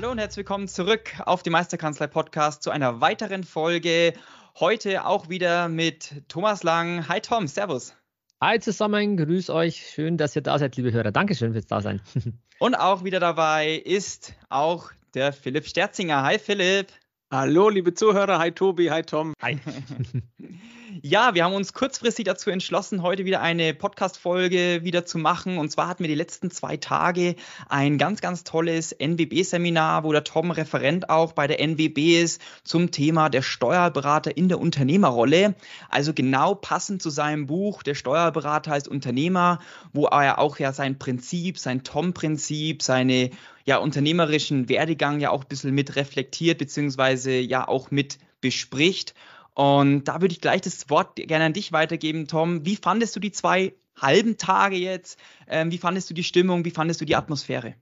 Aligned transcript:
Hallo 0.00 0.12
und 0.12 0.18
herzlich 0.18 0.38
willkommen 0.38 0.66
zurück 0.66 1.12
auf 1.26 1.42
die 1.42 1.50
Meisterkanzlei 1.50 2.06
Podcast 2.06 2.62
zu 2.62 2.70
einer 2.70 3.02
weiteren 3.02 3.44
Folge. 3.44 4.14
Heute 4.58 5.04
auch 5.04 5.28
wieder 5.28 5.68
mit 5.68 6.26
Thomas 6.26 6.62
Lang. 6.62 7.06
Hi 7.06 7.20
Tom, 7.20 7.46
Servus. 7.46 7.94
Hi 8.40 8.58
zusammen, 8.60 9.18
grüß 9.18 9.50
euch. 9.50 9.90
Schön, 9.90 10.16
dass 10.16 10.34
ihr 10.34 10.40
da 10.40 10.58
seid, 10.58 10.74
liebe 10.76 10.90
Hörer. 10.90 11.12
Dankeschön 11.12 11.52
fürs 11.52 11.66
Dasein. 11.66 12.00
und 12.60 12.76
auch 12.76 13.04
wieder 13.04 13.20
dabei 13.20 13.74
ist 13.74 14.32
auch 14.48 14.90
der 15.12 15.34
Philipp 15.34 15.66
Sterzinger. 15.66 16.22
Hi 16.22 16.38
Philipp. 16.38 16.86
Hallo, 17.30 17.68
liebe 17.68 17.92
Zuhörer. 17.92 18.38
Hi 18.38 18.52
Tobi, 18.52 18.90
hi 18.90 19.02
Tom. 19.02 19.34
Hi. 19.42 19.58
Ja, 21.02 21.34
wir 21.34 21.44
haben 21.44 21.54
uns 21.54 21.72
kurzfristig 21.72 22.26
dazu 22.26 22.50
entschlossen, 22.50 23.00
heute 23.00 23.24
wieder 23.24 23.40
eine 23.40 23.72
Podcast-Folge 23.72 24.80
wieder 24.82 25.06
zu 25.06 25.16
machen. 25.16 25.56
Und 25.56 25.70
zwar 25.70 25.88
hatten 25.88 26.04
wir 26.04 26.08
die 26.08 26.14
letzten 26.14 26.50
zwei 26.50 26.76
Tage 26.76 27.36
ein 27.70 27.96
ganz, 27.96 28.20
ganz 28.20 28.44
tolles 28.44 28.92
NWB-Seminar, 28.92 30.04
wo 30.04 30.12
der 30.12 30.24
Tom 30.24 30.50
Referent 30.50 31.08
auch 31.08 31.32
bei 31.32 31.46
der 31.46 31.58
NWB 31.58 32.20
ist 32.20 32.42
zum 32.64 32.90
Thema 32.90 33.30
der 33.30 33.40
Steuerberater 33.40 34.36
in 34.36 34.50
der 34.50 34.60
Unternehmerrolle. 34.60 35.54
Also 35.88 36.12
genau 36.12 36.54
passend 36.54 37.00
zu 37.00 37.08
seinem 37.08 37.46
Buch 37.46 37.82
Der 37.82 37.94
Steuerberater 37.94 38.72
als 38.72 38.86
Unternehmer, 38.86 39.60
wo 39.94 40.04
er 40.04 40.38
auch 40.38 40.58
ja 40.58 40.74
sein 40.74 40.98
Prinzip, 40.98 41.58
sein 41.58 41.82
Tom-Prinzip, 41.82 42.82
seine 42.82 43.30
ja 43.64 43.78
unternehmerischen 43.78 44.68
Werdegang 44.68 45.20
ja 45.20 45.30
auch 45.30 45.44
ein 45.44 45.48
bisschen 45.48 45.74
mit 45.74 45.96
reflektiert, 45.96 46.58
beziehungsweise 46.58 47.32
ja 47.38 47.66
auch 47.66 47.90
mit 47.90 48.18
bespricht. 48.42 49.14
Und 49.60 50.04
da 50.04 50.22
würde 50.22 50.32
ich 50.32 50.40
gleich 50.40 50.62
das 50.62 50.88
Wort 50.88 51.16
gerne 51.16 51.44
an 51.44 51.52
dich 51.52 51.70
weitergeben, 51.70 52.26
Tom. 52.26 52.64
Wie 52.64 52.76
fandest 52.76 53.14
du 53.14 53.20
die 53.20 53.30
zwei 53.30 53.74
halben 53.94 54.38
Tage 54.38 54.76
jetzt? 54.76 55.20
Ähm, 55.46 55.70
wie 55.70 55.76
fandest 55.76 56.08
du 56.08 56.14
die 56.14 56.24
Stimmung? 56.24 56.64
Wie 56.64 56.70
fandest 56.70 57.02
du 57.02 57.04
die 57.04 57.14
Atmosphäre? 57.14 57.74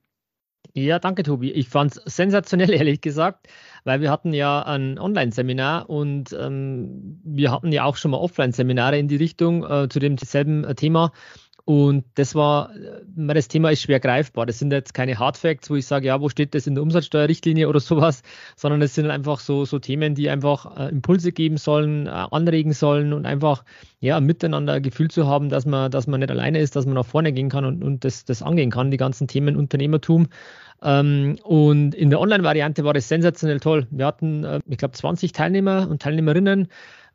Ja, 0.74 0.98
danke, 0.98 1.22
Tobi. 1.22 1.52
Ich 1.52 1.68
fand 1.68 1.96
es 1.96 2.16
sensationell, 2.16 2.70
ehrlich 2.74 3.00
gesagt, 3.00 3.46
weil 3.84 4.00
wir 4.00 4.10
hatten 4.10 4.32
ja 4.32 4.60
ein 4.60 4.98
Online-Seminar 4.98 5.88
und 5.88 6.32
ähm, 6.32 7.20
wir 7.22 7.52
hatten 7.52 7.70
ja 7.70 7.84
auch 7.84 7.96
schon 7.96 8.10
mal 8.10 8.18
Offline-Seminare 8.18 8.98
in 8.98 9.06
die 9.06 9.14
Richtung 9.14 9.64
äh, 9.64 9.88
zu 9.88 10.00
demselben 10.00 10.64
äh, 10.64 10.74
Thema. 10.74 11.12
Und 11.68 12.06
das 12.14 12.34
war, 12.34 12.70
das 13.14 13.48
Thema 13.48 13.68
ist 13.68 13.82
schwer 13.82 14.00
greifbar. 14.00 14.46
Das 14.46 14.58
sind 14.58 14.72
jetzt 14.72 14.94
keine 14.94 15.18
Hardfacts, 15.18 15.68
wo 15.68 15.74
ich 15.74 15.84
sage, 15.84 16.06
ja, 16.06 16.18
wo 16.18 16.30
steht 16.30 16.54
das 16.54 16.66
in 16.66 16.74
der 16.74 16.82
Umsatzsteuerrichtlinie 16.82 17.68
oder 17.68 17.78
sowas, 17.78 18.22
sondern 18.56 18.80
es 18.80 18.94
sind 18.94 19.10
einfach 19.10 19.38
so, 19.38 19.66
so 19.66 19.78
Themen, 19.78 20.14
die 20.14 20.30
einfach 20.30 20.78
äh, 20.78 20.88
Impulse 20.88 21.30
geben 21.30 21.58
sollen, 21.58 22.06
äh, 22.06 22.08
anregen 22.08 22.72
sollen 22.72 23.12
und 23.12 23.26
einfach 23.26 23.64
ja, 24.00 24.18
miteinander 24.18 24.72
ein 24.72 24.82
Gefühl 24.82 25.10
zu 25.10 25.26
haben, 25.26 25.50
dass 25.50 25.66
man, 25.66 25.90
dass 25.90 26.06
man 26.06 26.20
nicht 26.20 26.30
alleine 26.30 26.58
ist, 26.58 26.74
dass 26.74 26.86
man 26.86 26.94
nach 26.94 27.04
vorne 27.04 27.34
gehen 27.34 27.50
kann 27.50 27.66
und, 27.66 27.84
und 27.84 28.02
das, 28.02 28.24
das 28.24 28.40
angehen 28.40 28.70
kann, 28.70 28.90
die 28.90 28.96
ganzen 28.96 29.28
Themen 29.28 29.54
Unternehmertum. 29.54 30.28
Ähm, 30.82 31.36
und 31.42 31.94
in 31.94 32.08
der 32.08 32.20
Online-Variante 32.20 32.82
war 32.84 32.94
das 32.94 33.08
sensationell 33.08 33.60
toll. 33.60 33.86
Wir 33.90 34.06
hatten, 34.06 34.42
äh, 34.42 34.60
ich 34.66 34.78
glaube, 34.78 34.92
20 34.94 35.32
Teilnehmer 35.32 35.86
und 35.90 36.00
Teilnehmerinnen 36.00 36.68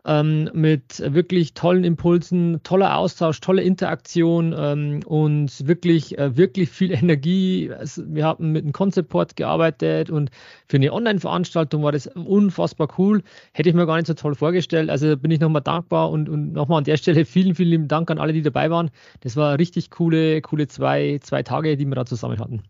ähm, 0.05 0.49
mit 0.53 0.99
wirklich 1.13 1.53
tollen 1.53 1.83
Impulsen, 1.83 2.61
toller 2.63 2.97
Austausch, 2.97 3.39
tolle 3.39 3.61
Interaktion 3.61 4.53
ähm, 4.57 4.99
und 5.05 5.67
wirklich, 5.67 6.17
äh, 6.17 6.35
wirklich 6.35 6.69
viel 6.69 6.91
Energie. 7.03 7.71
Also 7.71 8.03
wir 8.07 8.25
haben 8.25 8.51
mit 8.51 8.63
einem 8.63 8.73
Concept-Port 8.73 9.35
gearbeitet 9.35 10.09
und 10.09 10.29
für 10.67 10.77
eine 10.77 10.91
Online-Veranstaltung 10.91 11.83
war 11.83 11.91
das 11.91 12.07
unfassbar 12.07 12.87
cool. 12.97 13.23
Hätte 13.53 13.69
ich 13.69 13.75
mir 13.75 13.85
gar 13.85 13.95
nicht 13.97 14.07
so 14.07 14.13
toll 14.13 14.35
vorgestellt. 14.35 14.89
Also 14.89 15.15
bin 15.17 15.31
ich 15.31 15.39
nochmal 15.39 15.61
dankbar 15.61 16.09
und, 16.09 16.27
und 16.29 16.53
nochmal 16.53 16.79
an 16.79 16.83
der 16.83 16.97
Stelle 16.97 17.25
vielen, 17.25 17.55
vielen 17.55 17.87
Dank 17.87 18.11
an 18.11 18.19
alle, 18.19 18.33
die 18.33 18.41
dabei 18.41 18.69
waren. 18.69 18.91
Das 19.21 19.35
war 19.35 19.57
richtig 19.57 19.89
coole, 19.91 20.41
coole 20.41 20.67
zwei, 20.67 21.19
zwei 21.21 21.43
Tage, 21.43 21.77
die 21.77 21.85
wir 21.85 21.95
da 21.95 22.05
zusammen 22.05 22.39
hatten. 22.39 22.63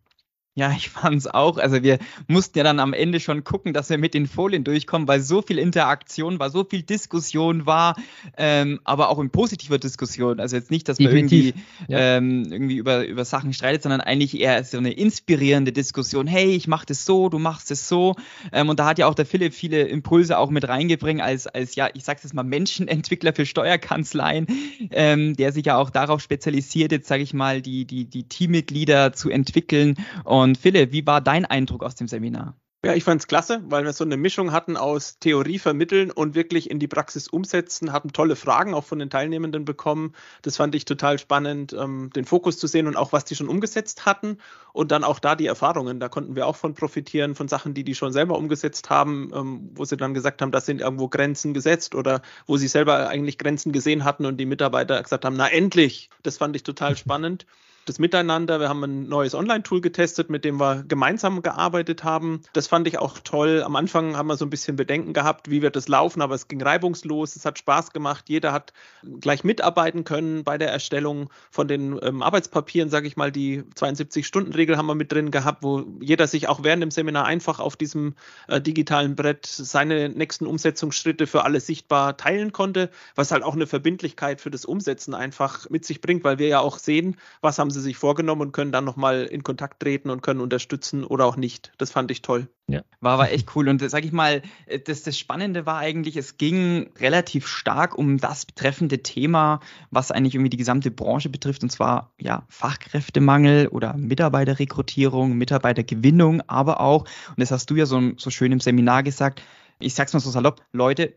Ja, 0.56 0.72
ich 0.72 0.90
fand's 0.90 1.26
auch. 1.26 1.58
Also 1.58 1.82
wir 1.82 1.98
mussten 2.28 2.60
ja 2.60 2.64
dann 2.64 2.80
am 2.80 2.94
Ende 2.94 3.20
schon 3.20 3.44
gucken, 3.44 3.74
dass 3.74 3.90
wir 3.90 3.98
mit 3.98 4.14
den 4.14 4.28
Folien 4.28 4.64
durchkommen, 4.64 5.08
weil 5.08 5.20
so 5.20 5.42
viel 5.42 5.58
Interaktion 5.58 6.38
war, 6.38 6.52
so 6.52 6.64
viel 6.64 6.84
Diskussion 6.84 7.66
war, 7.66 7.96
ähm, 8.38 8.80
aber 8.84 9.10
auch 9.10 9.18
in 9.20 9.32
positiver 9.32 9.80
Diskussion. 9.80 10.40
Also 10.40 10.56
jetzt 10.56 10.70
nicht, 10.70 10.88
dass 10.88 11.00
man 11.00 11.12
irgendwie, 11.12 11.56
ja. 11.88 12.18
ähm, 12.18 12.46
irgendwie 12.52 12.78
über, 12.78 13.06
über 13.08 13.26
Sachen 13.26 13.52
streitet, 13.54 13.82
sondern 13.82 14.02
eigentlich 14.02 14.40
eher 14.40 14.64
so 14.64 14.78
eine 14.78 14.92
inspirierende 14.92 15.72
Diskussion. 15.72 16.28
Hey, 16.28 16.56
ich 16.56 16.68
mach 16.68 16.86
das 16.86 17.04
so, 17.04 17.30
du 17.30 17.40
machst 17.40 17.72
es 17.72 17.88
so. 17.88 18.16
Ähm, 18.52 18.70
und 18.70 18.80
da 18.80 18.86
hat 18.86 19.00
ja 19.00 19.08
auch 19.08 19.16
der 19.16 19.26
Philipp 19.26 19.56
viele 19.56 19.82
Impulse 19.82 20.38
auch 20.38 20.52
mit 20.52 20.68
reingebracht 20.68 21.04
als, 21.20 21.48
als 21.48 21.76
ja, 21.76 21.90
ich 21.96 22.04
sag's 22.04 22.24
jetzt 22.24 22.34
mal, 22.34 22.44
Menschenentwickler 22.44 23.34
für 23.34 23.46
Steuerkanzleien, 23.46 24.48
ähm, 24.92 25.36
der 25.36 25.52
sich 25.52 25.66
ja 25.66 25.78
auch 25.78 25.90
darauf 25.90 26.22
spezialisiert, 26.22 26.92
jetzt 26.92 27.08
sage 27.08 27.24
ich 27.24 27.34
mal, 27.34 27.62
die, 27.62 27.86
die, 27.86 28.06
die 28.06 28.24
Teammitglieder 28.24 29.14
zu 29.14 29.30
entwickeln. 29.30 29.96
Und 30.24 30.43
und 30.44 30.58
Philipp, 30.58 30.92
wie 30.92 31.08
war 31.08 31.22
dein 31.22 31.46
Eindruck 31.46 31.84
aus 31.84 31.96
dem 31.96 32.08
Seminar? 32.08 32.56
Ja, 32.86 32.94
ich 32.94 33.06
fand 33.06 33.22
es 33.22 33.28
klasse, 33.28 33.62
weil 33.68 33.86
wir 33.86 33.94
so 33.94 34.04
eine 34.04 34.18
Mischung 34.18 34.52
hatten 34.52 34.76
aus 34.76 35.18
Theorie 35.18 35.58
vermitteln 35.58 36.12
und 36.12 36.36
wirklich 36.36 36.70
in 36.70 36.80
die 36.80 36.90
Praxis 36.90 37.30
umsetzen, 37.30 37.94
hatten 37.94 38.12
tolle 38.12 38.36
Fragen 38.36 38.74
auch 38.74 38.84
von 38.84 39.00
den 39.00 39.10
Teilnehmenden 39.10 39.64
bekommen. 39.64 40.12
Das 40.42 40.58
fand 40.58 40.76
ich 40.76 40.84
total 40.84 41.18
spannend, 41.18 41.72
ähm, 41.72 42.10
den 42.14 42.26
Fokus 42.26 42.58
zu 42.58 42.68
sehen 42.68 42.88
und 42.88 42.98
auch, 42.98 43.14
was 43.14 43.24
die 43.24 43.38
schon 43.38 43.48
umgesetzt 43.48 44.06
hatten 44.06 44.38
und 44.74 44.92
dann 44.92 45.06
auch 45.06 45.20
da 45.20 45.38
die 45.38 45.46
Erfahrungen. 45.46 46.02
Da 46.02 46.10
konnten 46.10 46.36
wir 46.36 46.46
auch 46.46 46.58
von 46.58 46.74
profitieren, 46.74 47.36
von 47.36 47.48
Sachen, 47.48 47.74
die 47.74 47.86
die 47.86 47.96
schon 47.96 48.12
selber 48.12 48.38
umgesetzt 48.38 48.90
haben, 48.90 49.32
ähm, 49.34 49.70
wo 49.76 49.86
sie 49.86 49.96
dann 49.96 50.14
gesagt 50.14 50.42
haben, 50.42 50.52
das 50.52 50.66
sind 50.66 50.82
irgendwo 50.82 51.08
Grenzen 51.08 51.54
gesetzt 51.54 51.96
oder 51.96 52.22
wo 52.48 52.58
sie 52.58 52.68
selber 52.68 53.08
eigentlich 53.08 53.38
Grenzen 53.38 53.72
gesehen 53.72 54.04
hatten 54.04 54.26
und 54.26 54.36
die 54.36 54.46
Mitarbeiter 54.46 55.02
gesagt 55.02 55.24
haben, 55.24 55.38
na 55.38 55.48
endlich. 55.48 56.10
Das 56.22 56.36
fand 56.36 56.54
ich 56.58 56.64
total 56.64 56.98
spannend 56.98 57.46
das 57.86 58.00
Miteinander. 58.00 58.60
Wir 58.60 58.70
haben 58.70 58.84
ein 58.84 59.08
neues 59.08 59.36
Online-Tool 59.36 59.82
getestet, 59.82 60.30
mit 60.30 60.46
dem 60.46 60.60
wir 60.60 60.84
gemeinsam 60.88 61.42
gearbeitet 61.42 62.04
haben. 62.04 62.42
Das 62.54 62.68
fand 62.68 62.88
ich 62.88 62.98
auch 63.00 63.20
toll. 63.20 63.62
Am 63.64 63.76
Anfang 63.76 64.16
haben 64.16 64.28
wir 64.28 64.38
so 64.38 64.46
ein 64.46 64.50
bisschen 64.50 64.76
Bedenken 64.76 65.14
gehabt, 65.14 65.50
wie 65.50 65.62
wird 65.62 65.76
das 65.76 65.88
laufen, 65.88 66.22
aber 66.22 66.36
es 66.36 66.48
ging 66.48 66.62
reibungslos. 66.62 67.36
Es 67.36 67.46
hat 67.46 67.60
Spaß 67.60 67.92
gemacht. 67.92 68.26
Jeder 68.30 68.54
hat 68.54 68.74
gleich 69.22 69.44
mitarbeiten 69.44 70.04
können 70.04 70.44
bei 70.44 70.58
der 70.58 70.72
Erstellung 70.72 71.30
von 71.52 71.68
den 71.68 72.00
ähm, 72.02 72.22
Arbeitspapieren, 72.22 72.90
sage 72.90 73.08
ich 73.08 73.18
mal. 73.18 73.32
Die 73.32 73.64
72-Stunden-Regel 73.76 74.78
haben 74.78 74.86
wir 74.86 74.96
mit 74.96 75.12
drin 75.12 75.32
gehabt, 75.32 75.64
wo 75.64 75.86
jeder 76.00 76.28
sich 76.28 76.48
auch 76.48 76.64
während 76.64 76.84
dem 76.84 76.92
Seminar 76.92 77.26
einfach 77.26 77.60
auf 77.60 77.76
diesem 77.76 78.16
äh, 78.48 78.62
digitalen 78.62 79.16
Brett 79.16 79.46
seine 79.46 80.10
nächsten 80.10 80.46
Umsetzungsschritte 80.46 81.28
für 81.28 81.44
alle 81.44 81.60
sichtbar 81.60 82.16
teilen 82.16 82.54
konnte, 82.54 82.90
was 83.16 83.32
halt 83.32 83.44
auch 83.44 83.56
eine 83.56 83.68
Verbindlichkeit 83.68 84.40
für 84.40 84.52
das 84.52 84.66
Umsetzen 84.66 85.14
einfach 85.14 85.70
mit 85.70 85.86
sich 85.86 86.00
bringt, 86.00 86.24
weil 86.24 86.40
wir 86.40 86.48
ja 86.48 86.60
auch 86.60 86.78
sehen, 86.78 87.18
was 87.42 87.60
haben 87.60 87.72
sie 87.74 87.82
sich 87.82 87.98
vorgenommen 87.98 88.42
und 88.42 88.52
können 88.52 88.72
dann 88.72 88.86
nochmal 88.86 89.24
in 89.24 89.44
Kontakt 89.44 89.82
treten 89.82 90.10
und 90.10 90.22
können 90.22 90.40
unterstützen 90.40 91.04
oder 91.04 91.26
auch 91.26 91.36
nicht. 91.36 91.72
Das 91.78 91.92
fand 91.92 92.12
ich 92.12 92.22
toll. 92.22 92.48
Ja. 92.68 92.82
War 93.02 93.14
aber 93.14 93.32
echt 93.32 93.56
cool. 93.56 93.68
Und 93.68 93.82
sag 93.90 94.06
ich 94.06 94.14
mal, 94.14 94.42
das, 94.86 95.04
das 95.04 95.18
Spannende 95.18 95.66
war 95.66 95.80
eigentlich, 95.80 96.16
es 96.16 96.38
ging 96.38 96.90
relativ 97.00 97.48
stark 97.48 97.98
um 97.98 98.18
das 98.18 98.46
betreffende 98.46 99.04
Thema, 99.04 99.60
was 99.92 100.12
eigentlich 100.12 100.36
irgendwie 100.36 100.50
die 100.50 100.58
gesamte 100.58 100.90
Branche 100.90 101.30
betrifft, 101.30 101.64
und 101.64 101.70
zwar 101.70 102.14
ja 102.20 102.46
Fachkräftemangel 102.50 103.68
oder 103.68 103.98
Mitarbeiterrekrutierung, 103.98 105.38
Mitarbeitergewinnung, 105.38 106.42
aber 106.48 106.80
auch, 106.80 107.02
und 107.02 107.40
das 107.40 107.52
hast 107.52 107.70
du 107.70 107.76
ja 107.76 107.86
so, 107.86 108.12
so 108.18 108.30
schön 108.30 108.52
im 108.52 108.60
Seminar 108.62 109.04
gesagt, 109.04 109.42
ich 109.80 109.94
sag's 109.96 110.14
mal 110.14 110.20
so 110.20 110.30
salopp, 110.30 110.62
Leute, 110.72 111.14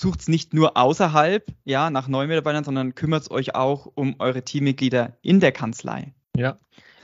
sucht 0.00 0.20
es 0.20 0.28
nicht 0.28 0.54
nur 0.54 0.76
außerhalb, 0.78 1.44
ja, 1.64 1.90
nach 1.90 2.08
neuen 2.08 2.28
Mitarbeitern, 2.28 2.64
sondern 2.64 2.94
kümmert 2.94 3.30
euch 3.30 3.54
auch 3.54 3.86
um 3.94 4.16
eure 4.18 4.42
Teammitglieder 4.42 5.16
in 5.20 5.40
der 5.40 5.52
Kanzlei. 5.52 6.14
Ja, 6.34 6.56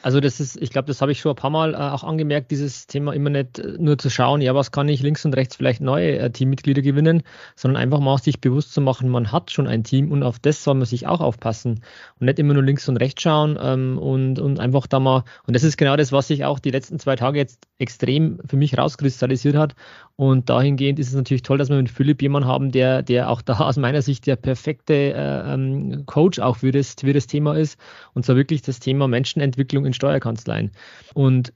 also 0.07 0.21
das 0.21 0.39
ist, 0.39 0.63
ich 0.63 0.71
glaube, 0.71 0.87
das 0.87 1.03
habe 1.03 1.11
ich 1.11 1.19
schon 1.19 1.33
ein 1.33 1.37
paar 1.37 1.51
Mal 1.51 1.75
äh, 1.75 1.79
auch 1.79 2.05
angemerkt, 2.05 2.53
dieses 2.53 2.87
Thema 2.87 3.13
immer 3.13 3.29
nicht 3.29 3.59
äh, 3.59 3.75
nur 3.79 3.99
zu 3.99 4.09
schauen, 4.09 4.41
ja, 4.41 4.55
was 4.55 4.71
kann 4.71 4.89
ich 4.89 5.03
links 5.03 5.25
und 5.25 5.35
rechts 5.35 5.57
vielleicht 5.57 5.81
neue 5.81 6.19
äh, 6.19 6.31
Teammitglieder 6.31 6.81
gewinnen, 6.81 7.25
sondern 7.57 7.83
einfach 7.83 7.99
mal 7.99 8.17
sich 8.19 8.41
bewusst 8.41 8.73
zu 8.73 8.81
machen, 8.81 9.09
man 9.09 9.33
hat 9.33 9.51
schon 9.51 9.67
ein 9.67 9.83
Team 9.83 10.13
und 10.13 10.23
auf 10.23 10.39
das 10.39 10.63
soll 10.63 10.75
man 10.75 10.87
sich 10.87 11.09
auch 11.09 11.21
aufpassen 11.21 11.83
und 12.21 12.27
nicht 12.27 12.39
immer 12.39 12.55
nur 12.55 12.63
links 12.63 12.89
und 12.89 12.99
rechts 12.99 13.21
schauen 13.21 13.59
ähm, 13.61 13.99
und, 13.99 14.39
und 14.39 14.61
einfach 14.61 14.87
da 14.87 15.01
mal, 15.01 15.25
und 15.47 15.57
das 15.57 15.65
ist 15.65 15.77
genau 15.77 15.97
das, 15.97 16.13
was 16.13 16.29
sich 16.29 16.45
auch 16.45 16.61
die 16.61 16.71
letzten 16.71 17.01
zwei 17.01 17.17
Tage 17.17 17.39
jetzt 17.39 17.67
extrem 17.79 18.41
für 18.49 18.57
mich 18.57 18.79
rauskristallisiert 18.79 19.57
hat 19.57 19.75
und 20.17 20.49
dahingehend 20.49 20.99
ist 20.99 21.09
es 21.09 21.15
natürlich 21.15 21.43
toll, 21.43 21.59
dass 21.59 21.69
wir 21.69 21.77
mit 21.77 21.91
Philipp 21.91 22.23
jemanden 22.23 22.49
haben, 22.49 22.73
der, 22.73 23.03
der 23.03 23.31
auch 23.31 23.43
da 23.43 23.59
aus 23.61 23.77
meiner 23.77 24.03
Sicht 24.03 24.27
der 24.27 24.37
perfekte 24.37 24.95
äh, 24.95 25.53
ähm, 25.55 26.05
Coach 26.07 26.39
auch 26.39 26.57
für 26.59 26.73
das, 26.73 26.95
für 27.01 27.13
das 27.13 27.27
Thema 27.27 27.55
ist 27.57 27.79
und 28.15 28.25
zwar 28.25 28.37
wirklich 28.37 28.63
das 28.63 28.81
Thema 28.81 29.09
Menschenentwicklung 29.09 29.85
in 29.87 29.93
Steuerkanzleien. 29.93 30.73
Und 31.15 31.53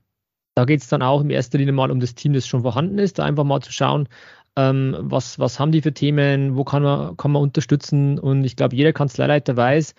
Da 0.54 0.64
geht 0.64 0.80
es 0.80 0.88
dann 0.88 1.02
auch 1.02 1.22
in 1.22 1.30
erster 1.30 1.58
Linie 1.58 1.72
mal 1.72 1.90
um 1.90 2.00
das 2.00 2.14
Team, 2.14 2.32
das 2.32 2.46
schon 2.46 2.62
vorhanden 2.62 2.98
ist, 2.98 3.18
da 3.18 3.24
einfach 3.24 3.44
mal 3.44 3.60
zu 3.62 3.72
schauen, 3.72 4.08
ähm, 4.56 4.96
was, 5.00 5.38
was 5.38 5.58
haben 5.60 5.72
die 5.72 5.82
für 5.82 5.94
Themen, 5.94 6.56
wo 6.56 6.64
kann 6.64 6.82
man, 6.82 7.16
kann 7.16 7.32
man 7.32 7.42
unterstützen. 7.42 8.18
Und 8.18 8.44
ich 8.44 8.56
glaube, 8.56 8.76
jeder 8.76 8.92
Kanzleileiter 8.92 9.56
weiß, 9.56 9.94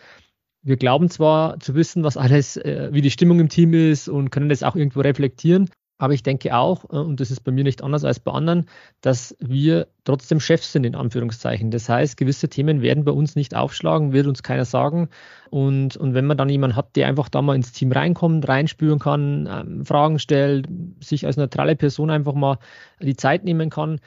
wir 0.64 0.78
glauben 0.78 1.10
zwar 1.10 1.60
zu 1.60 1.76
wissen, 1.76 2.04
was 2.04 2.18
alles, 2.18 2.58
äh, 2.58 2.90
wie 2.94 3.02
die 3.02 3.12
Stimmung 3.12 3.40
im 3.40 3.50
Team 3.50 3.74
ist 3.74 4.10
und 4.10 4.30
können 4.32 4.50
das 4.50 4.64
auch 4.64 4.76
irgendwo 4.76 5.02
reflektieren, 5.02 5.70
aber 6.02 6.16
ich 6.16 6.24
denke 6.24 6.56
auch, 6.56 6.86
äh, 6.86 6.98
und 6.98 7.20
das 7.20 7.30
ist 7.30 7.42
bei 7.42 7.52
mir 7.52 7.64
nicht 7.64 7.84
anders 7.84 8.04
als 8.04 8.20
bei 8.20 8.32
anderen, 8.32 8.66
dass 9.02 9.36
wir 9.40 9.88
trotzdem 10.04 10.40
Chefs 10.40 10.72
sind, 10.72 10.84
in 10.84 10.96
Anführungszeichen. 10.96 11.70
Das 11.70 11.88
heißt, 11.90 12.18
gewisse 12.18 12.50
Themen 12.50 12.82
werden 12.82 13.06
bei 13.06 13.12
uns 13.12 13.36
nicht 13.36 13.56
aufschlagen, 13.56 14.12
wird 14.12 14.26
uns 14.26 14.42
keiner 14.42 14.66
sagen. 14.66 15.10
Und, 15.52 15.98
und 15.98 16.16
wenn 16.16 16.26
man 16.26 16.38
dann 16.38 16.50
jemanden 16.50 16.76
hat, 16.76 16.96
der 16.96 17.08
einfach 17.08 17.30
da 17.30 17.44
mal 17.44 17.56
ins 17.56 17.72
Team 17.72 17.92
reinkommt, 17.92 18.48
reinspüren 18.48 18.98
kann, 18.98 19.48
ähm, 19.48 19.86
Fragen 19.86 20.18
stellt, 20.18 20.68
sich 21.02 21.28
als 21.28 21.38
neutrale 21.38 21.76
Person 21.76 22.10
einfach 22.10 22.34
mal 22.34 22.58
die 23.00 23.16
Zeit 23.16 23.44
nehmen 23.44 23.70
kann, 23.70 24.00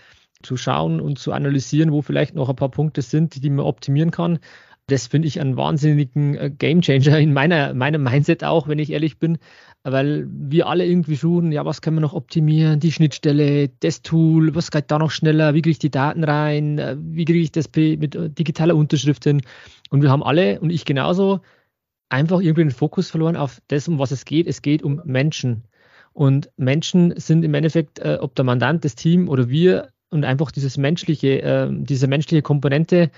zu 0.42 0.56
schauen 0.56 1.00
und 1.00 1.20
zu 1.20 1.30
analysieren, 1.32 1.92
wo 1.92 2.02
vielleicht 2.02 2.34
noch 2.34 2.48
ein 2.48 2.56
paar 2.56 2.70
Punkte 2.70 3.02
sind, 3.02 3.40
die 3.42 3.50
man 3.50 3.64
optimieren 3.64 4.10
kann, 4.10 4.40
das 4.86 5.06
finde 5.06 5.28
ich 5.28 5.40
einen 5.40 5.56
wahnsinnigen 5.56 6.36
äh, 6.36 6.50
Gamechanger 6.50 7.18
in 7.18 7.32
meiner, 7.32 7.72
meinem 7.72 8.02
Mindset 8.02 8.44
auch, 8.44 8.68
wenn 8.68 8.78
ich 8.78 8.92
ehrlich 8.92 9.18
bin, 9.18 9.38
weil 9.84 10.26
wir 10.30 10.66
alle 10.66 10.86
irgendwie 10.86 11.14
suchen, 11.14 11.52
ja, 11.52 11.64
was 11.66 11.82
können 11.82 11.98
wir 11.98 12.00
noch 12.00 12.14
optimieren, 12.14 12.80
die 12.80 12.90
Schnittstelle, 12.90 13.68
das 13.80 14.00
Tool, 14.00 14.54
was 14.54 14.70
geht 14.70 14.90
da 14.90 14.98
noch 14.98 15.10
schneller, 15.10 15.52
wie 15.52 15.60
kriege 15.60 15.72
ich 15.72 15.78
die 15.78 15.90
Daten 15.90 16.24
rein, 16.24 16.78
äh, 16.78 16.96
wie 16.98 17.26
kriege 17.26 17.40
ich 17.40 17.52
das 17.52 17.68
mit 17.74 18.14
äh, 18.14 18.30
digitaler 18.30 18.76
Unterschrift 18.76 19.24
hin. 19.24 19.42
Und 19.90 20.02
wir 20.02 20.10
haben 20.10 20.22
alle, 20.22 20.58
und 20.60 20.70
ich 20.70 20.86
genauso, 20.86 21.40
einfach 22.08 22.40
irgendwie 22.40 22.62
den 22.62 22.70
Fokus 22.70 23.10
verloren 23.10 23.36
auf 23.36 23.60
das, 23.68 23.86
um 23.86 23.98
was 23.98 24.10
es 24.10 24.24
geht. 24.24 24.46
Es 24.46 24.62
geht 24.62 24.82
um 24.82 25.02
Menschen. 25.04 25.64
Und 26.14 26.50
Menschen 26.56 27.12
sind 27.18 27.44
im 27.44 27.52
Endeffekt, 27.54 27.98
äh, 27.98 28.18
ob 28.20 28.34
der 28.36 28.44
Mandant, 28.44 28.84
das 28.84 28.94
Team 28.94 29.28
oder 29.28 29.48
wir, 29.50 29.90
und 30.10 30.24
einfach 30.24 30.50
dieses 30.50 30.78
menschliche, 30.78 31.42
äh, 31.42 31.68
diese 31.70 32.06
menschliche 32.06 32.40
Komponente, 32.42 33.10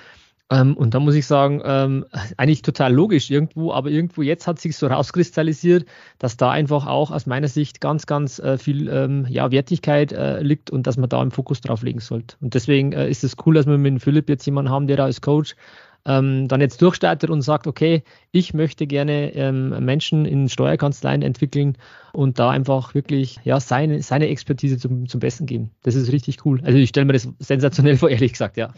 ähm, 0.50 0.76
und 0.76 0.94
da 0.94 1.00
muss 1.00 1.16
ich 1.16 1.26
sagen, 1.26 1.60
ähm, 1.64 2.06
eigentlich 2.36 2.62
total 2.62 2.94
logisch 2.94 3.30
irgendwo, 3.30 3.72
aber 3.72 3.90
irgendwo 3.90 4.22
jetzt 4.22 4.46
hat 4.46 4.60
sich 4.60 4.76
so 4.76 4.86
rauskristallisiert, 4.86 5.86
dass 6.18 6.36
da 6.36 6.50
einfach 6.50 6.86
auch 6.86 7.10
aus 7.10 7.26
meiner 7.26 7.48
Sicht 7.48 7.80
ganz, 7.80 8.06
ganz 8.06 8.38
äh, 8.38 8.56
viel 8.56 8.88
ähm, 8.88 9.26
ja, 9.28 9.50
Wertigkeit 9.50 10.12
äh, 10.12 10.40
liegt 10.40 10.70
und 10.70 10.86
dass 10.86 10.96
man 10.96 11.08
da 11.08 11.20
im 11.20 11.32
Fokus 11.32 11.60
drauf 11.60 11.82
legen 11.82 11.98
sollte. 11.98 12.36
Und 12.40 12.54
deswegen 12.54 12.92
äh, 12.92 13.10
ist 13.10 13.24
es 13.24 13.34
cool, 13.44 13.54
dass 13.54 13.66
wir 13.66 13.76
mit 13.76 14.00
Philipp 14.00 14.28
jetzt 14.28 14.46
jemanden 14.46 14.70
haben, 14.70 14.86
der 14.86 14.96
da 14.96 15.04
als 15.04 15.20
Coach 15.20 15.56
ähm, 16.04 16.46
dann 16.46 16.60
jetzt 16.60 16.80
durchstartet 16.80 17.28
und 17.30 17.42
sagt, 17.42 17.66
okay, 17.66 18.04
ich 18.30 18.54
möchte 18.54 18.86
gerne 18.86 19.34
ähm, 19.34 19.70
Menschen 19.84 20.24
in 20.24 20.48
Steuerkanzleien 20.48 21.22
entwickeln 21.22 21.76
und 22.12 22.38
da 22.38 22.50
einfach 22.50 22.94
wirklich 22.94 23.40
ja, 23.42 23.58
seine, 23.58 24.00
seine 24.02 24.28
Expertise 24.28 24.78
zum, 24.78 25.08
zum 25.08 25.18
Besten 25.18 25.46
geben. 25.46 25.72
Das 25.82 25.96
ist 25.96 26.12
richtig 26.12 26.46
cool. 26.46 26.60
Also 26.62 26.78
ich 26.78 26.90
stelle 26.90 27.06
mir 27.06 27.14
das 27.14 27.28
sensationell 27.40 27.96
vor, 27.98 28.10
ehrlich 28.10 28.32
gesagt, 28.32 28.56
ja. 28.56 28.72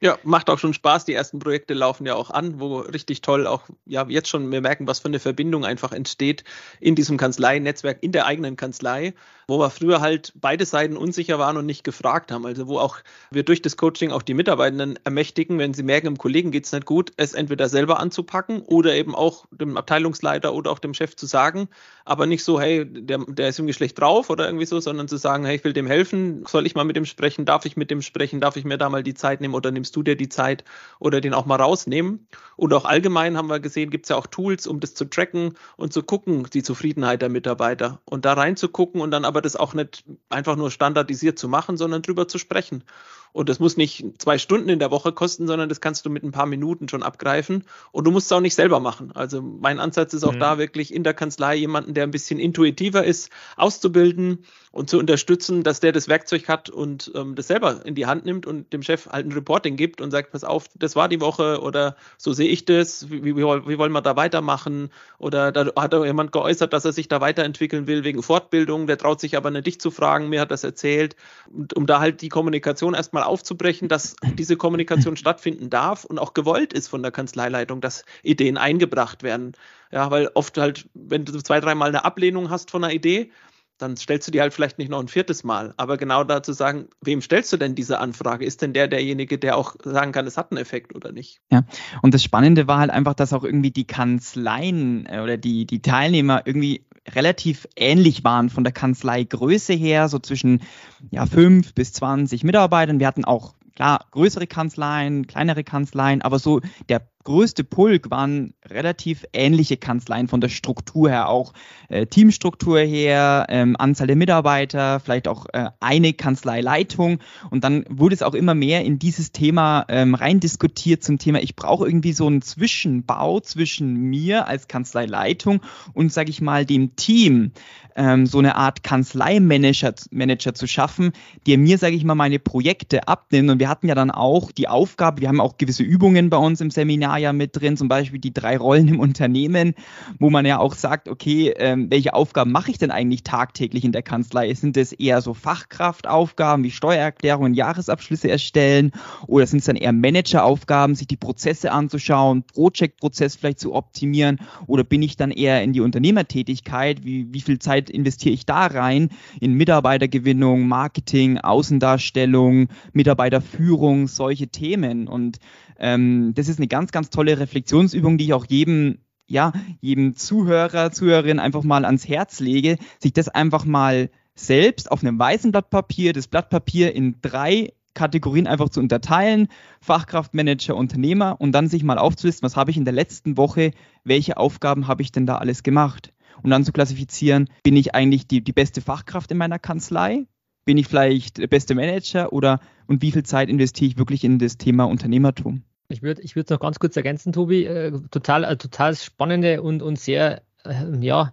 Ja, 0.00 0.16
macht 0.22 0.48
auch 0.48 0.60
schon 0.60 0.74
Spaß. 0.74 1.06
Die 1.06 1.12
ersten 1.12 1.40
Projekte 1.40 1.74
laufen 1.74 2.06
ja 2.06 2.14
auch 2.14 2.30
an, 2.30 2.60
wo 2.60 2.78
richtig 2.78 3.20
toll 3.20 3.48
auch, 3.48 3.62
ja, 3.84 4.06
jetzt 4.08 4.28
schon 4.28 4.50
wir 4.52 4.60
merken, 4.60 4.86
was 4.86 5.00
für 5.00 5.08
eine 5.08 5.18
Verbindung 5.18 5.64
einfach 5.64 5.90
entsteht 5.90 6.44
in 6.78 6.94
diesem 6.94 7.16
Kanzleinetzwerk, 7.16 7.98
in 8.00 8.12
der 8.12 8.26
eigenen 8.26 8.54
Kanzlei, 8.54 9.14
wo 9.48 9.58
wir 9.58 9.70
früher 9.70 10.00
halt 10.00 10.32
beide 10.36 10.66
Seiten 10.66 10.96
unsicher 10.96 11.40
waren 11.40 11.56
und 11.56 11.66
nicht 11.66 11.82
gefragt 11.82 12.30
haben. 12.30 12.46
Also 12.46 12.68
wo 12.68 12.78
auch 12.78 12.98
wir 13.32 13.42
durch 13.42 13.60
das 13.60 13.76
Coaching 13.76 14.12
auch 14.12 14.22
die 14.22 14.34
Mitarbeitenden 14.34 15.00
ermächtigen, 15.02 15.58
wenn 15.58 15.74
sie 15.74 15.82
merken, 15.82 16.06
dem 16.06 16.18
Kollegen 16.18 16.52
geht's 16.52 16.70
nicht 16.70 16.84
gut, 16.84 17.12
es 17.16 17.34
entweder 17.34 17.68
selber 17.68 17.98
anzupacken 17.98 18.62
oder 18.62 18.94
eben 18.94 19.16
auch 19.16 19.46
dem 19.50 19.76
Abteilungsleiter 19.76 20.54
oder 20.54 20.70
auch 20.70 20.78
dem 20.78 20.94
Chef 20.94 21.16
zu 21.16 21.26
sagen, 21.26 21.68
aber 22.04 22.26
nicht 22.26 22.44
so, 22.44 22.60
hey, 22.60 22.86
der, 22.86 23.18
der 23.26 23.48
ist 23.48 23.58
irgendwie 23.58 23.74
schlecht 23.74 23.98
drauf 23.98 24.30
oder 24.30 24.46
irgendwie 24.46 24.66
so, 24.66 24.78
sondern 24.78 25.08
zu 25.08 25.16
sagen, 25.16 25.44
hey, 25.44 25.56
ich 25.56 25.64
will 25.64 25.72
dem 25.72 25.88
helfen, 25.88 26.44
soll 26.46 26.66
ich 26.66 26.76
mal 26.76 26.84
mit 26.84 26.94
dem 26.94 27.04
sprechen, 27.04 27.44
darf 27.44 27.64
ich 27.64 27.76
mit 27.76 27.90
dem 27.90 28.00
sprechen, 28.00 28.40
darf 28.40 28.56
ich 28.56 28.64
mir 28.64 28.78
da 28.78 28.88
mal 28.88 29.02
die 29.02 29.14
Zeit 29.14 29.40
nehmen 29.40 29.54
oder 29.54 29.70
nimmst 29.70 29.87
nimmst 29.88 29.96
du 29.96 30.02
dir 30.02 30.16
die 30.16 30.28
Zeit 30.28 30.64
oder 30.98 31.20
den 31.20 31.34
auch 31.34 31.46
mal 31.46 31.60
rausnehmen. 31.60 32.26
Und 32.56 32.74
auch 32.74 32.84
allgemein 32.84 33.36
haben 33.36 33.48
wir 33.48 33.60
gesehen, 33.60 33.90
gibt 33.90 34.06
es 34.06 34.10
ja 34.10 34.16
auch 34.16 34.26
Tools, 34.26 34.66
um 34.66 34.80
das 34.80 34.94
zu 34.94 35.04
tracken 35.04 35.54
und 35.76 35.92
zu 35.92 36.02
gucken, 36.02 36.46
die 36.52 36.62
Zufriedenheit 36.62 37.22
der 37.22 37.28
Mitarbeiter. 37.28 38.00
Und 38.04 38.24
da 38.24 38.32
reinzugucken 38.34 39.00
und 39.00 39.10
dann 39.10 39.24
aber 39.24 39.40
das 39.40 39.56
auch 39.56 39.74
nicht 39.74 40.04
einfach 40.28 40.56
nur 40.56 40.70
standardisiert 40.70 41.38
zu 41.38 41.48
machen, 41.48 41.76
sondern 41.76 42.02
drüber 42.02 42.28
zu 42.28 42.38
sprechen. 42.38 42.84
Und 43.32 43.48
das 43.48 43.60
muss 43.60 43.76
nicht 43.76 44.04
zwei 44.18 44.38
Stunden 44.38 44.68
in 44.68 44.78
der 44.78 44.90
Woche 44.90 45.12
kosten, 45.12 45.46
sondern 45.46 45.68
das 45.68 45.80
kannst 45.80 46.04
du 46.04 46.10
mit 46.10 46.24
ein 46.24 46.32
paar 46.32 46.46
Minuten 46.46 46.88
schon 46.88 47.02
abgreifen. 47.02 47.64
Und 47.92 48.04
du 48.04 48.10
musst 48.10 48.26
es 48.26 48.32
auch 48.32 48.40
nicht 48.40 48.54
selber 48.54 48.80
machen. 48.80 49.12
Also 49.12 49.42
mein 49.42 49.78
Ansatz 49.78 50.14
ist 50.14 50.24
auch 50.24 50.32
mhm. 50.32 50.40
da 50.40 50.58
wirklich 50.58 50.92
in 50.92 51.04
der 51.04 51.14
Kanzlei 51.14 51.54
jemanden, 51.54 51.94
der 51.94 52.04
ein 52.04 52.10
bisschen 52.10 52.40
intuitiver 52.40 53.04
ist, 53.04 53.30
auszubilden 53.56 54.44
und 54.72 54.90
zu 54.90 54.98
unterstützen, 54.98 55.62
dass 55.62 55.80
der 55.80 55.92
das 55.92 56.08
Werkzeug 56.08 56.48
hat 56.48 56.68
und 56.68 57.10
ähm, 57.14 57.34
das 57.34 57.46
selber 57.48 57.84
in 57.86 57.94
die 57.94 58.06
Hand 58.06 58.24
nimmt 58.24 58.46
und 58.46 58.72
dem 58.72 58.82
Chef 58.82 59.06
halt 59.06 59.26
ein 59.26 59.32
Reporting 59.32 59.76
gibt 59.76 60.00
und 60.00 60.10
sagt, 60.10 60.32
pass 60.32 60.44
auf, 60.44 60.66
das 60.76 60.96
war 60.96 61.08
die 61.08 61.20
Woche 61.20 61.60
oder 61.60 61.96
so 62.16 62.32
sehe 62.32 62.48
ich 62.48 62.64
das, 62.64 63.10
wie, 63.10 63.24
wie, 63.24 63.36
wie 63.36 63.78
wollen 63.78 63.92
wir 63.92 64.02
da 64.02 64.16
weitermachen? 64.16 64.90
Oder 65.18 65.52
da 65.52 65.72
hat 65.76 65.92
jemand 65.92 66.32
geäußert, 66.32 66.72
dass 66.72 66.84
er 66.84 66.92
sich 66.92 67.08
da 67.08 67.20
weiterentwickeln 67.20 67.86
will 67.86 68.04
wegen 68.04 68.22
Fortbildung, 68.22 68.86
der 68.86 68.98
traut 68.98 69.20
sich 69.20 69.36
aber 69.36 69.50
nicht 69.50 69.68
dich 69.68 69.80
zu 69.80 69.90
fragen, 69.90 70.28
mir 70.28 70.40
hat 70.40 70.50
das 70.50 70.64
erzählt. 70.64 71.16
Und 71.52 71.74
um 71.74 71.86
da 71.86 72.00
halt 72.00 72.22
die 72.22 72.28
Kommunikation 72.28 72.94
erstmal 72.94 73.22
aufzubrechen, 73.22 73.88
dass 73.88 74.16
diese 74.34 74.56
Kommunikation 74.56 75.16
stattfinden 75.18 75.70
darf 75.70 76.04
und 76.04 76.18
auch 76.18 76.34
gewollt 76.34 76.72
ist 76.72 76.88
von 76.88 77.02
der 77.02 77.12
Kanzleileitung, 77.12 77.80
dass 77.80 78.04
Ideen 78.22 78.56
eingebracht 78.56 79.22
werden. 79.22 79.52
Ja, 79.90 80.10
weil 80.10 80.30
oft 80.34 80.58
halt, 80.58 80.86
wenn 80.94 81.24
du 81.24 81.40
zwei, 81.40 81.60
dreimal 81.60 81.88
eine 81.88 82.04
Ablehnung 82.04 82.50
hast 82.50 82.70
von 82.70 82.84
einer 82.84 82.92
Idee, 82.92 83.30
dann 83.78 83.96
stellst 83.96 84.28
du 84.28 84.32
die 84.32 84.40
halt 84.40 84.52
vielleicht 84.52 84.78
nicht 84.78 84.90
noch 84.90 85.00
ein 85.00 85.08
viertes 85.08 85.44
Mal. 85.44 85.72
Aber 85.76 85.96
genau 85.96 86.24
da 86.24 86.42
zu 86.42 86.52
sagen, 86.52 86.88
wem 87.00 87.22
stellst 87.22 87.52
du 87.52 87.56
denn 87.56 87.74
diese 87.74 88.00
Anfrage? 88.00 88.44
Ist 88.44 88.60
denn 88.62 88.72
der 88.72 88.88
derjenige, 88.88 89.38
der 89.38 89.56
auch 89.56 89.76
sagen 89.84 90.12
kann, 90.12 90.26
es 90.26 90.36
hat 90.36 90.50
einen 90.50 90.60
Effekt 90.60 90.94
oder 90.94 91.12
nicht? 91.12 91.40
Ja, 91.50 91.62
und 92.02 92.12
das 92.12 92.22
Spannende 92.22 92.66
war 92.66 92.78
halt 92.78 92.90
einfach, 92.90 93.14
dass 93.14 93.32
auch 93.32 93.44
irgendwie 93.44 93.70
die 93.70 93.86
Kanzleien 93.86 95.06
äh, 95.06 95.20
oder 95.20 95.36
die, 95.36 95.64
die 95.64 95.80
Teilnehmer 95.80 96.42
irgendwie 96.44 96.84
relativ 97.14 97.66
ähnlich 97.76 98.24
waren 98.24 98.50
von 98.50 98.64
der 98.64 98.72
Kanzleigröße 98.72 99.72
her, 99.72 100.08
so 100.08 100.18
zwischen 100.18 100.62
ja, 101.10 101.24
fünf 101.24 101.72
bis 101.72 101.92
zwanzig 101.92 102.44
Mitarbeitern. 102.44 103.00
Wir 103.00 103.06
hatten 103.06 103.24
auch 103.24 103.54
klar 103.74 104.04
größere 104.10 104.46
Kanzleien, 104.46 105.26
kleinere 105.26 105.64
Kanzleien, 105.64 106.20
aber 106.20 106.38
so 106.38 106.60
der 106.88 107.08
größte 107.28 107.62
Pulk 107.62 108.10
waren 108.10 108.54
relativ 108.64 109.26
ähnliche 109.34 109.76
Kanzleien 109.76 110.28
von 110.28 110.40
der 110.40 110.48
Struktur 110.48 111.10
her, 111.10 111.28
auch 111.28 111.52
äh, 111.90 112.06
Teamstruktur 112.06 112.78
her, 112.78 113.44
ähm, 113.50 113.76
Anzahl 113.78 114.06
der 114.06 114.16
Mitarbeiter, 114.16 114.98
vielleicht 114.98 115.28
auch 115.28 115.44
äh, 115.52 115.66
eine 115.78 116.14
Kanzleileitung. 116.14 117.18
Und 117.50 117.64
dann 117.64 117.84
wurde 117.90 118.14
es 118.14 118.22
auch 118.22 118.32
immer 118.32 118.54
mehr 118.54 118.82
in 118.82 118.98
dieses 118.98 119.30
Thema 119.30 119.84
ähm, 119.90 120.14
rein 120.14 120.40
diskutiert 120.40 121.04
zum 121.04 121.18
Thema, 121.18 121.42
ich 121.42 121.54
brauche 121.54 121.86
irgendwie 121.86 122.14
so 122.14 122.26
einen 122.26 122.40
Zwischenbau 122.40 123.40
zwischen 123.40 123.94
mir 123.94 124.46
als 124.46 124.66
Kanzleileitung 124.66 125.60
und, 125.92 126.10
sage 126.10 126.30
ich 126.30 126.40
mal, 126.40 126.64
dem 126.64 126.96
Team, 126.96 127.52
ähm, 127.98 128.26
so 128.26 128.38
eine 128.38 128.54
Art 128.54 128.82
Kanzleimanager 128.82 129.92
Manager 130.10 130.54
zu 130.54 130.66
schaffen, 130.66 131.12
der 131.46 131.58
mir, 131.58 131.78
sage 131.78 131.96
ich 131.96 132.04
mal, 132.04 132.14
meine 132.14 132.38
Projekte 132.38 133.08
abnimmt. 133.08 133.50
Und 133.50 133.58
wir 133.58 133.68
hatten 133.68 133.88
ja 133.88 133.94
dann 133.94 134.10
auch 134.10 134.52
die 134.52 134.68
Aufgabe, 134.68 135.20
wir 135.20 135.28
haben 135.28 135.40
auch 135.40 135.58
gewisse 135.58 135.82
Übungen 135.82 136.30
bei 136.30 136.36
uns 136.36 136.60
im 136.60 136.70
Seminar 136.70 137.17
ja 137.18 137.32
mit 137.32 137.56
drin, 137.56 137.76
zum 137.76 137.88
Beispiel 137.88 138.18
die 138.18 138.32
drei 138.32 138.56
Rollen 138.56 138.88
im 138.88 139.00
Unternehmen, 139.00 139.74
wo 140.18 140.30
man 140.30 140.46
ja 140.46 140.58
auch 140.58 140.74
sagt, 140.74 141.08
okay, 141.08 141.52
ähm, 141.56 141.90
welche 141.90 142.14
Aufgaben 142.14 142.52
mache 142.52 142.70
ich 142.70 142.78
denn 142.78 142.90
eigentlich 142.90 143.22
tagtäglich 143.22 143.84
in 143.84 143.92
der 143.92 144.02
Kanzlei? 144.02 144.52
Sind 144.54 144.76
es 144.76 144.92
eher 144.92 145.20
so 145.20 145.34
Fachkraftaufgaben 145.34 146.64
wie 146.64 146.70
Steuererklärungen, 146.70 147.54
Jahresabschlüsse 147.54 148.30
erstellen 148.30 148.92
oder 149.26 149.46
sind 149.46 149.58
es 149.60 149.66
dann 149.66 149.76
eher 149.76 149.92
Manageraufgaben, 149.92 150.94
sich 150.94 151.06
die 151.06 151.16
Prozesse 151.16 151.72
anzuschauen, 151.72 152.44
Project-Prozess 152.44 153.36
vielleicht 153.36 153.60
zu 153.60 153.74
optimieren 153.74 154.38
oder 154.66 154.84
bin 154.84 155.02
ich 155.02 155.16
dann 155.16 155.30
eher 155.30 155.62
in 155.62 155.72
die 155.72 155.80
Unternehmertätigkeit? 155.80 157.04
Wie, 157.04 157.32
wie 157.32 157.40
viel 157.40 157.58
Zeit 157.58 157.90
investiere 157.90 158.34
ich 158.34 158.46
da 158.46 158.66
rein 158.66 159.10
in 159.40 159.54
Mitarbeitergewinnung, 159.54 160.66
Marketing, 160.68 161.38
Außendarstellung, 161.38 162.68
Mitarbeiterführung, 162.92 164.06
solche 164.06 164.48
Themen 164.48 165.08
und 165.08 165.38
ähm, 165.78 166.32
das 166.34 166.48
ist 166.48 166.58
eine 166.58 166.68
ganz, 166.68 166.92
ganz 166.92 167.10
tolle 167.10 167.38
Reflexionsübung, 167.38 168.18
die 168.18 168.26
ich 168.26 168.34
auch 168.34 168.46
jedem 168.46 168.98
ja, 169.28 169.52
jedem 169.80 170.16
Zuhörer, 170.16 170.90
Zuhörerin 170.90 171.38
einfach 171.38 171.62
mal 171.62 171.84
ans 171.84 172.08
Herz 172.08 172.40
lege, 172.40 172.78
sich 172.98 173.12
das 173.12 173.28
einfach 173.28 173.64
mal 173.66 174.10
selbst 174.34 174.90
auf 174.90 175.02
einem 175.02 175.18
weißen 175.18 175.52
Blatt 175.52 175.70
Papier, 175.70 176.12
das 176.12 176.28
Blatt 176.28 176.48
Papier 176.48 176.94
in 176.94 177.16
drei 177.20 177.72
Kategorien 177.94 178.46
einfach 178.46 178.68
zu 178.68 178.80
unterteilen, 178.80 179.48
Fachkraftmanager, 179.80 180.76
Unternehmer 180.76 181.36
und 181.40 181.52
dann 181.52 181.68
sich 181.68 181.82
mal 181.82 181.98
aufzulisten, 181.98 182.46
was 182.46 182.56
habe 182.56 182.70
ich 182.70 182.76
in 182.76 182.84
der 182.84 182.94
letzten 182.94 183.36
Woche, 183.36 183.72
welche 184.04 184.36
Aufgaben 184.36 184.86
habe 184.86 185.02
ich 185.02 185.12
denn 185.12 185.26
da 185.26 185.36
alles 185.38 185.62
gemacht? 185.62 186.12
Und 186.42 186.50
dann 186.50 186.64
zu 186.64 186.72
klassifizieren, 186.72 187.50
bin 187.64 187.76
ich 187.76 187.96
eigentlich 187.96 188.28
die, 188.28 188.42
die 188.42 188.52
beste 188.52 188.80
Fachkraft 188.80 189.32
in 189.32 189.38
meiner 189.38 189.58
Kanzlei? 189.58 190.26
Bin 190.64 190.78
ich 190.78 190.86
vielleicht 190.86 191.38
der 191.38 191.48
beste 191.48 191.74
Manager 191.74 192.32
oder 192.32 192.60
und 192.86 193.02
wie 193.02 193.10
viel 193.10 193.24
Zeit 193.24 193.48
investiere 193.48 193.90
ich 193.90 193.98
wirklich 193.98 194.22
in 194.22 194.38
das 194.38 194.56
Thema 194.56 194.84
Unternehmertum? 194.84 195.64
Ich 195.90 196.02
würde 196.02 196.20
ich 196.22 196.36
noch 196.36 196.60
ganz 196.60 196.78
kurz 196.78 196.96
ergänzen, 196.96 197.32
Tobi. 197.32 197.64
Äh, 197.64 197.92
total, 198.10 198.44
äh, 198.44 198.56
total 198.56 198.94
spannende 198.94 199.62
und, 199.62 199.82
und 199.82 199.98
sehr, 199.98 200.42
äh, 200.64 200.96
ja, 201.00 201.32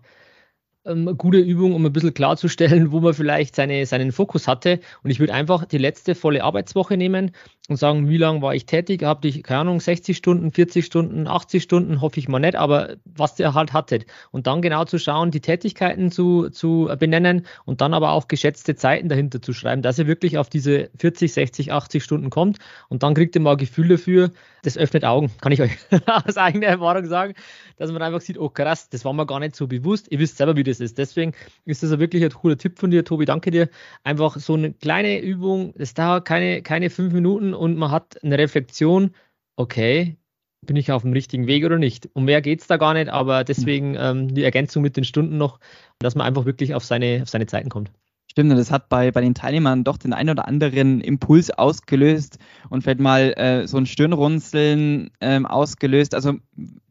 ähm, 0.86 1.18
gute 1.18 1.40
Übung, 1.40 1.74
um 1.74 1.86
ein 1.86 1.92
bisschen 1.92 2.14
klarzustellen, 2.14 2.92
wo 2.92 3.02
man 3.02 3.14
vielleicht 3.14 3.56
seine, 3.56 3.86
seinen 3.86 4.14
Fokus 4.14 4.48
hatte. 4.48 4.80
Und 5.04 5.12
ich 5.12 5.20
würde 5.20 5.34
einfach 5.34 5.66
die 5.66 5.78
letzte 5.78 6.16
volle 6.16 6.44
Arbeitswoche 6.44 6.96
nehmen 6.96 7.32
und 7.68 7.78
sagen, 7.78 8.08
wie 8.08 8.18
lange 8.18 8.42
war 8.42 8.54
ich 8.54 8.66
tätig? 8.66 9.04
Habt 9.04 9.26
ich, 9.26 9.42
keine 9.44 9.62
Ahnung, 9.62 9.80
60 9.80 10.16
Stunden, 10.16 10.52
40 10.52 10.86
Stunden, 10.86 11.28
80 11.28 11.64
Stunden, 11.64 12.02
hoffe 12.02 12.20
ich 12.20 12.28
mal 12.28 12.40
nicht, 12.40 12.56
aber 12.56 12.96
was 13.06 13.40
ihr 13.40 13.54
halt 13.54 13.74
hattet. 13.74 14.06
Und 14.32 14.46
dann 14.46 14.62
genau 14.62 14.86
zu 14.86 15.00
schauen, 15.00 15.32
die 15.32 15.40
Tätigkeiten 15.42 16.12
zu, 16.12 16.50
zu 16.50 16.90
benennen 17.00 17.46
und 17.66 17.82
dann 17.82 17.94
aber 17.94 18.12
auch 18.12 18.28
geschätzte 18.28 18.76
Zeiten 18.76 19.10
dahinter 19.10 19.42
zu 19.42 19.54
schreiben, 19.54 19.82
dass 19.82 19.98
ihr 19.98 20.06
wirklich 20.08 20.38
auf 20.38 20.50
diese 20.50 20.90
40, 21.00 21.34
60, 21.34 21.72
80 21.74 22.04
Stunden 22.04 22.30
kommt. 22.30 22.60
Und 22.90 23.02
dann 23.02 23.16
kriegt 23.16 23.36
ihr 23.36 23.42
mal 23.42 23.54
ein 23.54 23.58
Gefühl 23.58 23.88
dafür, 23.88 24.32
das 24.62 24.78
öffnet 24.78 25.06
Augen, 25.06 25.32
kann 25.42 25.52
ich 25.52 25.62
euch 25.62 25.72
aus 26.06 26.38
eigener 26.38 26.68
Erfahrung 26.68 27.06
sagen, 27.06 27.34
dass 27.78 27.92
man 27.92 28.02
einfach 28.02 28.22
sieht, 28.22 28.38
oh 28.38 28.50
krass, 28.50 28.90
das 28.90 29.06
war 29.06 29.14
mir 29.14 29.26
gar 29.26 29.40
nicht 29.40 29.56
so 29.56 29.68
bewusst. 29.68 30.08
Ihr 30.12 30.20
wisst 30.20 30.38
selber, 30.38 30.56
wie 30.56 30.64
das 30.64 30.80
ist. 30.80 30.98
Deswegen 30.98 31.34
ist 31.66 31.84
das 31.84 31.98
wirklich 32.00 32.24
ein 32.24 32.32
cooler 32.32 32.58
Tipp 32.58 32.80
von 32.80 32.92
dir, 32.92 33.04
Tobi. 33.04 33.26
Danke 33.26 33.52
dir. 33.52 33.70
Einfach 34.04 34.38
so 34.38 34.54
eine 34.54 34.74
kleine 34.74 35.20
Übung, 35.20 35.74
das 35.78 35.94
dauert 35.94 36.26
keine, 36.26 36.62
keine 36.62 36.90
fünf 36.90 37.14
Minuten 37.14 37.54
und 37.56 37.78
man 37.78 37.92
hat 37.92 38.24
eine 38.24 38.38
Reflexion, 38.38 39.16
okay, 39.56 40.18
bin 40.66 40.76
ich 40.76 40.92
auf 40.92 41.04
dem 41.04 41.14
richtigen 41.14 41.48
Weg 41.48 41.66
oder 41.66 41.78
nicht? 41.78 42.10
Um 42.14 42.26
mehr 42.26 42.42
geht 42.42 42.62
es 42.62 42.68
da 42.68 42.78
gar 42.78 42.94
nicht, 42.94 43.10
aber 43.10 43.44
deswegen 43.44 43.96
ähm, 43.98 44.34
die 44.34 44.44
Ergänzung 44.44 44.82
mit 44.84 44.98
den 44.98 45.04
Stunden 45.04 45.38
noch, 45.38 45.60
dass 46.00 46.16
man 46.16 46.28
einfach 46.28 46.46
wirklich 46.46 46.74
auf 46.74 46.84
seine, 46.84 47.22
auf 47.22 47.30
seine 47.30 47.46
Zeiten 47.46 47.70
kommt. 47.70 47.92
Stimmt, 48.36 48.52
das 48.52 48.70
hat 48.70 48.90
bei, 48.90 49.12
bei 49.12 49.22
den 49.22 49.34
Teilnehmern 49.34 49.86
doch 49.86 49.96
den 49.96 50.12
einen 50.12 50.32
oder 50.32 50.46
anderen 50.46 51.00
Impuls 51.00 51.52
ausgelöst 51.52 52.38
und 52.70 52.82
vielleicht 52.82 53.00
mal 53.00 53.32
äh, 53.38 53.66
so 53.66 53.78
ein 53.78 53.86
Stirnrunzeln 53.86 55.10
ähm, 55.22 55.46
ausgelöst. 55.46 56.14
Also, 56.14 56.34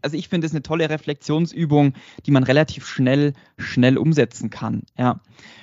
also 0.01 0.17
ich 0.17 0.31
finde 0.31 0.47
es 0.47 0.55
eine 0.55 0.63
tolle 0.63 0.89
Reflexionsübung, 0.89 1.93
die 2.25 2.31
man 2.31 2.45
relativ 2.45 2.87
schnell, 2.87 3.35
schnell 3.59 3.99
umsetzen 3.99 4.49
kann. 4.49 4.85
Ja. 4.97 5.21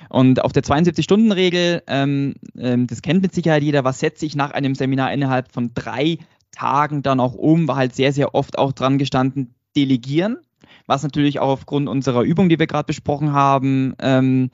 Und 0.08 0.44
auf 0.44 0.52
der 0.52 0.62
72-Stunden-Regel, 0.62 1.82
ähm, 1.88 2.34
ähm, 2.56 2.86
das 2.86 3.02
kennt 3.02 3.20
mit 3.20 3.34
Sicherheit 3.34 3.64
jeder, 3.64 3.82
was 3.82 3.98
setze 3.98 4.24
ich 4.24 4.36
nach 4.36 4.52
einem 4.52 4.76
Seminar 4.76 5.12
innerhalb 5.12 5.50
von 5.50 5.72
drei 5.74 6.18
Tagen 6.52 7.02
dann 7.02 7.18
auch 7.18 7.34
um, 7.34 7.66
war 7.66 7.74
halt 7.74 7.96
sehr, 7.96 8.12
sehr 8.12 8.36
oft 8.36 8.56
auch 8.56 8.70
dran 8.70 8.98
gestanden, 8.98 9.52
delegieren, 9.74 10.36
was 10.86 11.02
natürlich 11.02 11.40
auch 11.40 11.48
aufgrund 11.48 11.88
unserer 11.88 12.22
Übung, 12.22 12.48
die 12.48 12.60
wir 12.60 12.68
gerade 12.68 12.86
besprochen 12.86 13.32
haben, 13.32 13.96
ähm, 13.98 14.50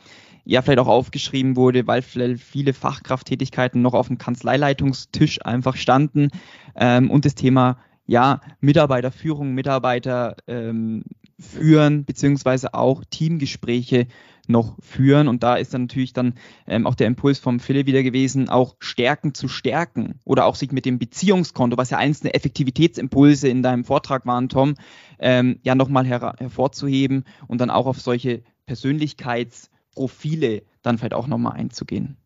ja 0.48 0.62
vielleicht 0.62 0.78
auch 0.78 0.88
aufgeschrieben 0.88 1.56
wurde, 1.56 1.86
weil 1.86 2.00
viele 2.00 2.72
Fachkrafttätigkeiten 2.72 3.82
noch 3.82 3.92
auf 3.92 4.06
dem 4.08 4.16
Kanzleileitungstisch 4.16 5.44
einfach 5.44 5.76
standen 5.76 6.30
ähm, 6.74 7.10
und 7.10 7.26
das 7.26 7.34
Thema 7.34 7.76
ja 8.06 8.40
Mitarbeiterführung, 8.60 9.52
Mitarbeiter 9.52 10.36
ähm, 10.46 11.04
führen 11.38 12.06
beziehungsweise 12.06 12.72
auch 12.72 13.04
Teamgespräche 13.10 14.06
noch 14.46 14.78
führen. 14.80 15.28
Und 15.28 15.42
da 15.42 15.56
ist 15.56 15.74
dann 15.74 15.82
natürlich 15.82 16.14
dann 16.14 16.32
ähm, 16.66 16.86
auch 16.86 16.94
der 16.94 17.08
Impuls 17.08 17.38
vom 17.38 17.60
Philipp 17.60 17.86
wieder 17.86 18.02
gewesen, 18.02 18.48
auch 18.48 18.76
Stärken 18.78 19.34
zu 19.34 19.48
stärken 19.48 20.18
oder 20.24 20.46
auch 20.46 20.54
sich 20.54 20.72
mit 20.72 20.86
dem 20.86 20.98
Beziehungskonto, 20.98 21.76
was 21.76 21.90
ja 21.90 21.98
einzelne 21.98 22.32
Effektivitätsimpulse 22.32 23.48
in 23.48 23.62
deinem 23.62 23.84
Vortrag 23.84 24.24
waren, 24.24 24.48
Tom, 24.48 24.76
ähm, 25.18 25.58
ja 25.62 25.74
nochmal 25.74 26.06
her 26.06 26.36
hervorzuheben 26.38 27.24
und 27.48 27.60
dann 27.60 27.68
auch 27.68 27.84
auf 27.84 28.00
solche 28.00 28.42
Persönlichkeits- 28.66 29.68
Profile 29.98 30.62
dann 30.82 30.96
vielleicht 30.96 31.14
auch 31.14 31.26
nochmal 31.26 31.54
einzugehen. 31.54 32.16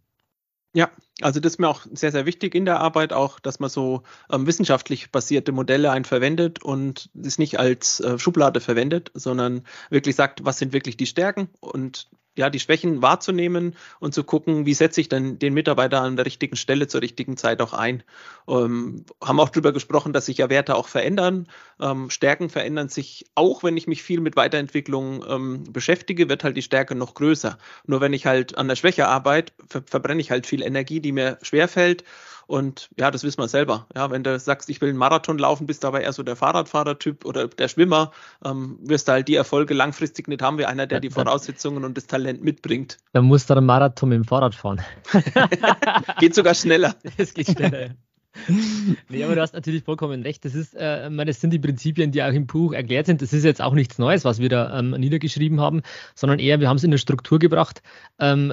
Ja, 0.75 0.91
also 1.23 1.41
das 1.41 1.55
ist 1.55 1.59
mir 1.59 1.69
auch 1.69 1.87
sehr, 1.91 2.13
sehr 2.13 2.27
wichtig 2.27 2.55
in 2.55 2.67
der 2.67 2.81
Arbeit, 2.81 3.15
auch, 3.15 3.41
dass 3.41 3.61
man 3.61 3.71
so 3.71 4.03
ähm, 4.31 4.47
wissenschaftlich 4.47 5.11
basierte 5.11 5.53
Modelle 5.53 5.91
ein 5.91 6.05
verwendet 6.05 6.63
und 6.63 7.09
es 7.15 7.39
nicht 7.39 7.59
als 7.59 8.01
äh, 8.01 8.19
Schublade 8.19 8.61
verwendet, 8.61 9.11
sondern 9.15 9.65
wirklich 9.89 10.17
sagt, 10.17 10.45
was 10.45 10.59
sind 10.59 10.75
wirklich 10.75 10.99
die 10.99 11.07
Stärken 11.07 11.49
und 11.61 12.11
ja, 12.37 12.49
die 12.49 12.61
Schwächen 12.61 13.03
wahrzunehmen 13.03 13.77
und 14.01 14.15
zu 14.15 14.25
gucken, 14.25 14.65
wie 14.65 14.75
setze 14.75 15.01
ich 15.01 15.09
dann 15.09 15.39
den 15.39 15.53
Mitarbeiter 15.53 16.01
an 16.01 16.17
der 16.17 16.25
richtigen 16.25 16.57
Stelle 16.57 16.89
zur 16.89 17.03
richtigen 17.03 17.37
Zeit 17.37 17.61
auch 17.61 17.75
ein. 17.75 18.03
Ähm, 18.49 19.05
haben 19.23 19.41
auch 19.41 19.51
darüber 19.51 19.73
gesprochen, 19.73 20.13
dass 20.13 20.27
sich 20.27 20.39
ja 20.39 20.49
Werte 20.49 20.75
auch 20.77 20.89
verändern. 20.89 21.47
Ähm, 21.81 22.09
Stärken 22.11 22.49
verändern 22.49 22.89
sich 22.89 23.27
auch, 23.35 23.63
wenn 23.63 23.77
ich 23.77 23.87
mich 23.87 24.03
viel 24.03 24.21
mit 24.21 24.37
Weiterentwicklung 24.37 25.25
ähm, 25.29 25.65
beschäftige, 25.73 26.29
wird 26.29 26.45
halt 26.45 26.57
die 26.57 26.63
Stärke 26.63 26.95
noch 26.95 27.15
größer. 27.15 27.59
Nur 27.87 28.01
wenn 28.01 28.13
ich 28.13 28.27
halt 28.27 28.57
an 28.57 28.69
der 28.69 28.77
Schwäche 28.77 29.09
arbeite, 29.09 29.53
ver 29.69 29.83
verbrenne 29.85 30.21
ich 30.21 30.31
halt 30.31 30.47
viel 30.47 30.63
Energie, 30.63 31.01
die 31.01 31.13
mir 31.13 31.39
schwerfällt 31.43 32.05
und 32.53 32.91
ja, 32.99 33.11
das 33.11 33.25
wissen 33.25 33.41
wir 33.41 33.49
selber. 33.49 33.87
Ja, 33.95 34.11
wenn 34.11 34.25
du 34.25 34.39
sagst, 34.39 34.69
ich 34.69 34.83
will 34.83 34.91
einen 34.91 34.99
Marathon 34.99 35.39
laufen, 35.39 35.67
bist 35.67 35.85
du 35.85 35.89
aber 35.89 36.03
eher 36.03 36.13
so 36.13 36.23
der 36.23 36.37
Fahrradfahrertyp 36.37 37.25
oder 37.25 37.49
der 37.49 37.67
Schwimmer, 37.69 38.13
ähm, 38.45 38.79
wirst 38.83 39.09
du 39.09 39.13
halt 39.13 39.27
die 39.29 39.37
Erfolge 39.37 39.73
langfristig 39.73 40.29
nicht 40.29 40.43
haben 40.43 40.59
wie 40.59 40.67
einer, 40.67 40.87
der 40.87 41.01
die 41.01 41.09
Voraussetzungen 41.09 41.83
und 41.83 41.97
das 41.97 42.09
Talent 42.09 42.45
mitbringt. 42.45 42.99
Dann 43.15 43.25
musst 43.25 43.49
du 43.49 43.55
einen 43.55 43.65
Marathon 43.65 44.11
mit 44.11 44.17
dem 44.17 44.25
Fahrrad 44.25 44.55
fahren. 44.55 44.83
geht 46.21 46.35
sogar 46.35 46.55
schneller. 46.55 46.95
Es 47.17 47.33
geht 47.33 47.47
schneller. 47.47 47.95
nee, 49.09 49.25
aber 49.25 49.35
du 49.35 49.41
hast 49.43 49.53
natürlich 49.55 49.85
vollkommen 49.85 50.23
recht. 50.23 50.45
Das, 50.45 50.55
ist, 50.55 50.75
äh, 50.75 51.11
das 51.25 51.41
sind 51.41 51.53
die 51.53 51.59
Prinzipien, 51.59 52.13
die 52.13 52.23
auch 52.23 52.33
im 52.33 52.47
Buch 52.47 52.73
erklärt 52.73 53.07
sind. 53.07 53.21
Das 53.21 53.33
ist 53.33 53.45
jetzt 53.45 53.61
auch 53.61 53.75
nichts 53.75 53.99
Neues, 53.99 54.25
was 54.25 54.39
wir 54.39 54.49
da 54.49 54.79
ähm, 54.79 54.91
niedergeschrieben 54.91 55.61
haben, 55.61 55.83
sondern 56.15 56.39
eher, 56.39 56.61
wir 56.61 56.69
haben 56.69 56.77
es 56.77 56.85
in 56.85 56.91
eine 56.91 56.99
Struktur 56.99 57.39
gebracht, 57.39 57.83
ähm, 58.19 58.53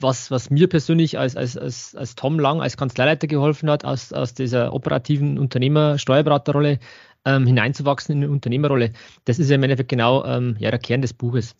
was, 0.00 0.30
was 0.30 0.50
mir 0.50 0.68
persönlich 0.68 1.18
als, 1.18 1.36
als, 1.36 1.56
als, 1.56 1.94
als 1.94 2.14
Tom 2.16 2.38
Lang, 2.38 2.60
als 2.60 2.76
Kanzleileiter 2.76 3.28
geholfen 3.28 3.70
hat, 3.70 3.84
aus, 3.84 4.12
aus 4.12 4.34
dieser 4.34 4.72
operativen 4.72 5.38
Unternehmer-Steuerberaterrolle 5.38 6.78
ähm, 7.24 7.46
hineinzuwachsen 7.46 8.16
in 8.16 8.24
eine 8.24 8.32
Unternehmerrolle. 8.32 8.92
Das 9.24 9.38
ist 9.38 9.48
ja 9.48 9.56
im 9.56 9.62
Endeffekt 9.62 9.90
genau 9.90 10.24
ähm, 10.24 10.56
ja, 10.58 10.70
der 10.70 10.80
Kern 10.80 11.02
des 11.02 11.12
Buches. 11.12 11.54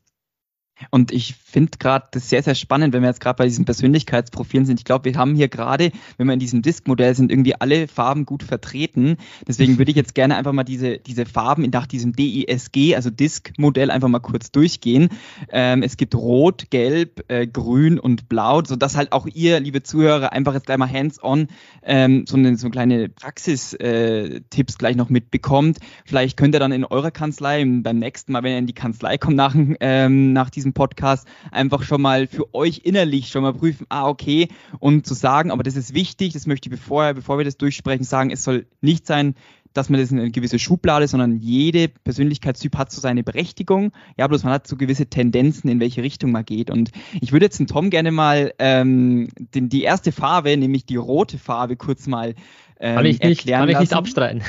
Und 0.90 1.12
ich 1.12 1.34
finde 1.34 1.78
gerade 1.78 2.06
das 2.12 2.28
sehr, 2.28 2.42
sehr 2.42 2.54
spannend, 2.54 2.94
wenn 2.94 3.02
wir 3.02 3.08
jetzt 3.08 3.20
gerade 3.20 3.36
bei 3.36 3.44
diesen 3.44 3.64
Persönlichkeitsprofilen 3.64 4.66
sind. 4.66 4.80
Ich 4.80 4.84
glaube, 4.84 5.04
wir 5.04 5.18
haben 5.18 5.34
hier 5.34 5.48
gerade, 5.48 5.92
wenn 6.16 6.26
wir 6.26 6.34
in 6.34 6.40
diesem 6.40 6.62
Disk-Modell 6.62 7.14
sind, 7.14 7.30
irgendwie 7.30 7.54
alle 7.54 7.88
Farben 7.88 8.24
gut 8.24 8.42
vertreten. 8.42 9.16
Deswegen 9.46 9.78
würde 9.78 9.90
ich 9.90 9.96
jetzt 9.96 10.14
gerne 10.14 10.36
einfach 10.36 10.52
mal 10.52 10.64
diese, 10.64 10.98
diese 10.98 11.26
Farben 11.26 11.68
nach 11.70 11.86
diesem 11.86 12.12
DISG, 12.12 12.94
also 12.94 13.10
Disk-Modell, 13.10 13.90
einfach 13.90 14.08
mal 14.08 14.20
kurz 14.20 14.50
durchgehen. 14.50 15.08
Ähm, 15.50 15.82
es 15.82 15.96
gibt 15.96 16.14
Rot, 16.14 16.70
Gelb, 16.70 17.24
äh, 17.28 17.46
Grün 17.46 17.98
und 17.98 18.28
Blau, 18.28 18.62
sodass 18.64 18.96
halt 18.96 19.12
auch 19.12 19.26
ihr, 19.26 19.60
liebe 19.60 19.82
Zuhörer, 19.82 20.32
einfach 20.32 20.54
jetzt 20.54 20.66
gleich 20.66 20.78
mal 20.78 20.90
hands-on 20.90 21.48
ähm, 21.82 22.24
so, 22.26 22.36
eine, 22.36 22.56
so 22.56 22.70
kleine 22.70 23.08
Praxistipps 23.08 24.74
äh, 24.74 24.78
gleich 24.78 24.96
noch 24.96 25.08
mitbekommt. 25.08 25.78
Vielleicht 26.04 26.36
könnt 26.36 26.54
ihr 26.54 26.60
dann 26.60 26.72
in 26.72 26.84
eurer 26.84 27.10
Kanzlei 27.10 27.64
beim 27.64 27.98
nächsten 27.98 28.32
Mal, 28.32 28.42
wenn 28.42 28.52
ihr 28.52 28.58
in 28.58 28.66
die 28.66 28.72
Kanzlei 28.72 29.18
kommt, 29.18 29.36
nach, 29.36 29.54
ähm, 29.80 30.32
nach 30.32 30.50
diesem 30.50 30.69
diesem 30.70 30.74
Podcast 30.74 31.26
einfach 31.50 31.82
schon 31.82 32.00
mal 32.00 32.26
für 32.26 32.54
euch 32.54 32.82
innerlich 32.84 33.28
schon 33.28 33.42
mal 33.42 33.52
prüfen, 33.52 33.86
ah, 33.88 34.08
okay, 34.08 34.48
und 34.78 35.06
zu 35.06 35.14
sagen, 35.14 35.50
aber 35.50 35.62
das 35.62 35.76
ist 35.76 35.94
wichtig, 35.94 36.32
das 36.32 36.46
möchte 36.46 36.68
ich 36.68 36.70
bevor, 36.70 37.14
bevor 37.14 37.38
wir 37.38 37.44
das 37.44 37.56
durchsprechen, 37.56 38.04
sagen, 38.04 38.30
es 38.30 38.44
soll 38.44 38.66
nicht 38.80 39.06
sein, 39.06 39.34
dass 39.72 39.88
man 39.88 40.00
das 40.00 40.10
in 40.10 40.18
eine 40.18 40.32
gewisse 40.32 40.58
Schublade, 40.58 41.06
sondern 41.06 41.38
jede 41.38 41.88
Persönlichkeitstyp 41.88 42.76
hat 42.76 42.90
so 42.90 43.00
seine 43.00 43.22
Berechtigung. 43.22 43.92
Ja, 44.18 44.26
bloß 44.26 44.42
man 44.42 44.52
hat 44.52 44.66
so 44.66 44.76
gewisse 44.76 45.06
Tendenzen, 45.06 45.70
in 45.70 45.78
welche 45.78 46.02
Richtung 46.02 46.32
man 46.32 46.44
geht. 46.44 46.70
Und 46.70 46.90
ich 47.20 47.30
würde 47.30 47.46
jetzt 47.46 47.60
den 47.60 47.68
Tom 47.68 47.88
gerne 47.88 48.10
mal 48.10 48.52
ähm, 48.58 49.28
den, 49.54 49.68
die 49.68 49.82
erste 49.82 50.10
Farbe, 50.10 50.56
nämlich 50.56 50.86
die 50.86 50.96
rote 50.96 51.38
Farbe, 51.38 51.76
kurz 51.76 52.08
mal 52.08 52.34
ähm, 52.80 52.96
kann 52.96 53.06
ich 53.06 53.20
nicht, 53.20 53.40
erklären 53.40 53.60
kann 53.60 53.68
ich 53.68 53.78
nicht 53.78 53.92
abstreiten. 53.92 54.42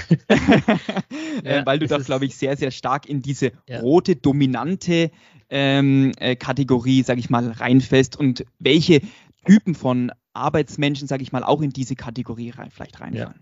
ja, 1.44 1.62
weil 1.66 1.80
du 1.80 1.88
da, 1.88 1.98
glaube 1.98 2.26
ich, 2.26 2.36
sehr, 2.36 2.56
sehr 2.58 2.72
stark 2.72 3.08
in 3.08 3.22
diese 3.22 3.52
ja. 3.68 3.82
rote, 3.82 4.16
dominante 4.16 5.12
ähm, 5.52 6.14
äh, 6.20 6.36
Kategorie, 6.36 7.04
sage 7.04 7.20
ich 7.20 7.30
mal, 7.30 7.52
reinfällt 7.52 8.16
und 8.16 8.46
welche 8.60 9.02
Typen 9.46 9.76
von 9.76 10.12
Arbeitsmenschen, 10.34 11.08
sage 11.08 11.24
ich 11.24 11.32
mal, 11.32 11.44
auch 11.44 11.62
in 11.62 11.72
diese 11.72 11.96
Kategorie 11.96 12.52
rein, 12.52 12.72
vielleicht 12.72 13.00
reinfallen. 13.00 13.42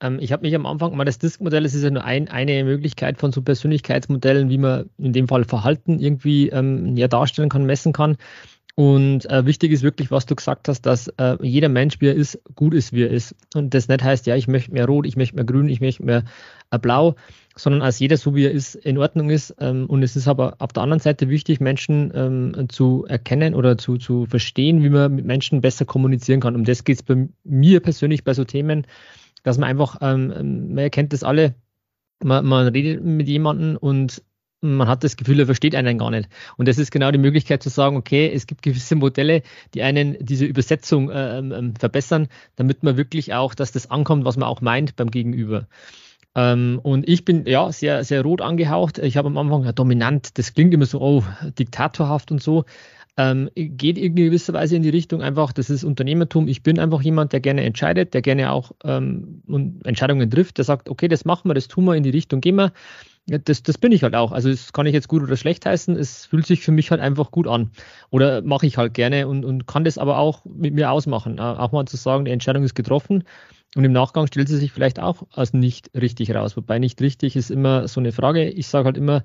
Ja. 0.00 0.06
Ähm, 0.06 0.18
ich 0.20 0.32
habe 0.32 0.42
mich 0.42 0.54
am 0.54 0.66
Anfang 0.66 0.96
mal 0.96 1.04
das 1.04 1.18
Disk-Modell, 1.18 1.62
das 1.62 1.74
ist 1.74 1.82
ja 1.82 1.90
nur 1.90 2.04
ein, 2.04 2.28
eine 2.28 2.64
Möglichkeit 2.64 3.18
von 3.18 3.32
so 3.32 3.42
Persönlichkeitsmodellen, 3.42 4.48
wie 4.48 4.58
man 4.58 4.90
in 4.98 5.12
dem 5.12 5.28
Fall 5.28 5.44
Verhalten 5.44 5.98
irgendwie 5.98 6.48
ähm, 6.48 6.96
ja, 6.96 7.08
darstellen 7.08 7.50
kann, 7.50 7.66
messen 7.66 7.92
kann. 7.92 8.16
Und 8.76 9.28
äh, 9.28 9.44
wichtig 9.44 9.72
ist 9.72 9.82
wirklich, 9.82 10.10
was 10.10 10.24
du 10.24 10.34
gesagt 10.34 10.68
hast, 10.68 10.82
dass 10.82 11.08
äh, 11.18 11.36
jeder 11.42 11.68
Mensch, 11.68 12.00
wie 12.00 12.06
er 12.06 12.14
ist, 12.14 12.40
gut 12.54 12.72
ist, 12.72 12.94
wie 12.94 13.02
er 13.02 13.10
ist. 13.10 13.34
Und 13.54 13.74
das 13.74 13.88
nicht 13.88 14.02
heißt, 14.02 14.26
ja, 14.26 14.36
ich 14.36 14.48
möchte 14.48 14.72
mehr 14.72 14.86
rot, 14.86 15.06
ich 15.06 15.16
möchte 15.16 15.36
mehr 15.36 15.44
grün, 15.44 15.68
ich 15.68 15.82
möchte 15.82 16.04
mehr 16.04 16.24
äh, 16.70 16.78
blau, 16.78 17.16
sondern 17.60 17.82
als 17.82 17.98
jeder 17.98 18.16
so, 18.16 18.34
wie 18.34 18.44
er 18.44 18.52
ist, 18.52 18.74
in 18.74 18.98
Ordnung 18.98 19.30
ist. 19.30 19.54
Ähm, 19.60 19.86
und 19.86 20.02
es 20.02 20.16
ist 20.16 20.28
aber 20.28 20.56
auf 20.58 20.72
der 20.72 20.82
anderen 20.82 21.00
Seite 21.00 21.28
wichtig, 21.28 21.60
Menschen 21.60 22.10
ähm, 22.14 22.68
zu 22.68 23.04
erkennen 23.06 23.54
oder 23.54 23.76
zu, 23.76 23.98
zu 23.98 24.26
verstehen, 24.26 24.82
wie 24.82 24.90
man 24.90 25.14
mit 25.14 25.26
Menschen 25.26 25.60
besser 25.60 25.84
kommunizieren 25.84 26.40
kann. 26.40 26.54
Um 26.54 26.64
das 26.64 26.84
geht 26.84 26.96
es 26.96 27.02
bei 27.02 27.28
mir 27.44 27.80
persönlich 27.80 28.24
bei 28.24 28.34
so 28.34 28.44
Themen, 28.44 28.86
dass 29.42 29.58
man 29.58 29.68
einfach, 29.68 29.98
ähm, 30.00 30.74
man 30.74 30.78
erkennt 30.78 31.12
das 31.12 31.22
alle, 31.22 31.54
man, 32.22 32.46
man 32.46 32.68
redet 32.68 33.04
mit 33.04 33.28
jemandem 33.28 33.76
und 33.76 34.22
man 34.62 34.88
hat 34.88 35.04
das 35.04 35.16
Gefühl, 35.16 35.40
er 35.40 35.46
versteht 35.46 35.74
einen 35.74 35.98
gar 35.98 36.10
nicht. 36.10 36.28
Und 36.56 36.68
das 36.68 36.78
ist 36.78 36.90
genau 36.90 37.10
die 37.10 37.18
Möglichkeit 37.18 37.62
zu 37.62 37.70
sagen, 37.70 37.96
okay, 37.96 38.30
es 38.32 38.46
gibt 38.46 38.62
gewisse 38.62 38.94
Modelle, 38.94 39.42
die 39.74 39.82
einen 39.82 40.16
diese 40.20 40.44
Übersetzung 40.44 41.10
äh, 41.10 41.38
ähm, 41.38 41.74
verbessern, 41.76 42.28
damit 42.56 42.82
man 42.82 42.96
wirklich 42.96 43.32
auch, 43.32 43.54
dass 43.54 43.72
das 43.72 43.90
ankommt, 43.90 44.24
was 44.24 44.36
man 44.36 44.48
auch 44.48 44.60
meint 44.60 44.96
beim 44.96 45.10
Gegenüber. 45.10 45.66
Ähm, 46.36 46.80
und 46.82 47.08
ich 47.08 47.24
bin 47.24 47.46
ja 47.46 47.72
sehr, 47.72 48.04
sehr 48.04 48.22
rot 48.22 48.40
angehaucht. 48.40 48.98
Ich 48.98 49.16
habe 49.16 49.28
am 49.28 49.38
Anfang 49.38 49.64
ja, 49.64 49.72
dominant, 49.72 50.38
das 50.38 50.54
klingt 50.54 50.72
immer 50.72 50.86
so, 50.86 51.00
oh, 51.00 51.24
diktatorhaft 51.58 52.30
und 52.30 52.42
so. 52.42 52.64
Ähm, 53.16 53.50
geht 53.54 53.98
irgendwie 53.98 54.26
gewisser 54.26 54.52
Weise 54.52 54.76
in 54.76 54.82
die 54.82 54.88
Richtung 54.88 55.20
einfach, 55.20 55.52
das 55.52 55.68
ist 55.68 55.84
Unternehmertum. 55.84 56.46
Ich 56.48 56.62
bin 56.62 56.78
einfach 56.78 57.02
jemand, 57.02 57.32
der 57.32 57.40
gerne 57.40 57.64
entscheidet, 57.64 58.14
der 58.14 58.22
gerne 58.22 58.52
auch 58.52 58.72
ähm, 58.84 59.42
Entscheidungen 59.84 60.30
trifft, 60.30 60.58
der 60.58 60.64
sagt, 60.64 60.88
okay, 60.88 61.08
das 61.08 61.24
machen 61.24 61.50
wir, 61.50 61.54
das 61.54 61.68
tun 61.68 61.84
wir, 61.84 61.96
in 61.96 62.04
die 62.04 62.10
Richtung 62.10 62.40
gehen 62.40 62.54
wir. 62.54 62.72
Das, 63.26 63.62
das 63.62 63.78
bin 63.78 63.92
ich 63.92 64.02
halt 64.02 64.14
auch. 64.14 64.32
Also 64.32 64.48
das 64.48 64.72
kann 64.72 64.86
ich 64.86 64.94
jetzt 64.94 65.08
gut 65.08 65.22
oder 65.22 65.36
schlecht 65.36 65.66
heißen. 65.66 65.96
Es 65.96 66.26
fühlt 66.26 66.46
sich 66.46 66.62
für 66.62 66.72
mich 66.72 66.90
halt 66.90 67.00
einfach 67.00 67.30
gut 67.30 67.46
an. 67.46 67.70
Oder 68.10 68.42
mache 68.42 68.66
ich 68.66 68.78
halt 68.78 68.94
gerne 68.94 69.28
und, 69.28 69.44
und 69.44 69.66
kann 69.66 69.84
das 69.84 69.98
aber 69.98 70.18
auch 70.18 70.44
mit 70.44 70.74
mir 70.74 70.90
ausmachen. 70.90 71.38
Auch 71.38 71.72
mal 71.72 71.84
zu 71.86 71.96
sagen, 71.96 72.24
die 72.24 72.30
Entscheidung 72.30 72.64
ist 72.64 72.74
getroffen. 72.74 73.24
Und 73.76 73.84
im 73.84 73.92
Nachgang 73.92 74.26
stellt 74.26 74.48
sie 74.48 74.56
sich 74.56 74.72
vielleicht 74.72 74.98
auch 74.98 75.26
als 75.32 75.52
nicht 75.52 75.90
richtig 75.94 76.34
raus. 76.34 76.56
Wobei 76.56 76.78
nicht 76.78 77.00
richtig 77.00 77.36
ist 77.36 77.50
immer 77.50 77.86
so 77.86 78.00
eine 78.00 78.12
Frage. 78.12 78.48
Ich 78.48 78.66
sage 78.66 78.86
halt 78.86 78.96
immer, 78.96 79.22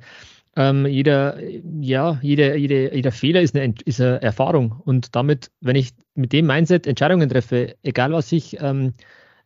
ähm, 0.55 0.85
jeder, 0.85 1.37
ja, 1.81 2.19
jeder, 2.21 2.55
jeder, 2.55 2.93
jeder 2.93 3.11
Fehler 3.11 3.41
ist 3.41 3.55
eine, 3.55 3.73
ist 3.85 3.99
eine 3.99 4.21
Erfahrung. 4.21 4.71
Und 4.85 5.15
damit, 5.15 5.51
wenn 5.61 5.75
ich 5.75 5.93
mit 6.13 6.31
dem 6.31 6.45
Mindset 6.45 6.87
Entscheidungen 6.87 7.29
treffe, 7.29 7.75
egal 7.83 8.11
was 8.13 8.31
ich 8.31 8.57
ähm, 8.61 8.93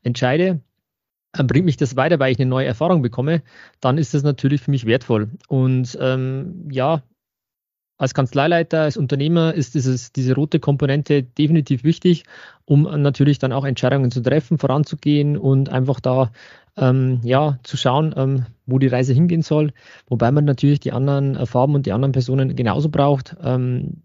entscheide, 0.04 0.62
dann 1.32 1.48
bringt 1.48 1.66
mich 1.66 1.78
das 1.78 1.96
weiter, 1.96 2.20
weil 2.20 2.32
ich 2.32 2.40
eine 2.40 2.50
neue 2.50 2.66
Erfahrung 2.66 3.02
bekomme, 3.02 3.44
dann 3.80 3.98
ist 3.98 4.14
das 4.14 4.24
natürlich 4.24 4.62
für 4.62 4.72
mich 4.72 4.86
wertvoll. 4.86 5.30
Und 5.48 5.98
ähm, 6.02 6.68
ja, 6.72 7.04
als 8.00 8.14
Kanzleileiter, 8.14 8.82
als 8.82 8.98
Unternehmer 8.98 9.54
ist 9.54 9.76
dieses, 9.76 10.14
diese 10.14 10.34
rote 10.34 10.60
Komponente 10.60 11.22
definitiv 11.22 11.84
wichtig, 11.84 12.24
um 12.66 12.84
natürlich 12.84 13.40
dann 13.40 13.52
auch 13.52 13.66
Entscheidungen 13.66 14.10
zu 14.10 14.22
treffen, 14.22 14.58
voranzugehen 14.58 15.38
und 15.38 15.70
einfach 15.70 16.00
da 16.00 16.32
ähm, 16.78 17.20
ja, 17.24 17.60
zu 17.64 17.76
schauen, 17.76 18.16
ähm, 18.16 18.46
wo 18.66 18.80
die 18.80 18.88
Reise 18.88 19.14
hingehen 19.14 19.42
soll. 19.42 19.74
Wobei 20.08 20.32
man 20.32 20.46
natürlich 20.46 20.80
die 20.80 20.94
anderen 20.94 21.46
Farben 21.46 21.76
und 21.76 21.86
die 21.86 21.92
anderen 21.92 22.14
Personen 22.14 22.56
genauso 22.56 22.88
braucht. 22.88 23.36
Ähm, 23.44 24.04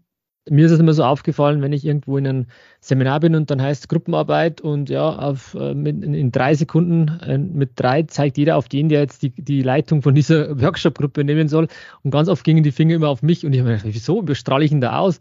mir 0.49 0.65
ist 0.65 0.71
es 0.71 0.79
immer 0.79 0.93
so 0.93 1.03
aufgefallen, 1.03 1.61
wenn 1.61 1.73
ich 1.73 1.85
irgendwo 1.85 2.17
in 2.17 2.27
einem 2.27 2.45
Seminar 2.79 3.19
bin 3.19 3.35
und 3.35 3.49
dann 3.49 3.61
heißt 3.61 3.89
Gruppenarbeit 3.89 4.61
und 4.61 4.89
ja, 4.89 5.09
auf, 5.09 5.55
äh, 5.55 5.73
mit, 5.73 6.03
in 6.03 6.31
drei 6.31 6.53
Sekunden 6.53 7.07
äh, 7.21 7.37
mit 7.37 7.71
drei 7.75 8.03
zeigt 8.03 8.37
jeder 8.37 8.57
auf 8.57 8.69
den, 8.69 8.89
der 8.89 9.01
jetzt 9.01 9.23
die, 9.23 9.31
die 9.31 9.63
Leitung 9.63 10.01
von 10.01 10.13
dieser 10.13 10.59
Workshop-Gruppe 10.61 11.23
nehmen 11.23 11.47
soll. 11.47 11.67
Und 12.03 12.11
ganz 12.11 12.29
oft 12.29 12.43
gingen 12.43 12.63
die 12.63 12.71
Finger 12.71 12.95
immer 12.95 13.09
auf 13.09 13.23
mich 13.23 13.45
und 13.45 13.53
ich 13.53 13.59
habe 13.59 13.69
mir 13.69 13.77
gedacht, 13.77 13.93
wieso 13.93 14.21
bestrahle 14.21 14.65
ich 14.65 14.71
ihn 14.71 14.81
da 14.81 14.99
aus? 14.99 15.19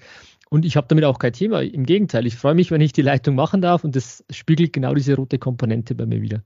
Und 0.50 0.64
ich 0.64 0.76
habe 0.76 0.86
damit 0.88 1.04
auch 1.04 1.18
kein 1.18 1.32
Thema. 1.32 1.62
Im 1.62 1.86
Gegenteil, 1.86 2.26
ich 2.26 2.36
freue 2.36 2.54
mich, 2.54 2.70
wenn 2.70 2.80
ich 2.80 2.92
die 2.92 3.02
Leitung 3.02 3.34
machen 3.34 3.62
darf 3.62 3.82
und 3.82 3.96
das 3.96 4.24
spiegelt 4.30 4.72
genau 4.72 4.94
diese 4.94 5.16
rote 5.16 5.38
Komponente 5.38 5.94
bei 5.94 6.06
mir 6.06 6.20
wieder. 6.20 6.42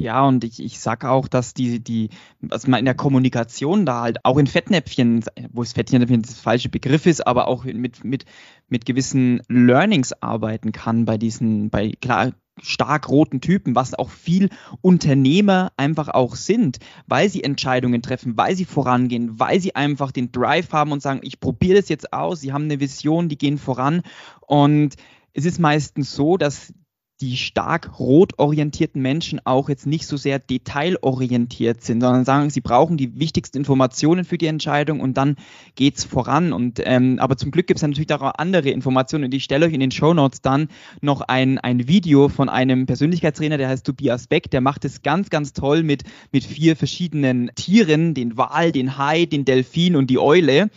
Ja, 0.00 0.24
und 0.24 0.44
ich, 0.44 0.62
ich 0.62 0.78
sag 0.78 1.04
auch, 1.04 1.26
dass 1.26 1.54
die, 1.54 1.80
die, 1.82 2.10
was 2.40 2.68
man 2.68 2.78
in 2.78 2.84
der 2.84 2.94
Kommunikation 2.94 3.84
da 3.84 4.02
halt 4.02 4.24
auch 4.24 4.38
in 4.38 4.46
Fettnäpfchen, 4.46 5.24
wo 5.50 5.62
es 5.62 5.72
Fettnäpfchen 5.72 6.22
das 6.22 6.38
falsche 6.38 6.68
Begriff 6.68 7.04
ist, 7.04 7.26
aber 7.26 7.48
auch 7.48 7.64
mit, 7.64 8.04
mit, 8.04 8.24
mit 8.68 8.86
gewissen 8.86 9.42
Learnings 9.48 10.12
arbeiten 10.22 10.70
kann 10.70 11.04
bei 11.04 11.18
diesen, 11.18 11.70
bei 11.70 11.90
klar, 12.00 12.32
stark 12.62 13.08
roten 13.08 13.40
Typen, 13.40 13.74
was 13.74 13.94
auch 13.94 14.10
viel 14.10 14.50
Unternehmer 14.82 15.72
einfach 15.76 16.08
auch 16.08 16.36
sind, 16.36 16.78
weil 17.08 17.28
sie 17.28 17.42
Entscheidungen 17.42 18.00
treffen, 18.00 18.36
weil 18.36 18.54
sie 18.54 18.66
vorangehen, 18.66 19.40
weil 19.40 19.60
sie 19.60 19.74
einfach 19.74 20.12
den 20.12 20.30
Drive 20.30 20.72
haben 20.72 20.92
und 20.92 21.02
sagen, 21.02 21.20
ich 21.24 21.40
probiere 21.40 21.80
das 21.80 21.88
jetzt 21.88 22.12
aus, 22.12 22.40
sie 22.40 22.52
haben 22.52 22.64
eine 22.64 22.78
Vision, 22.78 23.28
die 23.28 23.38
gehen 23.38 23.58
voran. 23.58 24.02
Und 24.46 24.94
es 25.32 25.44
ist 25.44 25.58
meistens 25.58 26.14
so, 26.14 26.36
dass 26.36 26.72
die 27.20 27.36
stark 27.36 27.98
rot 27.98 28.38
orientierten 28.38 29.02
Menschen 29.02 29.40
auch 29.44 29.68
jetzt 29.68 29.86
nicht 29.86 30.06
so 30.06 30.16
sehr 30.16 30.38
detailorientiert 30.38 31.82
sind, 31.82 32.00
sondern 32.00 32.24
sagen, 32.24 32.48
sie 32.50 32.60
brauchen 32.60 32.96
die 32.96 33.18
wichtigsten 33.18 33.58
Informationen 33.58 34.24
für 34.24 34.38
die 34.38 34.46
Entscheidung 34.46 35.00
und 35.00 35.16
dann 35.16 35.34
geht's 35.74 36.04
voran. 36.04 36.52
Und 36.52 36.80
ähm, 36.84 37.18
aber 37.18 37.36
zum 37.36 37.50
Glück 37.50 37.66
gibt 37.66 37.78
es 37.78 37.82
natürlich 37.82 38.12
auch 38.12 38.34
andere 38.38 38.70
Informationen 38.70 39.24
und 39.24 39.34
ich 39.34 39.42
stelle 39.42 39.66
euch 39.66 39.72
in 39.72 39.80
den 39.80 39.90
Show 39.90 40.14
Notes 40.14 40.42
dann 40.42 40.68
noch 41.00 41.22
ein, 41.22 41.58
ein 41.58 41.88
Video 41.88 42.28
von 42.28 42.48
einem 42.48 42.86
Persönlichkeitstrainer, 42.86 43.58
der 43.58 43.68
heißt 43.68 43.84
Tobias 43.84 44.28
Beck, 44.28 44.50
der 44.50 44.60
macht 44.60 44.84
es 44.84 45.02
ganz, 45.02 45.28
ganz 45.28 45.52
toll 45.52 45.82
mit, 45.82 46.04
mit 46.30 46.44
vier 46.44 46.76
verschiedenen 46.76 47.50
Tieren, 47.56 48.14
den 48.14 48.36
Wal, 48.36 48.70
den 48.70 48.96
Hai, 48.96 49.26
den 49.26 49.44
Delfin 49.44 49.96
und 49.96 50.08
die 50.08 50.20
Eule. 50.20 50.70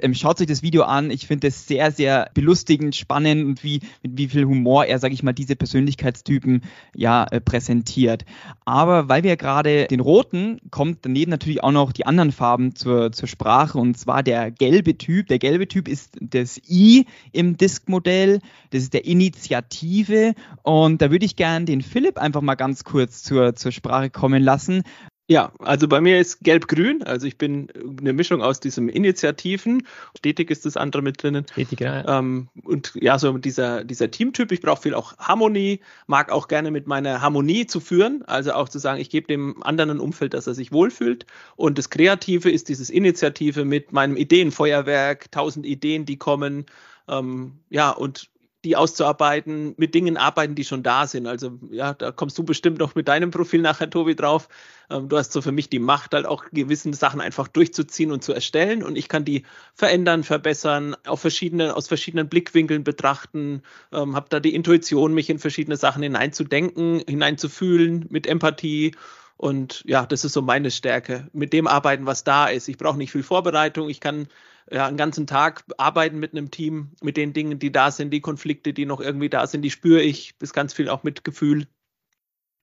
Ähm, 0.00 0.14
schaut 0.14 0.40
euch 0.40 0.46
das 0.46 0.62
Video 0.62 0.84
an. 0.84 1.10
Ich 1.10 1.26
finde 1.26 1.48
es 1.48 1.66
sehr, 1.66 1.90
sehr 1.90 2.30
belustigend, 2.34 2.94
spannend 2.94 3.44
und 3.44 3.64
wie, 3.64 3.80
mit 4.02 4.16
wie 4.16 4.28
viel 4.28 4.44
Humor 4.44 4.84
er, 4.84 5.00
sage 5.00 5.14
ich 5.14 5.24
mal, 5.24 5.32
diese 5.32 5.56
Persönlichkeit 5.56 5.87
Persönlichkeitstypen 5.88 6.62
ja 6.94 7.26
äh, 7.30 7.40
präsentiert. 7.40 8.24
Aber 8.64 9.08
weil 9.08 9.22
wir 9.22 9.36
gerade 9.36 9.86
den 9.86 10.00
roten, 10.00 10.60
kommt 10.70 10.98
daneben 11.02 11.30
natürlich 11.30 11.62
auch 11.62 11.72
noch 11.72 11.92
die 11.92 12.06
anderen 12.06 12.32
Farben 12.32 12.74
zur, 12.74 13.12
zur 13.12 13.28
Sprache 13.28 13.78
und 13.78 13.96
zwar 13.96 14.22
der 14.22 14.50
gelbe 14.50 14.98
Typ. 14.98 15.28
Der 15.28 15.38
gelbe 15.38 15.68
Typ 15.68 15.88
ist 15.88 16.16
das 16.20 16.60
I 16.68 17.06
im 17.32 17.56
Disk-Modell, 17.56 18.40
das 18.70 18.82
ist 18.82 18.94
der 18.94 19.04
Initiative 19.04 20.34
und 20.62 21.00
da 21.00 21.10
würde 21.10 21.24
ich 21.24 21.36
gerne 21.36 21.64
den 21.64 21.82
Philipp 21.82 22.18
einfach 22.18 22.42
mal 22.42 22.54
ganz 22.54 22.84
kurz 22.84 23.22
zur, 23.22 23.54
zur 23.54 23.72
Sprache 23.72 24.10
kommen 24.10 24.42
lassen. 24.42 24.82
Ja, 25.30 25.52
also 25.58 25.88
bei 25.88 26.00
mir 26.00 26.18
ist 26.18 26.40
gelb-grün. 26.40 27.02
Also 27.02 27.26
ich 27.26 27.36
bin 27.36 27.68
eine 28.00 28.14
Mischung 28.14 28.40
aus 28.40 28.60
diesem 28.60 28.88
Initiativen. 28.88 29.86
Stetig 30.16 30.50
ist 30.50 30.64
das 30.64 30.78
andere 30.78 31.02
mit 31.02 31.22
drinnen. 31.22 31.44
Stetig, 31.52 31.80
ja. 31.80 32.18
Ähm, 32.18 32.48
und 32.64 32.92
ja, 32.94 33.18
so 33.18 33.36
dieser, 33.36 33.84
dieser 33.84 34.10
Teamtyp. 34.10 34.52
Ich 34.52 34.62
brauche 34.62 34.80
viel 34.80 34.94
auch 34.94 35.18
Harmonie, 35.18 35.80
mag 36.06 36.32
auch 36.32 36.48
gerne 36.48 36.70
mit 36.70 36.86
meiner 36.86 37.20
Harmonie 37.20 37.66
zu 37.66 37.78
führen. 37.78 38.24
Also 38.26 38.54
auch 38.54 38.70
zu 38.70 38.78
sagen, 38.78 39.02
ich 39.02 39.10
gebe 39.10 39.26
dem 39.26 39.62
anderen 39.62 39.90
ein 39.90 40.00
Umfeld, 40.00 40.32
dass 40.32 40.46
er 40.46 40.54
sich 40.54 40.72
wohlfühlt. 40.72 41.26
Und 41.56 41.76
das 41.76 41.90
Kreative 41.90 42.50
ist 42.50 42.70
dieses 42.70 42.88
Initiative 42.88 43.66
mit 43.66 43.92
meinem 43.92 44.16
Ideenfeuerwerk, 44.16 45.30
tausend 45.30 45.66
Ideen, 45.66 46.06
die 46.06 46.16
kommen. 46.16 46.64
Ähm, 47.06 47.52
ja, 47.68 47.90
und 47.90 48.30
die 48.68 48.76
auszuarbeiten, 48.76 49.72
mit 49.78 49.94
Dingen 49.94 50.18
arbeiten, 50.18 50.54
die 50.54 50.64
schon 50.64 50.82
da 50.82 51.06
sind. 51.06 51.26
Also 51.26 51.58
ja, 51.70 51.94
da 51.94 52.12
kommst 52.12 52.36
du 52.36 52.44
bestimmt 52.44 52.78
noch 52.78 52.94
mit 52.94 53.08
deinem 53.08 53.30
Profil 53.30 53.62
nachher, 53.62 53.88
Tobi, 53.88 54.14
drauf. 54.14 54.50
Ähm, 54.90 55.08
du 55.08 55.16
hast 55.16 55.32
so 55.32 55.40
für 55.40 55.52
mich 55.52 55.70
die 55.70 55.78
Macht, 55.78 56.12
halt 56.12 56.26
auch 56.26 56.44
gewisse 56.52 56.92
Sachen 56.92 57.22
einfach 57.22 57.48
durchzuziehen 57.48 58.12
und 58.12 58.22
zu 58.22 58.34
erstellen 58.34 58.82
und 58.82 58.96
ich 58.96 59.08
kann 59.08 59.24
die 59.24 59.44
verändern, 59.72 60.22
verbessern, 60.22 60.96
auf 61.06 61.22
verschiedene, 61.22 61.74
aus 61.74 61.88
verschiedenen 61.88 62.28
Blickwinkeln 62.28 62.84
betrachten, 62.84 63.62
ähm, 63.90 64.14
habe 64.14 64.26
da 64.28 64.38
die 64.38 64.54
Intuition, 64.54 65.14
mich 65.14 65.30
in 65.30 65.38
verschiedene 65.38 65.78
Sachen 65.78 66.02
hineinzudenken, 66.02 67.02
hineinzufühlen 67.08 68.04
mit 68.10 68.26
Empathie 68.26 68.92
und 69.38 69.82
ja, 69.86 70.04
das 70.04 70.24
ist 70.26 70.34
so 70.34 70.42
meine 70.42 70.70
Stärke. 70.70 71.28
Mit 71.32 71.54
dem 71.54 71.68
arbeiten, 71.68 72.04
was 72.04 72.24
da 72.24 72.48
ist. 72.48 72.68
Ich 72.68 72.76
brauche 72.76 72.98
nicht 72.98 73.12
viel 73.12 73.22
Vorbereitung. 73.22 73.88
Ich 73.88 74.00
kann 74.00 74.26
ja, 74.70 74.86
einen 74.86 74.96
ganzen 74.96 75.26
Tag 75.26 75.64
arbeiten 75.78 76.18
mit 76.18 76.32
einem 76.32 76.50
Team, 76.50 76.90
mit 77.02 77.16
den 77.16 77.32
Dingen, 77.32 77.58
die 77.58 77.72
da 77.72 77.90
sind, 77.90 78.10
die 78.10 78.20
Konflikte, 78.20 78.72
die 78.72 78.86
noch 78.86 79.00
irgendwie 79.00 79.28
da 79.28 79.46
sind, 79.46 79.62
die 79.62 79.70
spüre 79.70 80.02
ich. 80.02 80.34
Das 80.38 80.52
ganz 80.52 80.72
viel 80.72 80.88
auch 80.88 81.02
mit 81.02 81.24
Gefühl. 81.24 81.66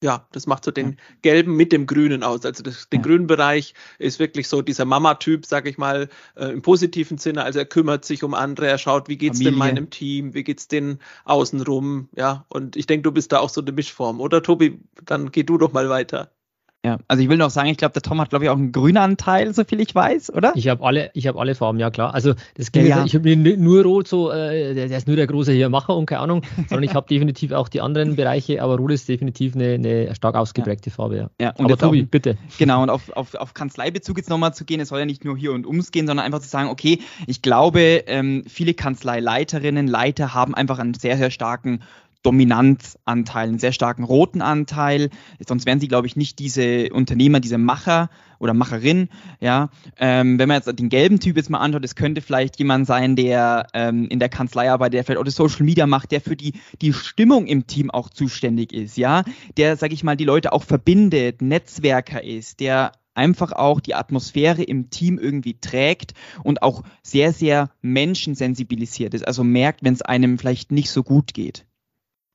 Ja, 0.04 0.28
das 0.32 0.46
macht 0.46 0.66
so 0.66 0.72
den 0.72 0.98
gelben 1.22 1.56
mit 1.56 1.72
dem 1.72 1.88
grünen 1.88 2.22
aus. 2.22 2.46
Also 2.46 2.62
das, 2.62 2.90
den 2.90 3.00
ja. 3.00 3.08
grünen 3.08 3.28
Bereich 3.28 3.74
ist 3.98 4.20
wirklich 4.20 4.48
so 4.48 4.62
dieser 4.62 4.86
Mama-Typ, 4.86 5.46
sag 5.46 5.66
ich 5.68 5.78
mal, 5.78 6.10
äh, 6.36 6.52
im 6.52 6.62
positiven 6.62 7.18
Sinne. 7.18 7.44
Also 7.44 7.60
er 7.60 7.66
kümmert 7.66 8.06
sich 8.06 8.24
um 8.24 8.34
andere, 8.34 8.68
er 8.68 8.78
schaut, 8.78 9.08
wie 9.08 9.18
geht's 9.18 9.38
Familie. 9.38 9.52
denn 9.52 9.60
meinem 9.60 9.90
Team, 9.90 10.34
wie 10.34 10.44
geht's 10.44 10.68
denn 10.68 11.00
außenrum, 11.24 12.10
ja. 12.16 12.46
Und 12.50 12.76
ich 12.76 12.86
denke, 12.88 13.04
du 13.04 13.12
bist 13.12 13.32
da 13.32 13.40
auch 13.40 13.50
so 13.50 13.62
eine 13.62 13.72
Mischform, 13.72 14.20
oder 14.20 14.44
Tobi? 14.44 14.80
Dann 15.06 15.32
geh 15.32 15.44
du 15.44 15.58
doch 15.58 15.72
mal 15.72 15.90
weiter. 15.90 16.30
Ja, 16.86 17.00
also 17.08 17.24
ich 17.24 17.30
will 17.30 17.38
noch 17.38 17.50
sagen, 17.50 17.68
ich 17.70 17.78
glaube, 17.78 17.94
der 17.94 18.04
Tom 18.04 18.22
hat, 18.22 18.30
glaube 18.30 18.46
ich, 18.46 18.52
auch 18.52 18.58
einen 18.58 18.72
grünen 18.72 18.98
Anteil, 18.98 19.52
so 19.56 19.64
viel 19.64 19.80
ich 19.80 19.96
weiß, 19.96 20.32
oder? 20.32 20.52
Ich 20.54 20.68
habe 20.68 20.86
alle, 20.86 21.10
ich 21.16 21.26
habe 21.26 21.40
alle 21.40 21.56
Farben, 21.56 21.80
ja 21.80 21.90
klar. 21.90 22.14
Also 22.14 22.36
das 22.54 22.70
ja, 22.76 22.84
ja. 22.84 23.06
ich 23.06 23.16
habe 23.16 23.36
nur 23.36 23.82
rot, 23.82 24.08
so, 24.08 24.30
äh, 24.30 24.76
der, 24.76 24.88
der, 24.88 24.98
ist 25.00 25.08
nur 25.08 25.16
der 25.16 25.26
große 25.26 25.52
hier 25.52 25.68
Macher 25.70 25.96
und 25.96 26.06
keine 26.06 26.22
Ahnung, 26.22 26.44
sondern 26.70 26.84
ich 26.84 26.94
habe 26.94 27.08
definitiv 27.08 27.54
auch 27.54 27.70
die 27.70 27.82
anderen 27.82 28.16
Bereiche, 28.16 28.62
aber 28.62 28.78
rot 28.78 28.92
ist 28.92 29.10
definitiv 29.10 29.56
eine, 29.56 29.74
eine 29.74 30.14
stark 30.14 30.36
ausgeprägte 30.36 30.92
ja. 30.92 30.96
Farbe, 30.96 31.18
ja. 31.18 31.30
ja 31.42 31.54
und 31.56 31.66
aber 31.66 31.76
Tobi, 31.76 32.04
auch, 32.04 32.08
bitte. 32.08 32.38
Genau, 32.60 32.84
und 32.84 32.92
auf, 32.92 33.10
auf, 33.14 33.34
auf 33.34 33.56
Kanzleibezug 33.56 34.18
jetzt 34.18 34.30
nochmal 34.30 34.54
zu 34.54 34.64
gehen, 34.64 34.80
es 34.80 34.90
soll 34.90 35.00
ja 35.00 35.06
nicht 35.08 35.26
nur 35.26 35.36
hier 35.36 35.54
und 35.54 35.66
ums 35.66 35.90
gehen, 35.90 36.06
sondern 36.06 36.24
einfach 36.24 36.42
zu 36.42 36.50
sagen, 36.50 36.70
okay, 36.70 37.00
ich 37.26 37.42
glaube, 37.42 38.04
ähm, 38.06 38.44
viele 38.48 38.76
Kanzleileiterinnen, 38.76 39.88
Leiter 39.88 40.36
haben 40.36 40.54
einfach 40.54 40.78
einen 40.78 40.94
sehr, 40.94 41.18
sehr 41.18 41.32
starken 41.32 41.80
Dominanzanteil, 42.26 43.50
einen 43.50 43.60
sehr 43.60 43.72
starken 43.72 44.04
roten 44.04 44.42
Anteil. 44.42 45.10
Sonst 45.48 45.66
wären 45.66 45.80
sie, 45.80 45.88
glaube 45.88 46.08
ich, 46.08 46.16
nicht 46.16 46.40
diese 46.40 46.90
Unternehmer, 46.92 47.40
diese 47.40 47.58
Macher 47.58 48.10
oder 48.40 48.54
Macherin. 48.54 49.10
Ja, 49.40 49.70
ähm, 49.98 50.40
wenn 50.40 50.48
man 50.48 50.58
jetzt 50.58 50.80
den 50.80 50.90
gelben 50.90 51.20
Typ 51.20 51.38
jetzt 51.38 51.50
mal 51.50 51.60
anschaut, 51.60 51.86
es 51.86 51.96
könnte 51.96 52.22
vielleicht 52.22 52.58
jemand 52.60 52.88
sein, 52.88 53.16
der 53.16 53.68
ähm, 53.74 54.08
in 54.10 54.20
der 54.20 54.30
Kanzlei 54.30 54.72
arbeitet, 54.72 54.96
der 54.96 55.04
vielleicht 55.04 55.20
auch 55.20 55.26
das 55.26 55.36
Social 55.36 55.66
Media 55.66 55.86
macht, 55.88 56.12
der 56.12 56.22
für 56.22 56.36
die 56.36 56.54
die 56.82 56.94
Stimmung 56.94 57.46
im 57.48 57.68
Team 57.68 57.92
auch 57.92 58.10
zuständig 58.10 58.74
ist. 58.74 58.98
Ja, 58.98 59.24
der, 59.58 59.78
sage 59.78 59.94
ich 59.94 60.04
mal, 60.04 60.18
die 60.18 60.26
Leute 60.26 60.54
auch 60.54 60.64
verbindet, 60.64 61.42
Netzwerker 61.42 62.24
ist, 62.24 62.60
der 62.60 62.92
einfach 63.16 63.52
auch 63.54 63.80
die 63.80 63.96
Atmosphäre 63.96 64.64
im 64.64 64.90
Team 64.90 65.18
irgendwie 65.18 65.58
trägt 65.60 66.14
und 66.44 66.62
auch 66.62 66.84
sehr, 67.02 67.34
sehr 67.34 67.70
menschensensibilisiert 67.82 69.14
ist. 69.14 69.28
Also 69.28 69.44
merkt, 69.44 69.84
wenn 69.84 69.94
es 69.94 70.02
einem 70.02 70.38
vielleicht 70.38 70.72
nicht 70.72 70.90
so 70.90 71.04
gut 71.04 71.34
geht. 71.34 71.66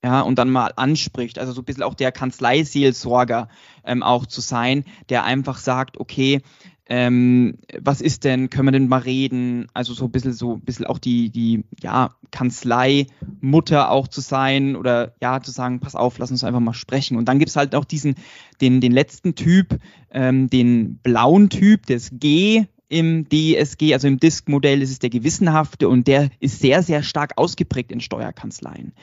Ja, 0.03 0.23
und 0.23 0.39
dann 0.39 0.51
mal 0.51 0.73
anspricht, 0.77 1.39
also 1.39 1.53
so 1.53 1.61
ein 1.61 1.65
bisschen 1.65 1.83
auch 1.83 1.95
der 1.95 2.13
Kanzleiseelsorger 2.13 3.49
ähm, 3.85 4.03
auch 4.03 4.27
zu 4.27 4.41
sein, 4.41 4.85
der 5.09 5.25
einfach 5.25 5.59
sagt, 5.59 5.99
okay, 5.99 6.41
ähm, 6.87 7.59
was 7.81 8.01
ist 8.01 8.25
denn, 8.25 8.51
können 8.51 8.67
wir 8.67 8.73
denn 8.73 8.89
mal 8.89 8.99
reden? 8.99 9.69
Also 9.75 9.95
so 9.95 10.07
ein 10.07 10.11
bisschen, 10.11 10.33
so 10.33 10.55
ein 10.55 10.61
bisschen 10.63 10.87
auch 10.87 10.99
die, 10.99 11.31
die, 11.31 11.65
ja, 11.81 12.17
Kanzlei-Mutter 12.33 13.93
auch 13.93 14.09
zu 14.09 14.21
sein 14.21 14.75
oder 14.75 15.15
ja, 15.23 15.41
zu 15.41 15.53
sagen, 15.53 15.79
pass 15.79 15.95
auf, 15.95 16.19
lass 16.19 16.33
uns 16.33 16.43
einfach 16.43 16.59
mal 16.59 16.75
sprechen. 16.75 17.17
Und 17.17 17.27
dann 17.27 17.39
gibt's 17.39 17.55
halt 17.55 17.77
auch 17.77 17.85
diesen, 17.85 18.17
den, 18.61 18.81
den 18.81 18.91
letzten 18.91 19.37
Typ, 19.37 19.79
ähm, 20.11 20.51
den 20.51 20.99
blauen 20.99 21.49
Typ, 21.49 21.87
das 21.87 22.11
G, 22.13 22.65
im 22.89 23.29
DSG, 23.29 23.95
also 23.95 24.09
im 24.09 24.19
Disk-Modell 24.19 24.83
ist 24.83 24.91
es 24.91 24.99
der 24.99 25.11
gewissenhafte 25.11 25.89
und 25.89 26.09
der 26.09 26.29
ist 26.41 26.59
sehr, 26.59 26.83
sehr 26.83 27.05
stark 27.05 27.35
ausgeprägt 27.37 27.93
in 27.93 28.01
Steuerkanzleien. 28.01 28.95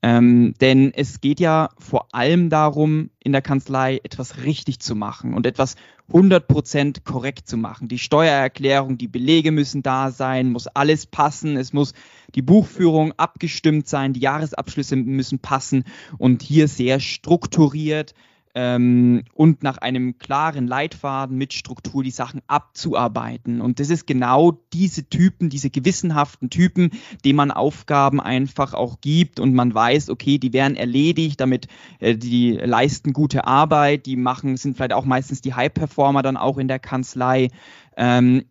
Ähm, 0.00 0.54
denn 0.60 0.92
es 0.94 1.20
geht 1.20 1.40
ja 1.40 1.70
vor 1.78 2.14
allem 2.14 2.50
darum, 2.50 3.10
in 3.18 3.32
der 3.32 3.42
Kanzlei 3.42 4.00
etwas 4.04 4.44
richtig 4.44 4.78
zu 4.78 4.94
machen 4.94 5.34
und 5.34 5.44
etwas 5.44 5.74
100% 6.12 7.02
korrekt 7.02 7.48
zu 7.48 7.56
machen. 7.56 7.88
Die 7.88 7.98
Steuererklärung, 7.98 8.96
die 8.96 9.08
Belege 9.08 9.50
müssen 9.50 9.82
da 9.82 10.10
sein, 10.10 10.52
muss 10.52 10.68
alles 10.68 11.06
passen, 11.06 11.56
es 11.56 11.72
muss 11.72 11.94
die 12.34 12.42
Buchführung 12.42 13.12
abgestimmt 13.16 13.88
sein, 13.88 14.12
die 14.12 14.20
Jahresabschlüsse 14.20 14.94
müssen 14.96 15.40
passen 15.40 15.84
und 16.16 16.42
hier 16.42 16.68
sehr 16.68 17.00
strukturiert 17.00 18.14
ähm, 18.60 19.22
und 19.34 19.62
nach 19.62 19.78
einem 19.78 20.18
klaren 20.18 20.66
Leitfaden 20.66 21.38
mit 21.38 21.52
Struktur 21.52 22.02
die 22.02 22.10
Sachen 22.10 22.42
abzuarbeiten. 22.48 23.60
Und 23.60 23.78
das 23.78 23.88
ist 23.88 24.04
genau 24.04 24.58
diese 24.72 25.08
Typen, 25.08 25.48
diese 25.48 25.70
gewissenhaften 25.70 26.50
Typen, 26.50 26.90
denen 27.24 27.36
man 27.36 27.52
Aufgaben 27.52 28.20
einfach 28.20 28.74
auch 28.74 29.00
gibt 29.00 29.38
und 29.38 29.54
man 29.54 29.72
weiß, 29.72 30.10
okay, 30.10 30.38
die 30.38 30.52
werden 30.52 30.76
erledigt, 30.76 31.40
damit 31.40 31.68
äh, 32.00 32.16
die 32.16 32.54
leisten 32.54 33.12
gute 33.12 33.46
Arbeit, 33.46 34.06
die 34.06 34.16
machen, 34.16 34.56
sind 34.56 34.76
vielleicht 34.76 34.92
auch 34.92 35.04
meistens 35.04 35.40
die 35.40 35.54
High-Performer 35.54 36.22
dann 36.22 36.36
auch 36.36 36.58
in 36.58 36.66
der 36.66 36.80
Kanzlei. 36.80 37.50
Ähm, 37.96 38.42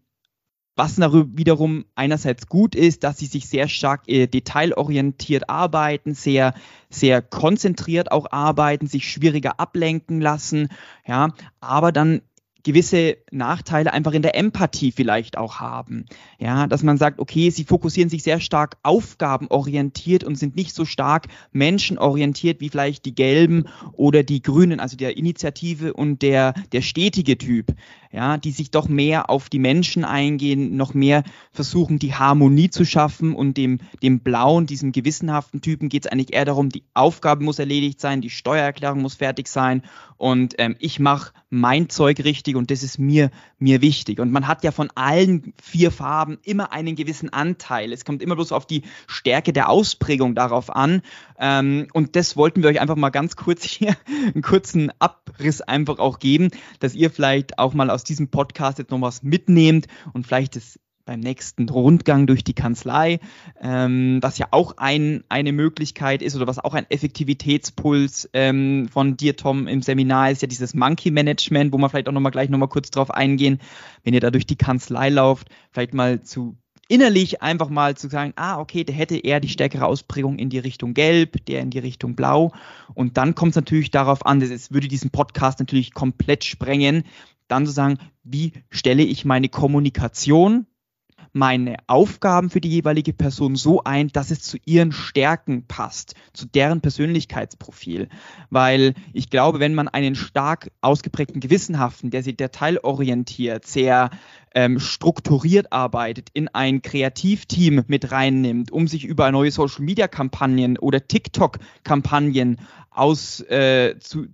was 0.77 0.95
darüber 0.95 1.37
wiederum 1.37 1.85
einerseits 1.95 2.47
gut 2.47 2.75
ist, 2.75 3.03
dass 3.03 3.17
sie 3.17 3.25
sich 3.25 3.49
sehr 3.49 3.67
stark 3.67 4.07
äh, 4.07 4.27
detailorientiert 4.27 5.49
arbeiten, 5.49 6.13
sehr, 6.13 6.53
sehr 6.89 7.21
konzentriert 7.21 8.11
auch 8.11 8.31
arbeiten, 8.31 8.87
sich 8.87 9.11
schwieriger 9.11 9.59
ablenken 9.59 10.21
lassen, 10.21 10.69
ja, 11.05 11.33
aber 11.59 11.91
dann 11.91 12.21
gewisse 12.67 13.15
Nachteile 13.31 13.93
einfach 13.93 14.11
in 14.11 14.21
der 14.21 14.35
Empathie 14.35 14.91
vielleicht 14.91 15.37
auch 15.37 15.61
haben. 15.61 16.05
Ja, 16.37 16.67
dass 16.67 16.83
man 16.83 16.97
sagt, 16.97 17.19
okay, 17.21 17.49
sie 17.49 17.63
fokussieren 17.63 18.09
sich 18.09 18.23
sehr 18.23 18.41
stark 18.41 18.75
aufgabenorientiert 18.83 20.25
und 20.25 20.35
sind 20.35 20.57
nicht 20.57 20.75
so 20.75 20.83
stark 20.83 21.27
menschenorientiert 21.53 22.59
wie 22.59 22.67
vielleicht 22.67 23.05
die 23.05 23.15
Gelben 23.15 23.69
oder 23.93 24.23
die 24.23 24.41
Grünen, 24.41 24.81
also 24.81 24.97
der 24.97 25.15
Initiative 25.15 25.93
und 25.93 26.21
der, 26.21 26.53
der 26.73 26.81
stetige 26.81 27.37
Typ 27.37 27.73
ja, 28.17 28.37
die 28.37 28.49
sich 28.49 28.71
doch 28.71 28.87
mehr 28.87 29.29
auf 29.29 29.47
die 29.47 29.59
Menschen 29.59 30.03
eingehen, 30.03 30.75
noch 30.75 30.95
mehr 30.95 31.23
versuchen, 31.51 31.99
die 31.99 32.15
Harmonie 32.15 32.71
zu 32.71 32.83
schaffen 32.83 33.35
und 33.35 33.57
dem, 33.57 33.77
dem 34.01 34.21
blauen, 34.21 34.65
diesem 34.65 34.91
gewissenhaften 34.91 35.61
Typen 35.61 35.87
geht 35.87 36.05
es 36.05 36.11
eigentlich 36.11 36.33
eher 36.33 36.45
darum, 36.45 36.69
die 36.69 36.83
Aufgabe 36.95 37.43
muss 37.43 37.59
erledigt 37.59 38.01
sein, 38.01 38.21
die 38.21 38.31
Steuererklärung 38.31 39.03
muss 39.03 39.13
fertig 39.13 39.47
sein 39.47 39.83
und 40.17 40.55
ähm, 40.57 40.75
ich 40.79 40.99
mache 40.99 41.31
mein 41.49 41.89
Zeug 41.89 42.23
richtig 42.23 42.55
und 42.55 42.71
das 42.71 42.81
ist 42.81 42.97
mir, 42.97 43.29
mir 43.59 43.81
wichtig. 43.81 44.19
Und 44.19 44.31
man 44.31 44.47
hat 44.47 44.63
ja 44.63 44.71
von 44.71 44.89
allen 44.95 45.53
vier 45.61 45.91
Farben 45.91 46.39
immer 46.43 46.73
einen 46.73 46.95
gewissen 46.95 47.31
Anteil. 47.31 47.93
Es 47.93 48.03
kommt 48.03 48.23
immer 48.23 48.35
bloß 48.35 48.51
auf 48.51 48.65
die 48.65 48.81
Stärke 49.05 49.53
der 49.53 49.69
Ausprägung 49.69 50.33
darauf 50.33 50.75
an. 50.75 51.03
Ähm, 51.39 51.87
und 51.93 52.15
das 52.15 52.35
wollten 52.35 52.63
wir 52.63 52.69
euch 52.71 52.81
einfach 52.81 52.95
mal 52.95 53.11
ganz 53.11 53.35
kurz 53.35 53.63
hier 53.63 53.95
einen 54.33 54.41
kurzen 54.41 54.91
Abriss 54.99 55.61
einfach 55.61 55.99
auch 55.99 56.17
geben, 56.19 56.49
dass 56.79 56.95
ihr 56.95 57.11
vielleicht 57.11 57.59
auch 57.59 57.75
mal 57.75 57.91
aus 57.91 58.03
diesem 58.09 58.29
Podcast 58.29 58.79
jetzt 58.79 58.91
noch 58.91 59.01
was 59.01 59.23
mitnehmt 59.23 59.87
und 60.13 60.25
vielleicht 60.25 60.55
das 60.55 60.79
beim 61.07 61.21
nächsten 61.21 61.67
Rundgang 61.69 62.27
durch 62.27 62.43
die 62.43 62.53
Kanzlei, 62.53 63.19
ähm, 63.61 64.19
was 64.21 64.37
ja 64.37 64.47
auch 64.51 64.75
ein, 64.77 65.23
eine 65.29 65.53
Möglichkeit 65.53 66.21
ist 66.21 66.35
oder 66.35 66.45
was 66.45 66.59
auch 66.59 66.75
ein 66.75 66.85
Effektivitätspuls 66.89 68.29
ähm, 68.33 68.89
von 68.91 69.17
dir, 69.17 69.35
Tom, 69.35 69.67
im 69.67 69.81
Seminar 69.81 70.29
ist 70.29 70.43
ja 70.43 70.47
dieses 70.47 70.75
Monkey 70.75 71.09
Management, 71.09 71.73
wo 71.73 71.77
wir 71.77 71.89
vielleicht 71.89 72.09
auch 72.09 72.13
nochmal 72.13 72.33
gleich 72.33 72.49
nochmal 72.49 72.67
kurz 72.67 72.91
drauf 72.91 73.09
eingehen, 73.09 73.59
wenn 74.03 74.13
ihr 74.13 74.19
da 74.19 74.29
durch 74.29 74.45
die 74.45 74.57
Kanzlei 74.57 75.09
lauft, 75.09 75.47
vielleicht 75.71 75.93
mal 75.93 76.21
zu 76.21 76.57
innerlich 76.89 77.41
einfach 77.41 77.69
mal 77.69 77.97
zu 77.97 78.07
sagen, 78.07 78.33
ah, 78.37 78.59
okay, 78.59 78.83
der 78.83 78.95
hätte 78.95 79.17
eher 79.17 79.39
die 79.39 79.49
stärkere 79.49 79.85
Ausprägung 79.85 80.39
in 80.39 80.49
die 80.49 80.59
Richtung 80.59 80.93
Gelb, 80.93 81.45
der 81.45 81.61
in 81.61 81.69
die 81.69 81.79
Richtung 81.79 82.15
Blau. 82.15 82.53
Und 82.93 83.17
dann 83.17 83.35
kommt 83.35 83.51
es 83.51 83.55
natürlich 83.57 83.91
darauf 83.91 84.25
an, 84.25 84.39
das 84.39 84.71
würde 84.71 84.87
diesen 84.87 85.09
Podcast 85.09 85.59
natürlich 85.59 85.93
komplett 85.93 86.45
sprengen, 86.45 87.03
dann 87.47 87.65
zu 87.65 87.71
sagen, 87.71 87.97
wie 88.23 88.53
stelle 88.69 89.03
ich 89.03 89.25
meine 89.25 89.49
Kommunikation, 89.49 90.67
meine 91.37 91.77
Aufgaben 91.87 92.49
für 92.49 92.61
die 92.61 92.69
jeweilige 92.69 93.13
Person 93.13 93.55
so 93.55 93.83
ein, 93.83 94.09
dass 94.09 94.31
es 94.31 94.41
zu 94.41 94.57
ihren 94.65 94.91
Stärken 94.91 95.65
passt, 95.67 96.15
zu 96.33 96.45
deren 96.45 96.81
Persönlichkeitsprofil. 96.81 98.09
Weil 98.49 98.95
ich 99.13 99.29
glaube, 99.29 99.59
wenn 99.59 99.75
man 99.75 99.87
einen 99.87 100.15
stark 100.15 100.71
ausgeprägten 100.81 101.39
Gewissenhaften, 101.39 102.09
der 102.09 102.23
sich 102.23 102.35
detailorientiert, 102.35 103.65
sehr 103.65 104.09
ähm, 104.55 104.79
strukturiert 104.79 105.71
arbeitet, 105.71 106.29
in 106.33 106.47
ein 106.47 106.81
Kreativteam 106.81 107.83
mit 107.87 108.11
reinnimmt, 108.11 108.71
um 108.71 108.87
sich 108.87 109.05
über 109.05 109.31
neue 109.31 109.51
Social-Media-Kampagnen 109.51 110.77
oder 110.79 111.07
TikTok-Kampagnen 111.07 112.57
auszudenken, 112.97 113.49
äh, 113.51 113.99
zu, 113.99 114.25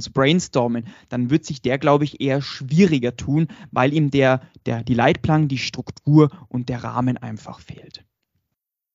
zu 0.00 0.12
brainstormen, 0.12 0.86
dann 1.10 1.30
wird 1.30 1.44
sich 1.44 1.60
der, 1.60 1.78
glaube 1.78 2.04
ich, 2.04 2.20
eher 2.20 2.40
schwieriger 2.40 3.16
tun, 3.16 3.48
weil 3.70 3.92
ihm 3.92 4.10
der, 4.10 4.40
der, 4.64 4.82
die 4.82 4.94
Leitplanken, 4.94 5.48
die 5.48 5.58
Struktur 5.58 6.30
und 6.48 6.68
der 6.68 6.84
Rahmen 6.84 7.16
einfach 7.16 7.60
fehlt. 7.60 8.04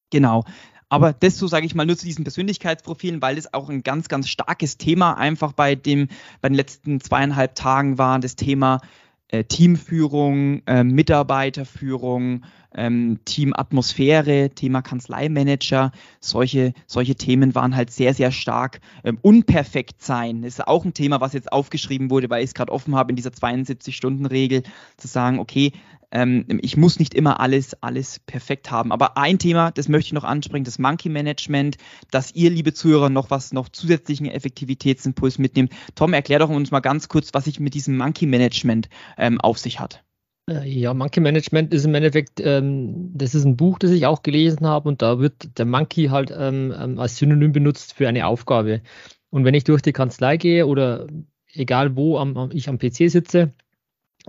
Genau. 0.09 0.43
Aber 0.89 1.13
das 1.13 1.37
so 1.37 1.47
sage 1.47 1.65
ich 1.65 1.73
mal 1.73 1.85
nur 1.85 1.97
zu 1.97 2.05
diesen 2.05 2.25
Persönlichkeitsprofilen, 2.25 3.21
weil 3.21 3.37
es 3.37 3.53
auch 3.53 3.69
ein 3.69 3.81
ganz, 3.81 4.09
ganz 4.09 4.27
starkes 4.27 4.77
Thema 4.77 5.13
einfach 5.13 5.53
bei 5.53 5.75
dem, 5.75 6.09
bei 6.41 6.49
den 6.49 6.55
letzten 6.55 6.99
zweieinhalb 6.99 7.55
Tagen 7.55 7.97
war, 7.97 8.19
das 8.19 8.35
Thema 8.35 8.81
äh, 9.29 9.45
Teamführung, 9.45 10.61
äh, 10.67 10.83
Mitarbeiterführung, 10.83 12.43
ähm, 12.75 13.19
Teamatmosphäre, 13.23 14.49
Thema 14.49 14.81
Kanzleimanager, 14.81 15.93
solche, 16.19 16.73
solche 16.87 17.15
Themen 17.15 17.55
waren 17.55 17.75
halt 17.75 17.91
sehr, 17.91 18.13
sehr 18.13 18.31
stark. 18.31 18.81
Ähm, 19.05 19.17
unperfekt 19.21 20.01
sein 20.01 20.43
ist 20.43 20.67
auch 20.67 20.83
ein 20.83 20.93
Thema, 20.93 21.21
was 21.21 21.31
jetzt 21.31 21.51
aufgeschrieben 21.51 22.09
wurde, 22.09 22.29
weil 22.29 22.43
ich 22.43 22.49
es 22.49 22.53
gerade 22.53 22.71
offen 22.71 22.95
habe 22.95 23.11
in 23.11 23.15
dieser 23.15 23.31
72-Stunden-Regel, 23.31 24.63
zu 24.97 25.07
sagen, 25.07 25.39
okay, 25.39 25.71
ähm, 26.11 26.45
ich 26.61 26.77
muss 26.77 26.99
nicht 26.99 27.13
immer 27.13 27.39
alles, 27.39 27.75
alles 27.81 28.19
perfekt 28.19 28.71
haben. 28.71 28.91
Aber 28.91 29.17
ein 29.17 29.39
Thema, 29.39 29.71
das 29.71 29.87
möchte 29.87 30.07
ich 30.07 30.13
noch 30.13 30.23
ansprechen, 30.23 30.63
das 30.63 30.79
Monkey 30.79 31.09
Management, 31.09 31.77
dass 32.11 32.33
ihr, 32.35 32.49
liebe 32.49 32.73
Zuhörer, 32.73 33.09
noch 33.09 33.29
was, 33.29 33.53
noch 33.53 33.69
zusätzlichen 33.69 34.27
Effektivitätsimpuls 34.27 35.37
mitnehmt. 35.37 35.71
Tom, 35.95 36.13
erklär 36.13 36.39
doch 36.39 36.49
uns 36.49 36.71
mal 36.71 36.79
ganz 36.79 37.07
kurz, 37.07 37.33
was 37.33 37.45
sich 37.45 37.59
mit 37.59 37.73
diesem 37.73 37.97
Monkey 37.97 38.25
Management 38.25 38.89
ähm, 39.17 39.39
auf 39.39 39.57
sich 39.57 39.79
hat. 39.79 40.03
Äh, 40.49 40.67
ja, 40.67 40.93
Monkey 40.93 41.19
Management 41.19 41.73
ist 41.73 41.85
im 41.85 41.95
Endeffekt, 41.95 42.39
ähm, 42.39 43.11
das 43.13 43.35
ist 43.35 43.45
ein 43.45 43.57
Buch, 43.57 43.79
das 43.79 43.91
ich 43.91 44.05
auch 44.05 44.23
gelesen 44.23 44.67
habe 44.67 44.89
und 44.89 45.01
da 45.01 45.19
wird 45.19 45.57
der 45.57 45.65
Monkey 45.65 46.07
halt 46.07 46.33
ähm, 46.35 46.73
ähm 46.77 46.99
als 46.99 47.17
Synonym 47.17 47.51
benutzt 47.51 47.93
für 47.93 48.07
eine 48.07 48.25
Aufgabe. 48.25 48.81
Und 49.29 49.45
wenn 49.45 49.53
ich 49.53 49.63
durch 49.63 49.81
die 49.81 49.93
Kanzlei 49.93 50.37
gehe 50.37 50.67
oder 50.67 51.07
egal 51.53 51.95
wo 51.95 52.17
am, 52.17 52.49
ich 52.53 52.69
am 52.69 52.79
PC 52.79 53.09
sitze, 53.09 53.53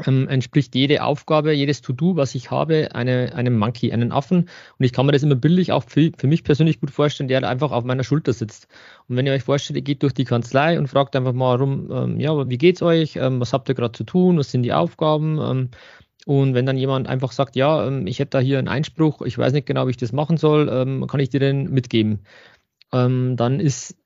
ähm, 0.06 0.28
entspricht 0.28 0.74
jede 0.74 1.02
Aufgabe, 1.02 1.52
jedes 1.52 1.82
To-Do, 1.82 2.16
was 2.16 2.34
ich 2.34 2.50
habe, 2.50 2.94
eine, 2.94 3.34
einem 3.34 3.58
Monkey, 3.58 3.92
einen 3.92 4.12
Affen. 4.12 4.48
Und 4.78 4.84
ich 4.84 4.92
kann 4.92 5.06
mir 5.06 5.12
das 5.12 5.22
immer 5.22 5.34
bildlich 5.34 5.72
auch 5.72 5.84
für, 5.84 6.10
für 6.16 6.26
mich 6.26 6.44
persönlich 6.44 6.80
gut 6.80 6.90
vorstellen, 6.90 7.28
der 7.28 7.46
einfach 7.48 7.72
auf 7.72 7.84
meiner 7.84 8.04
Schulter 8.04 8.32
sitzt. 8.32 8.68
Und 9.08 9.16
wenn 9.16 9.26
ihr 9.26 9.32
euch 9.32 9.42
vorstellt, 9.44 9.76
ihr 9.76 9.82
geht 9.82 10.02
durch 10.02 10.14
die 10.14 10.24
Kanzlei 10.24 10.78
und 10.78 10.88
fragt 10.88 11.14
einfach 11.16 11.32
mal 11.32 11.56
rum, 11.56 11.90
ähm, 11.92 12.20
ja, 12.20 12.48
wie 12.48 12.58
geht's 12.58 12.82
euch? 12.82 13.16
Ähm, 13.16 13.40
was 13.40 13.52
habt 13.52 13.68
ihr 13.68 13.74
gerade 13.74 13.92
zu 13.92 14.04
tun? 14.04 14.38
Was 14.38 14.50
sind 14.50 14.62
die 14.62 14.72
Aufgaben? 14.72 15.38
Ähm, 15.38 15.70
und 16.24 16.54
wenn 16.54 16.66
dann 16.66 16.78
jemand 16.78 17.08
einfach 17.08 17.32
sagt, 17.32 17.56
ja, 17.56 17.86
ähm, 17.86 18.06
ich 18.06 18.18
hätte 18.18 18.30
da 18.30 18.40
hier 18.40 18.58
einen 18.58 18.68
Einspruch, 18.68 19.22
ich 19.22 19.36
weiß 19.36 19.52
nicht 19.52 19.66
genau, 19.66 19.86
wie 19.86 19.90
ich 19.90 19.96
das 19.96 20.12
machen 20.12 20.36
soll, 20.36 20.68
ähm, 20.72 21.06
kann 21.06 21.20
ich 21.20 21.30
dir 21.30 21.40
den 21.40 21.70
mitgeben? 21.70 22.20
dann 22.94 23.58
ist 23.58 23.96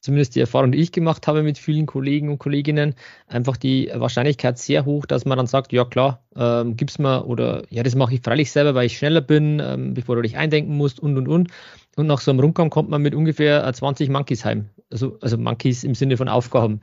zumindest 0.00 0.34
die 0.34 0.40
Erfahrung, 0.40 0.72
die 0.72 0.78
ich 0.78 0.92
gemacht 0.92 1.26
habe 1.26 1.42
mit 1.42 1.58
vielen 1.58 1.86
Kollegen 1.86 2.28
und 2.28 2.38
Kolleginnen, 2.38 2.94
einfach 3.26 3.56
die 3.56 3.90
Wahrscheinlichkeit 3.92 4.58
sehr 4.58 4.84
hoch, 4.84 5.06
dass 5.06 5.24
man 5.24 5.38
dann 5.38 5.46
sagt, 5.46 5.72
ja 5.72 5.84
klar, 5.84 6.22
ähm, 6.36 6.76
gib's 6.76 6.98
mal 6.98 7.20
oder 7.22 7.62
ja, 7.70 7.82
das 7.82 7.94
mache 7.94 8.14
ich 8.14 8.20
freilich 8.20 8.52
selber, 8.52 8.74
weil 8.74 8.86
ich 8.86 8.98
schneller 8.98 9.20
bin, 9.20 9.60
ähm, 9.60 9.94
bevor 9.94 10.16
du 10.16 10.22
dich 10.22 10.36
eindenken 10.36 10.76
musst 10.76 11.00
und 11.00 11.16
und 11.16 11.28
und. 11.28 11.50
Und 11.96 12.06
nach 12.06 12.20
so 12.20 12.30
einem 12.30 12.40
Rundgang 12.40 12.70
kommt 12.70 12.90
man 12.90 13.02
mit 13.02 13.14
ungefähr 13.14 13.70
20 13.72 14.08
äh, 14.08 14.12
Monkeys 14.12 14.44
heim. 14.44 14.70
Also, 14.90 15.18
also 15.20 15.36
Monkeys 15.36 15.82
im 15.82 15.94
Sinne 15.94 16.16
von 16.16 16.28
Aufgaben. 16.28 16.80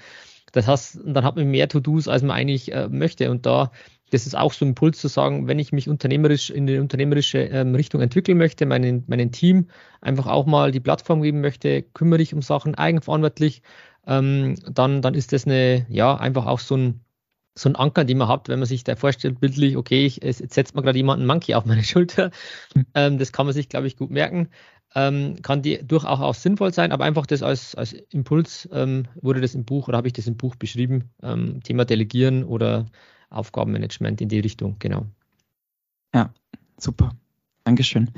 Das 0.51 0.67
heißt, 0.67 0.99
dann 1.05 1.23
hat 1.23 1.35
man 1.35 1.49
mehr 1.49 1.67
To-Dos, 1.67 2.07
als 2.07 2.21
man 2.21 2.31
eigentlich 2.31 2.73
äh, 2.73 2.87
möchte. 2.89 3.31
Und 3.31 3.45
da 3.45 3.71
das 4.11 4.27
ist 4.27 4.37
auch 4.37 4.53
so 4.53 4.65
ein 4.65 4.69
Impuls 4.69 4.99
zu 4.99 5.07
sagen, 5.07 5.47
wenn 5.47 5.59
ich 5.59 5.71
mich 5.71 5.89
unternehmerisch 5.89 6.49
in 6.49 6.67
die 6.67 6.77
unternehmerische 6.77 7.39
ähm, 7.39 7.73
Richtung 7.75 8.01
entwickeln 8.01 8.37
möchte, 8.37 8.65
meinen, 8.65 9.03
meinen 9.07 9.31
Team 9.31 9.67
einfach 10.01 10.27
auch 10.27 10.45
mal 10.45 10.71
die 10.71 10.79
Plattform 10.79 11.21
geben 11.21 11.41
möchte, 11.41 11.81
kümmere 11.81 12.19
dich 12.19 12.33
um 12.33 12.41
Sachen 12.41 12.75
eigenverantwortlich, 12.75 13.61
ähm, 14.07 14.55
dann, 14.69 15.01
dann 15.01 15.15
ist 15.15 15.33
das 15.33 15.45
eine, 15.45 15.85
ja, 15.89 16.15
einfach 16.15 16.45
auch 16.45 16.59
so 16.59 16.77
ein, 16.77 17.01
so 17.57 17.69
ein 17.69 17.75
Anker, 17.75 18.03
den 18.03 18.17
man 18.17 18.27
hat, 18.27 18.49
wenn 18.49 18.59
man 18.59 18.67
sich 18.67 18.83
da 18.83 18.95
vorstellt, 18.95 19.39
bildlich, 19.39 19.77
okay, 19.77 20.05
ich, 20.05 20.17
jetzt 20.17 20.53
setzt 20.53 20.75
man 20.75 20.83
gerade 20.83 20.97
jemanden 20.97 21.25
Monkey 21.25 21.55
auf 21.55 21.65
meine 21.65 21.83
Schulter. 21.83 22.31
Hm. 22.73 22.85
Ähm, 22.93 23.17
das 23.17 23.31
kann 23.31 23.45
man 23.45 23.53
sich, 23.53 23.69
glaube 23.69 23.87
ich, 23.87 23.97
gut 23.97 24.11
merken. 24.11 24.49
Ähm, 24.93 25.41
kann 25.41 25.61
die 25.61 25.85
durchaus 25.85 26.19
auch 26.19 26.35
sinnvoll 26.35 26.73
sein, 26.73 26.91
aber 26.91 27.05
einfach 27.05 27.25
das 27.25 27.43
als, 27.43 27.75
als 27.75 27.93
Impuls 28.11 28.69
ähm, 28.71 29.07
wurde 29.21 29.41
das 29.41 29.55
im 29.55 29.65
Buch 29.65 29.87
oder 29.87 29.97
habe 29.97 30.07
ich 30.07 30.13
das 30.13 30.27
im 30.27 30.37
Buch 30.37 30.55
beschrieben, 30.55 31.09
ähm, 31.21 31.61
Thema 31.63 31.83
Delegieren 31.85 32.43
oder 32.45 32.85
Aufgabenmanagement 33.35 34.21
in 34.21 34.29
die 34.29 34.39
Richtung, 34.39 34.75
genau. 34.79 35.05
Ja, 36.13 36.33
super. 36.77 37.11
Dankeschön. 37.63 38.11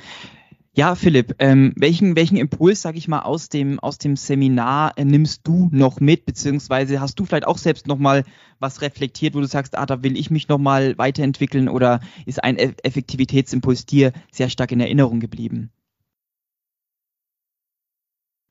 Ja, 0.77 0.93
Philipp, 0.93 1.33
ähm, 1.39 1.73
welchen, 1.75 2.15
welchen 2.15 2.37
Impuls, 2.37 2.83
sag 2.83 2.95
ich 2.97 3.07
mal, 3.07 3.21
aus 3.21 3.49
dem, 3.49 3.79
aus 3.79 3.97
dem 3.97 4.15
Seminar 4.15 4.95
äh, 4.95 5.05
nimmst 5.05 5.41
du 5.47 5.69
noch 5.71 5.99
mit, 5.99 6.25
beziehungsweise 6.27 7.01
hast 7.01 7.15
du 7.19 7.25
vielleicht 7.25 7.47
auch 7.47 7.57
selbst 7.57 7.87
nochmal 7.87 8.25
was 8.59 8.81
reflektiert, 8.81 9.33
wo 9.33 9.39
du 9.39 9.47
sagst, 9.47 9.75
ah, 9.75 9.87
da 9.87 10.03
will 10.03 10.15
ich 10.15 10.29
mich 10.29 10.49
nochmal 10.49 10.95
weiterentwickeln 10.99 11.67
oder 11.67 11.99
ist 12.27 12.43
ein 12.43 12.57
Effektivitätsimpuls 12.57 13.87
dir 13.87 14.13
sehr 14.31 14.49
stark 14.49 14.71
in 14.71 14.79
Erinnerung 14.79 15.19
geblieben? 15.19 15.71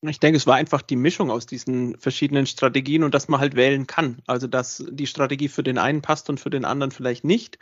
Ich 0.08 0.20
denke, 0.20 0.36
es 0.36 0.46
war 0.46 0.56
einfach 0.56 0.82
die 0.82 0.96
Mischung 0.96 1.30
aus 1.30 1.46
diesen 1.46 1.96
verschiedenen 1.98 2.46
Strategien 2.46 3.04
und 3.04 3.14
dass 3.14 3.28
man 3.28 3.40
halt 3.40 3.56
wählen 3.56 3.86
kann. 3.86 4.22
Also, 4.26 4.46
dass 4.46 4.84
die 4.88 5.06
Strategie 5.06 5.48
für 5.48 5.62
den 5.62 5.78
einen 5.78 6.02
passt 6.02 6.28
und 6.30 6.40
für 6.40 6.50
den 6.50 6.64
anderen 6.64 6.90
vielleicht 6.90 7.24
nicht. 7.24 7.58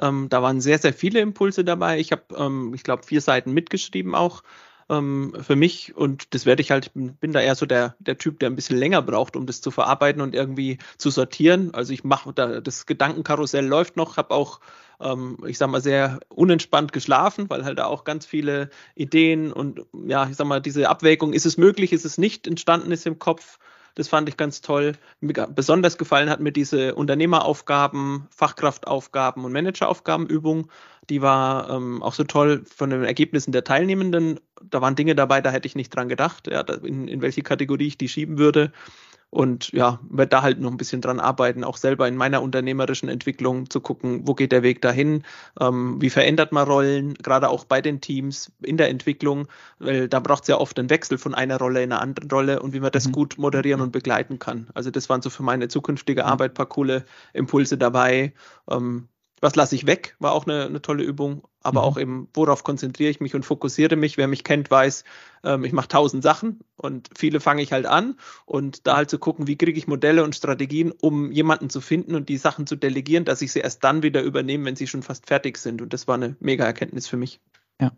Ähm, 0.00 0.28
da 0.28 0.42
waren 0.42 0.60
sehr, 0.60 0.78
sehr 0.78 0.92
viele 0.92 1.20
Impulse 1.20 1.64
dabei. 1.64 1.98
Ich 1.98 2.12
habe, 2.12 2.22
ähm, 2.36 2.72
ich 2.74 2.82
glaube, 2.82 3.04
vier 3.04 3.20
Seiten 3.20 3.52
mitgeschrieben 3.52 4.14
auch 4.14 4.42
ähm, 4.88 5.34
für 5.40 5.56
mich 5.56 5.96
und 5.96 6.34
das 6.34 6.46
werde 6.46 6.62
ich 6.62 6.70
halt, 6.70 6.92
bin 6.94 7.32
da 7.32 7.40
eher 7.40 7.54
so 7.54 7.66
der, 7.66 7.94
der 7.98 8.18
Typ, 8.18 8.38
der 8.40 8.50
ein 8.50 8.56
bisschen 8.56 8.78
länger 8.78 9.02
braucht, 9.02 9.36
um 9.36 9.46
das 9.46 9.60
zu 9.60 9.70
verarbeiten 9.70 10.22
und 10.22 10.34
irgendwie 10.34 10.78
zu 10.96 11.10
sortieren. 11.10 11.74
Also 11.74 11.92
ich 11.92 12.04
mache 12.04 12.32
da, 12.32 12.60
das 12.60 12.86
Gedankenkarussell 12.86 13.66
läuft 13.66 13.96
noch, 13.96 14.16
habe 14.16 14.34
auch 14.34 14.60
ähm, 15.00 15.38
ich 15.46 15.58
sag 15.58 15.70
mal, 15.70 15.80
sehr 15.80 16.20
unentspannt 16.28 16.92
geschlafen, 16.92 17.48
weil 17.50 17.64
halt 17.64 17.78
da 17.78 17.86
auch 17.86 18.04
ganz 18.04 18.26
viele 18.26 18.70
Ideen 18.94 19.52
und 19.52 19.82
ja, 19.92 20.28
ich 20.28 20.36
sag 20.36 20.46
mal, 20.46 20.60
diese 20.60 20.88
Abwägung, 20.88 21.32
ist 21.32 21.46
es 21.46 21.56
möglich, 21.56 21.92
ist 21.92 22.04
es 22.04 22.18
nicht, 22.18 22.46
entstanden 22.46 22.92
ist 22.92 23.06
im 23.06 23.18
Kopf. 23.18 23.58
Das 23.94 24.06
fand 24.06 24.28
ich 24.28 24.36
ganz 24.36 24.60
toll. 24.60 24.92
Besonders 25.20 25.98
gefallen 25.98 26.30
hat 26.30 26.38
mir 26.38 26.52
diese 26.52 26.94
Unternehmeraufgaben, 26.94 28.28
Fachkraftaufgaben 28.30 29.44
und 29.44 29.50
Manageraufgabenübung. 29.50 30.70
Die 31.10 31.20
war 31.20 31.68
ähm, 31.68 32.00
auch 32.00 32.14
so 32.14 32.22
toll 32.22 32.62
von 32.64 32.90
den 32.90 33.02
Ergebnissen 33.02 33.50
der 33.50 33.64
Teilnehmenden. 33.64 34.38
Da 34.62 34.80
waren 34.80 34.94
Dinge 34.94 35.16
dabei, 35.16 35.40
da 35.40 35.50
hätte 35.50 35.66
ich 35.66 35.74
nicht 35.74 35.90
dran 35.90 36.08
gedacht, 36.08 36.46
ja, 36.46 36.60
in, 36.60 37.08
in 37.08 37.22
welche 37.22 37.42
Kategorie 37.42 37.88
ich 37.88 37.98
die 37.98 38.08
schieben 38.08 38.38
würde. 38.38 38.70
Und 39.30 39.72
ja, 39.72 40.00
werde 40.08 40.30
da 40.30 40.42
halt 40.42 40.58
noch 40.58 40.70
ein 40.70 40.78
bisschen 40.78 41.02
dran 41.02 41.20
arbeiten, 41.20 41.62
auch 41.62 41.76
selber 41.76 42.08
in 42.08 42.16
meiner 42.16 42.42
unternehmerischen 42.42 43.10
Entwicklung 43.10 43.68
zu 43.68 43.80
gucken, 43.80 44.26
wo 44.26 44.34
geht 44.34 44.52
der 44.52 44.62
Weg 44.62 44.80
dahin, 44.80 45.22
ähm, 45.60 46.00
wie 46.00 46.08
verändert 46.08 46.50
man 46.50 46.66
Rollen, 46.66 47.14
gerade 47.14 47.50
auch 47.50 47.64
bei 47.64 47.82
den 47.82 48.00
Teams 48.00 48.50
in 48.62 48.78
der 48.78 48.88
Entwicklung, 48.88 49.46
weil 49.78 50.08
da 50.08 50.20
braucht 50.20 50.44
es 50.44 50.48
ja 50.48 50.56
oft 50.56 50.78
einen 50.78 50.88
Wechsel 50.88 51.18
von 51.18 51.34
einer 51.34 51.58
Rolle 51.58 51.82
in 51.82 51.92
eine 51.92 52.00
andere 52.00 52.26
Rolle 52.28 52.62
und 52.62 52.72
wie 52.72 52.80
man 52.80 52.90
das 52.90 53.08
mhm. 53.08 53.12
gut 53.12 53.36
moderieren 53.36 53.82
und 53.82 53.92
begleiten 53.92 54.38
kann. 54.38 54.68
Also 54.72 54.90
das 54.90 55.10
waren 55.10 55.20
so 55.20 55.28
für 55.28 55.42
meine 55.42 55.68
zukünftige 55.68 56.22
mhm. 56.22 56.28
Arbeit 56.28 56.54
paar 56.54 56.66
coole 56.66 57.04
Impulse 57.34 57.76
dabei. 57.76 58.32
Ähm, 58.70 59.08
was 59.40 59.56
lasse 59.56 59.74
ich 59.74 59.86
weg, 59.86 60.16
war 60.18 60.32
auch 60.32 60.46
eine, 60.46 60.66
eine 60.66 60.82
tolle 60.82 61.04
Übung, 61.04 61.42
aber 61.62 61.80
mhm. 61.80 61.86
auch 61.86 61.98
eben, 61.98 62.28
worauf 62.34 62.64
konzentriere 62.64 63.10
ich 63.10 63.20
mich 63.20 63.34
und 63.34 63.44
fokussiere 63.44 63.96
mich. 63.96 64.16
Wer 64.16 64.28
mich 64.28 64.44
kennt, 64.44 64.70
weiß, 64.70 65.04
ähm, 65.44 65.64
ich 65.64 65.72
mache 65.72 65.88
tausend 65.88 66.22
Sachen 66.22 66.60
und 66.76 67.10
viele 67.16 67.40
fange 67.40 67.62
ich 67.62 67.72
halt 67.72 67.86
an 67.86 68.16
und 68.46 68.86
da 68.86 68.96
halt 68.96 69.10
zu 69.10 69.18
gucken, 69.18 69.46
wie 69.46 69.56
kriege 69.56 69.78
ich 69.78 69.86
Modelle 69.86 70.24
und 70.24 70.34
Strategien, 70.34 70.92
um 70.92 71.32
jemanden 71.32 71.70
zu 71.70 71.80
finden 71.80 72.14
und 72.14 72.28
die 72.28 72.36
Sachen 72.36 72.66
zu 72.66 72.76
delegieren, 72.76 73.24
dass 73.24 73.42
ich 73.42 73.52
sie 73.52 73.60
erst 73.60 73.84
dann 73.84 74.02
wieder 74.02 74.22
übernehme, 74.22 74.64
wenn 74.64 74.76
sie 74.76 74.86
schon 74.86 75.02
fast 75.02 75.26
fertig 75.26 75.58
sind. 75.58 75.82
Und 75.82 75.92
das 75.92 76.08
war 76.08 76.14
eine 76.14 76.36
mega 76.40 76.64
Erkenntnis 76.64 77.06
für 77.06 77.16
mich. 77.16 77.40
Ja, 77.80 77.92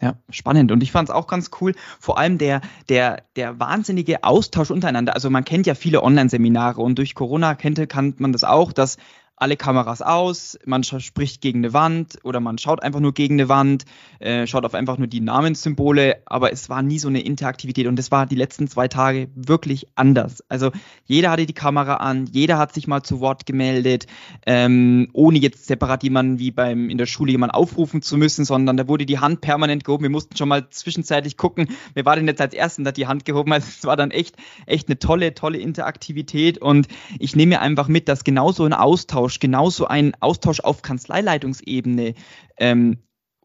ja, 0.00 0.18
spannend. 0.28 0.72
Und 0.72 0.82
ich 0.82 0.92
fand 0.92 1.08
es 1.08 1.14
auch 1.14 1.26
ganz 1.26 1.50
cool, 1.60 1.72
vor 1.98 2.18
allem 2.18 2.36
der, 2.36 2.60
der, 2.90 3.22
der 3.34 3.58
wahnsinnige 3.58 4.24
Austausch 4.24 4.70
untereinander. 4.70 5.14
Also 5.14 5.30
man 5.30 5.44
kennt 5.44 5.66
ja 5.66 5.74
viele 5.74 6.02
Online-Seminare 6.02 6.82
und 6.82 6.98
durch 6.98 7.14
Corona 7.14 7.54
kennt, 7.54 7.88
kann 7.88 8.14
man 8.18 8.32
das 8.32 8.44
auch, 8.44 8.72
dass 8.72 8.98
alle 9.36 9.56
Kameras 9.56 10.00
aus, 10.00 10.58
man 10.64 10.82
spricht 10.82 11.42
gegen 11.42 11.60
eine 11.60 11.74
Wand 11.74 12.18
oder 12.24 12.40
man 12.40 12.56
schaut 12.56 12.82
einfach 12.82 13.00
nur 13.00 13.12
gegen 13.12 13.34
eine 13.34 13.50
Wand, 13.50 13.84
äh, 14.18 14.46
schaut 14.46 14.64
auf 14.64 14.74
einfach 14.74 14.96
nur 14.96 15.08
die 15.08 15.20
Namenssymbole, 15.20 16.22
aber 16.24 16.52
es 16.52 16.70
war 16.70 16.82
nie 16.82 16.98
so 16.98 17.08
eine 17.08 17.20
Interaktivität 17.20 17.86
und 17.86 17.96
das 17.96 18.10
war 18.10 18.24
die 18.24 18.34
letzten 18.34 18.66
zwei 18.66 18.88
Tage 18.88 19.28
wirklich 19.34 19.88
anders. 19.94 20.42
Also 20.48 20.70
jeder 21.04 21.30
hatte 21.30 21.44
die 21.44 21.52
Kamera 21.52 21.96
an, 21.96 22.26
jeder 22.32 22.56
hat 22.56 22.72
sich 22.72 22.86
mal 22.86 23.02
zu 23.02 23.20
Wort 23.20 23.44
gemeldet, 23.44 24.06
ähm, 24.46 25.10
ohne 25.12 25.38
jetzt 25.38 25.66
separat 25.66 26.02
jemanden 26.02 26.38
wie 26.38 26.50
beim 26.50 26.88
in 26.88 26.96
der 26.96 27.06
Schule 27.06 27.32
jemanden 27.32 27.54
aufrufen 27.54 28.00
zu 28.00 28.16
müssen, 28.16 28.46
sondern 28.46 28.78
da 28.78 28.88
wurde 28.88 29.04
die 29.04 29.18
Hand 29.18 29.42
permanent 29.42 29.84
gehoben. 29.84 30.04
Wir 30.04 30.10
mussten 30.10 30.36
schon 30.36 30.48
mal 30.48 30.70
zwischenzeitlich 30.70 31.36
gucken, 31.36 31.68
wer 31.92 32.06
war 32.06 32.16
denn 32.16 32.26
jetzt 32.26 32.40
als 32.40 32.54
Ersten, 32.54 32.84
der 32.84 32.94
die 32.94 33.06
Hand 33.06 33.26
gehoben 33.26 33.52
hat. 33.52 33.56
Also 33.56 33.68
es 33.80 33.84
war 33.84 33.96
dann 33.96 34.12
echt, 34.12 34.36
echt 34.64 34.88
eine 34.88 34.98
tolle, 34.98 35.34
tolle 35.34 35.58
Interaktivität 35.58 36.56
und 36.56 36.88
ich 37.18 37.36
nehme 37.36 37.50
mir 37.50 37.60
einfach 37.60 37.88
mit, 37.88 38.08
dass 38.08 38.24
genauso 38.24 38.64
ein 38.64 38.72
Austausch 38.72 39.25
Austausch, 39.26 39.40
genauso 39.40 39.86
ein 39.86 40.14
Austausch 40.20 40.60
auf 40.60 40.82
Kanzleileitungsebene 40.82 42.14
ähm, 42.58 42.98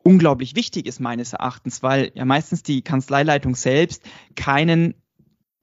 unglaublich 0.03 0.55
wichtig 0.55 0.85
ist 0.85 0.99
meines 0.99 1.33
Erachtens, 1.33 1.81
weil 1.81 2.11
ja 2.13 2.23
meistens 2.25 2.61
die 2.63 2.83
Kanzleileitung 2.83 3.55
selbst 3.55 4.03
keinen 4.35 4.95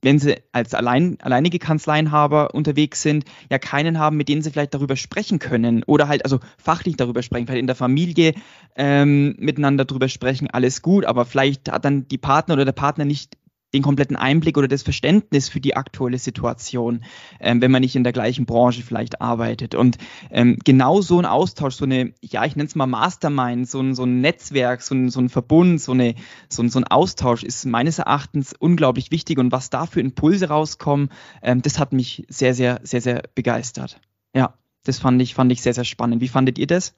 wenn 0.01 0.21
sie 0.21 0.37
als 0.53 0.75
allein, 0.75 1.19
alleinige 1.23 1.59
Kanzleienhaber 1.59 2.55
unterwegs 2.55 3.03
sind, 3.03 3.25
ja 3.51 3.59
keinen 3.59 3.99
haben, 3.99 4.17
mit 4.17 4.29
denen 4.29 4.43
sie 4.43 4.53
vielleicht 4.53 4.73
darüber 4.73 4.95
sprechen 4.95 5.41
können 5.41 5.83
oder 5.83 6.07
halt 6.07 6.25
also 6.25 6.39
fachlich 6.57 6.97
darüber 6.97 7.25
sprechen, 7.25 7.49
vielleicht 7.49 7.63
in 7.63 7.67
der 7.67 7.75
Familie 7.75 8.35
ähm, 8.77 9.35
miteinander 9.41 9.85
darüber 9.85 10.09
sprechen, 10.09 10.49
alles 10.49 10.83
gut, 10.83 11.05
aber 11.05 11.25
vielleicht 11.25 11.73
hat 11.73 11.85
dann 11.85 12.07
die 12.07 12.17
Partner 12.17 12.55
oder 12.55 12.65
der 12.65 12.71
Partner 12.71 13.05
nicht 13.05 13.37
den 13.75 13.83
kompletten 13.83 14.17
Einblick 14.17 14.57
oder 14.57 14.69
das 14.69 14.83
Verständnis 14.83 15.49
für 15.49 15.61
die 15.61 15.77
aktuelle 15.77 16.19
Situation, 16.19 17.05
ähm, 17.41 17.61
wenn 17.61 17.71
man 17.71 17.83
nicht 17.83 17.97
in 17.97 18.05
der 18.05 18.13
gleichen 18.13 18.47
Branche 18.47 18.83
vielleicht 18.83 19.21
arbeitet. 19.21 19.75
Und 19.75 19.99
ähm, 20.31 20.59
genau 20.65 21.01
so 21.01 21.19
ein 21.19 21.27
Austausch, 21.27 21.75
so 21.75 21.85
eine, 21.85 22.13
ja, 22.23 22.45
ich 22.45 22.57
nenne 22.57 22.69
es 22.69 22.75
mal 22.75 22.87
Mastermind, 22.87 23.69
so 23.69 23.81
ein, 23.81 23.95
so 23.95 24.05
ein 24.05 24.21
Netzwerk, 24.21 24.81
so 24.81 24.95
ein, 24.95 25.11
so 25.11 25.21
ein 25.21 25.29
Verbund, 25.29 25.81
so, 25.81 25.93
eine, 25.93 26.15
so, 26.49 26.63
ein, 26.63 26.71
so 26.71 26.79
ein 26.79 26.85
Austausch 26.85 27.43
ist 27.43 27.67
meines 27.67 27.99
Erachtens 27.99 28.55
unglaublich 28.59 29.11
wichtig. 29.11 29.39
Und 29.39 29.53
was 29.53 29.71
da 29.71 29.87
für 29.87 30.01
Impulse 30.01 30.49
rauskommen, 30.49 31.11
ähm, 31.43 31.61
das 31.61 31.79
hat 31.79 31.93
mich 31.93 32.25
sehr, 32.29 32.55
sehr, 32.55 32.81
sehr, 32.85 33.03
sehr 33.03 33.23
begeistert. 33.35 34.01
Ja, 34.35 34.55
das 34.85 34.99
fand 34.99 35.21
ich, 35.21 35.35
fand 35.35 35.53
ich 35.53 35.61
sehr, 35.61 35.75
sehr 35.75 35.85
spannend. 35.85 36.23
Wie 36.23 36.29
fandet 36.29 36.59
ihr 36.59 36.67
das? 36.67 36.95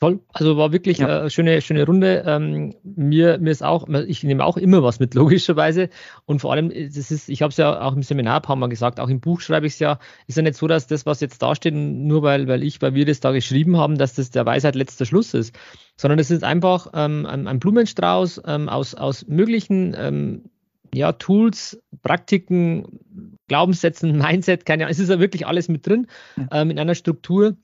Toll, 0.00 0.20
also 0.32 0.56
war 0.56 0.72
wirklich 0.72 0.98
ja. 0.98 1.20
eine 1.20 1.30
schöne, 1.30 1.60
schöne 1.60 1.86
Runde. 1.86 2.24
Ähm, 2.26 2.74
mir, 2.82 3.38
mir 3.38 3.52
ist 3.52 3.62
auch, 3.62 3.88
ich 3.88 4.24
nehme 4.24 4.44
auch 4.44 4.56
immer 4.56 4.82
was 4.82 4.98
mit, 4.98 5.14
logischerweise. 5.14 5.88
Und 6.24 6.40
vor 6.40 6.52
allem, 6.52 6.70
das 6.70 7.12
ist, 7.12 7.28
ich 7.28 7.42
habe 7.42 7.52
es 7.52 7.56
ja 7.58 7.80
auch 7.80 7.94
im 7.94 8.02
Seminar 8.02 8.36
ein 8.36 8.42
paar 8.42 8.56
Mal 8.56 8.66
gesagt, 8.66 8.98
auch 8.98 9.08
im 9.08 9.20
Buch 9.20 9.40
schreibe 9.40 9.68
ich 9.68 9.74
es 9.74 9.78
ja, 9.78 10.00
ist 10.26 10.36
ja 10.36 10.42
nicht 10.42 10.56
so, 10.56 10.66
dass 10.66 10.88
das, 10.88 11.06
was 11.06 11.20
jetzt 11.20 11.40
da 11.42 11.54
steht, 11.54 11.74
nur 11.74 12.22
weil, 12.22 12.48
weil 12.48 12.64
ich, 12.64 12.82
weil 12.82 12.94
wir 12.94 13.06
das 13.06 13.20
da 13.20 13.30
geschrieben 13.30 13.76
haben, 13.76 13.96
dass 13.96 14.14
das 14.14 14.30
der 14.30 14.44
Weisheit 14.44 14.74
letzter 14.74 15.06
Schluss 15.06 15.32
ist. 15.32 15.54
Sondern 15.96 16.18
es 16.18 16.32
ist 16.32 16.42
einfach 16.42 16.88
ähm, 16.92 17.24
ein, 17.24 17.60
Blumenstrauß 17.60 18.42
ähm, 18.46 18.68
aus, 18.68 18.96
aus 18.96 19.28
möglichen 19.28 19.94
ähm, 19.96 20.50
ja, 20.92 21.12
Tools, 21.12 21.80
Praktiken, 22.02 22.98
Glaubenssätzen, 23.46 24.18
Mindset, 24.18 24.66
keine 24.66 24.84
Ahnung, 24.84 24.90
es 24.90 24.98
ist 24.98 25.10
ja 25.10 25.20
wirklich 25.20 25.46
alles 25.46 25.68
mit 25.68 25.86
drin, 25.86 26.08
ähm, 26.50 26.70
in 26.70 26.80
einer 26.80 26.96
Struktur 26.96 27.56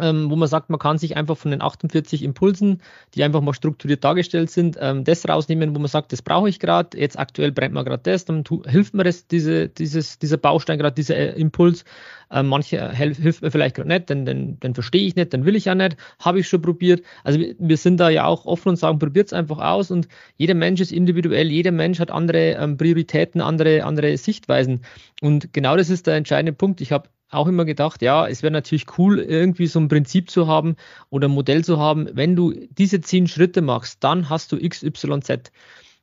ähm, 0.00 0.30
wo 0.30 0.36
man 0.36 0.48
sagt, 0.48 0.70
man 0.70 0.78
kann 0.78 0.98
sich 0.98 1.16
einfach 1.16 1.36
von 1.36 1.50
den 1.50 1.60
48 1.60 2.22
Impulsen, 2.22 2.80
die 3.14 3.24
einfach 3.24 3.40
mal 3.40 3.54
strukturiert 3.54 4.04
dargestellt 4.04 4.50
sind, 4.50 4.76
ähm, 4.80 5.04
das 5.04 5.28
rausnehmen, 5.28 5.74
wo 5.74 5.78
man 5.78 5.88
sagt, 5.88 6.12
das 6.12 6.22
brauche 6.22 6.48
ich 6.48 6.60
gerade, 6.60 6.98
jetzt 6.98 7.18
aktuell 7.18 7.52
brennt 7.52 7.74
man 7.74 7.84
gerade 7.84 8.02
das, 8.02 8.24
dann 8.24 8.44
hilft 8.66 8.94
mir 8.94 9.04
das, 9.04 9.26
diese, 9.26 9.68
dieses, 9.68 10.18
dieser 10.18 10.36
Baustein, 10.36 10.78
gerade 10.78 10.94
dieser 10.94 11.16
äh, 11.16 11.40
Impuls. 11.40 11.84
Ähm, 12.30 12.46
manche 12.48 12.92
hilft 12.92 13.42
mir 13.42 13.50
vielleicht 13.50 13.76
gerade 13.76 13.88
nicht, 13.88 14.10
denn 14.10 14.26
den, 14.26 14.60
den 14.60 14.74
verstehe 14.74 15.06
ich 15.06 15.16
nicht, 15.16 15.32
dann 15.32 15.44
will 15.44 15.56
ich 15.56 15.64
ja 15.64 15.74
nicht, 15.74 15.96
habe 16.18 16.40
ich 16.40 16.48
schon 16.48 16.62
probiert. 16.62 17.02
Also 17.24 17.40
wir, 17.40 17.54
wir 17.58 17.76
sind 17.76 17.98
da 17.98 18.10
ja 18.10 18.26
auch 18.26 18.44
offen 18.44 18.70
und 18.70 18.76
sagen, 18.76 18.98
probiert 18.98 19.28
es 19.28 19.32
einfach 19.32 19.58
aus 19.58 19.90
und 19.90 20.08
jeder 20.36 20.54
Mensch 20.54 20.80
ist 20.80 20.92
individuell, 20.92 21.50
jeder 21.50 21.72
Mensch 21.72 21.98
hat 21.98 22.10
andere 22.10 22.52
ähm, 22.52 22.76
Prioritäten, 22.76 23.40
andere, 23.40 23.84
andere 23.84 24.16
Sichtweisen. 24.16 24.82
Und 25.22 25.52
genau 25.52 25.76
das 25.76 25.90
ist 25.90 26.06
der 26.06 26.16
entscheidende 26.16 26.52
Punkt. 26.52 26.80
Ich 26.80 26.92
habe 26.92 27.08
auch 27.30 27.46
immer 27.46 27.64
gedacht, 27.64 28.02
ja, 28.02 28.26
es 28.26 28.42
wäre 28.42 28.52
natürlich 28.52 28.86
cool, 28.98 29.18
irgendwie 29.18 29.66
so 29.66 29.78
ein 29.80 29.88
Prinzip 29.88 30.30
zu 30.30 30.46
haben 30.46 30.76
oder 31.10 31.28
ein 31.28 31.32
Modell 31.32 31.64
zu 31.64 31.78
haben. 31.78 32.08
Wenn 32.12 32.36
du 32.36 32.52
diese 32.70 33.00
zehn 33.00 33.26
Schritte 33.26 33.62
machst, 33.62 34.02
dann 34.04 34.28
hast 34.30 34.52
du 34.52 34.58
XYZ. 34.58 35.52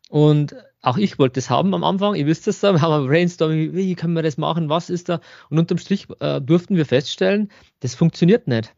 Und 0.09 0.55
auch 0.81 0.97
ich 0.97 1.17
wollte 1.17 1.35
das 1.35 1.49
haben 1.49 1.73
am 1.73 1.83
Anfang. 1.83 2.15
Ihr 2.15 2.27
wisst 2.27 2.45
das 2.47 2.59
da. 2.59 2.73
Wir 2.73 2.81
haben 2.81 3.03
ein 3.03 3.07
Brainstorming, 3.07 3.73
wie 3.73 3.95
können 3.95 4.13
wir 4.13 4.21
das 4.23 4.38
machen, 4.38 4.69
was 4.69 4.89
ist 4.89 5.09
da? 5.09 5.19
Und 5.49 5.57
unterm 5.57 5.79
Strich 5.79 6.07
äh, 6.19 6.39
durften 6.39 6.75
wir 6.75 6.85
feststellen, 6.85 7.51
das 7.79 7.95
funktioniert 7.95 8.47
nicht. 8.47 8.75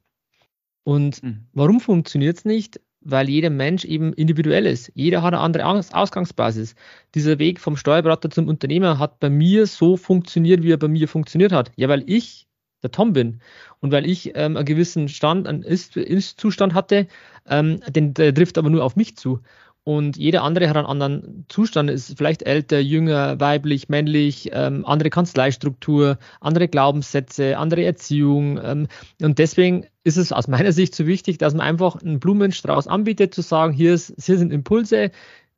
Und 0.83 1.21
mhm. 1.21 1.47
warum 1.51 1.81
funktioniert 1.81 2.37
es 2.37 2.45
nicht? 2.45 2.79
Weil 3.01 3.29
jeder 3.29 3.49
Mensch 3.49 3.85
eben 3.85 4.13
individuell 4.13 4.65
ist. 4.65 4.91
Jeder 4.95 5.21
hat 5.21 5.33
eine 5.33 5.41
andere 5.41 5.65
Ausgangsbasis. 5.65 6.75
Dieser 7.15 7.39
Weg 7.39 7.59
vom 7.59 7.77
Steuerberater 7.77 8.29
zum 8.29 8.47
Unternehmer 8.47 8.99
hat 8.99 9.19
bei 9.19 9.29
mir 9.29 9.65
so 9.67 9.97
funktioniert, 9.97 10.63
wie 10.63 10.71
er 10.71 10.77
bei 10.77 10.87
mir 10.87 11.07
funktioniert 11.07 11.51
hat. 11.51 11.71
Ja, 11.75 11.89
weil 11.89 12.03
ich 12.07 12.47
der 12.83 12.91
Tom 12.91 13.13
bin 13.13 13.41
und 13.79 13.91
weil 13.91 14.05
ich 14.05 14.35
ähm, 14.35 14.55
einen 14.55 14.65
gewissen 14.65 15.09
Stand, 15.09 15.47
einen 15.47 15.63
Ist-Zustand 15.63 16.73
hatte, 16.73 17.07
ähm, 17.47 17.79
den, 17.87 18.13
der 18.13 18.33
trifft 18.33 18.57
aber 18.57 18.69
nur 18.69 18.83
auf 18.83 18.95
mich 18.95 19.15
zu 19.17 19.41
und 19.87 20.17
jeder 20.17 20.43
andere 20.43 20.67
hat 20.67 20.75
einen 20.75 20.85
anderen 20.85 21.45
Zustand, 21.47 21.89
ist 21.89 22.17
vielleicht 22.17 22.43
älter, 22.43 22.77
jünger, 22.77 23.39
weiblich, 23.39 23.87
männlich, 23.87 24.49
ähm, 24.51 24.85
andere 24.85 25.09
Kanzleistruktur, 25.09 26.17
andere 26.41 26.67
Glaubenssätze, 26.67 27.57
andere 27.57 27.85
Erziehung. 27.85 28.59
Ähm, 28.61 28.87
und 29.21 29.39
deswegen 29.39 29.85
ist 30.03 30.17
es 30.17 30.33
aus 30.33 30.49
meiner 30.49 30.73
Sicht 30.73 30.93
so 30.93 31.07
wichtig, 31.07 31.37
dass 31.37 31.53
man 31.53 31.65
einfach 31.65 31.95
einen 32.01 32.19
Blumenstrauß 32.19 32.89
anbietet, 32.89 33.33
zu 33.33 33.41
sagen, 33.41 33.71
hier, 33.71 33.93
ist, 33.93 34.13
hier 34.21 34.37
sind 34.37 34.51
Impulse, 34.51 35.11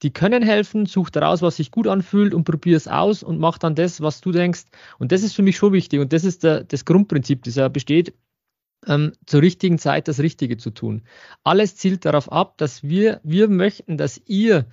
die 0.03 0.13
können 0.13 0.43
helfen, 0.43 0.85
such 0.85 1.09
daraus, 1.09 1.41
was 1.41 1.55
sich 1.55 1.71
gut 1.71 1.87
anfühlt 1.87 2.35
und 2.35 2.43
probier 2.43 2.77
es 2.77 2.87
aus 2.87 3.23
und 3.23 3.39
mach 3.39 3.57
dann 3.57 3.73
das, 3.73 3.99
was 3.99 4.21
du 4.21 4.31
denkst. 4.31 4.65
Und 4.99 5.11
das 5.11 5.23
ist 5.23 5.33
für 5.33 5.41
mich 5.41 5.57
schon 5.57 5.73
wichtig 5.73 6.01
und 6.01 6.13
das 6.13 6.23
ist 6.23 6.43
der, 6.43 6.65
das 6.65 6.85
Grundprinzip, 6.85 7.45
das 7.45 7.55
ja 7.55 7.67
besteht 7.67 8.13
ähm, 8.87 9.13
zur 9.25 9.41
richtigen 9.41 9.77
Zeit 9.77 10.07
das 10.07 10.19
Richtige 10.19 10.57
zu 10.57 10.71
tun. 10.71 11.03
Alles 11.43 11.75
zielt 11.75 12.05
darauf 12.05 12.31
ab, 12.31 12.57
dass 12.57 12.83
wir, 12.83 13.19
wir 13.23 13.47
möchten, 13.47 13.97
dass 13.97 14.21
ihr 14.25 14.65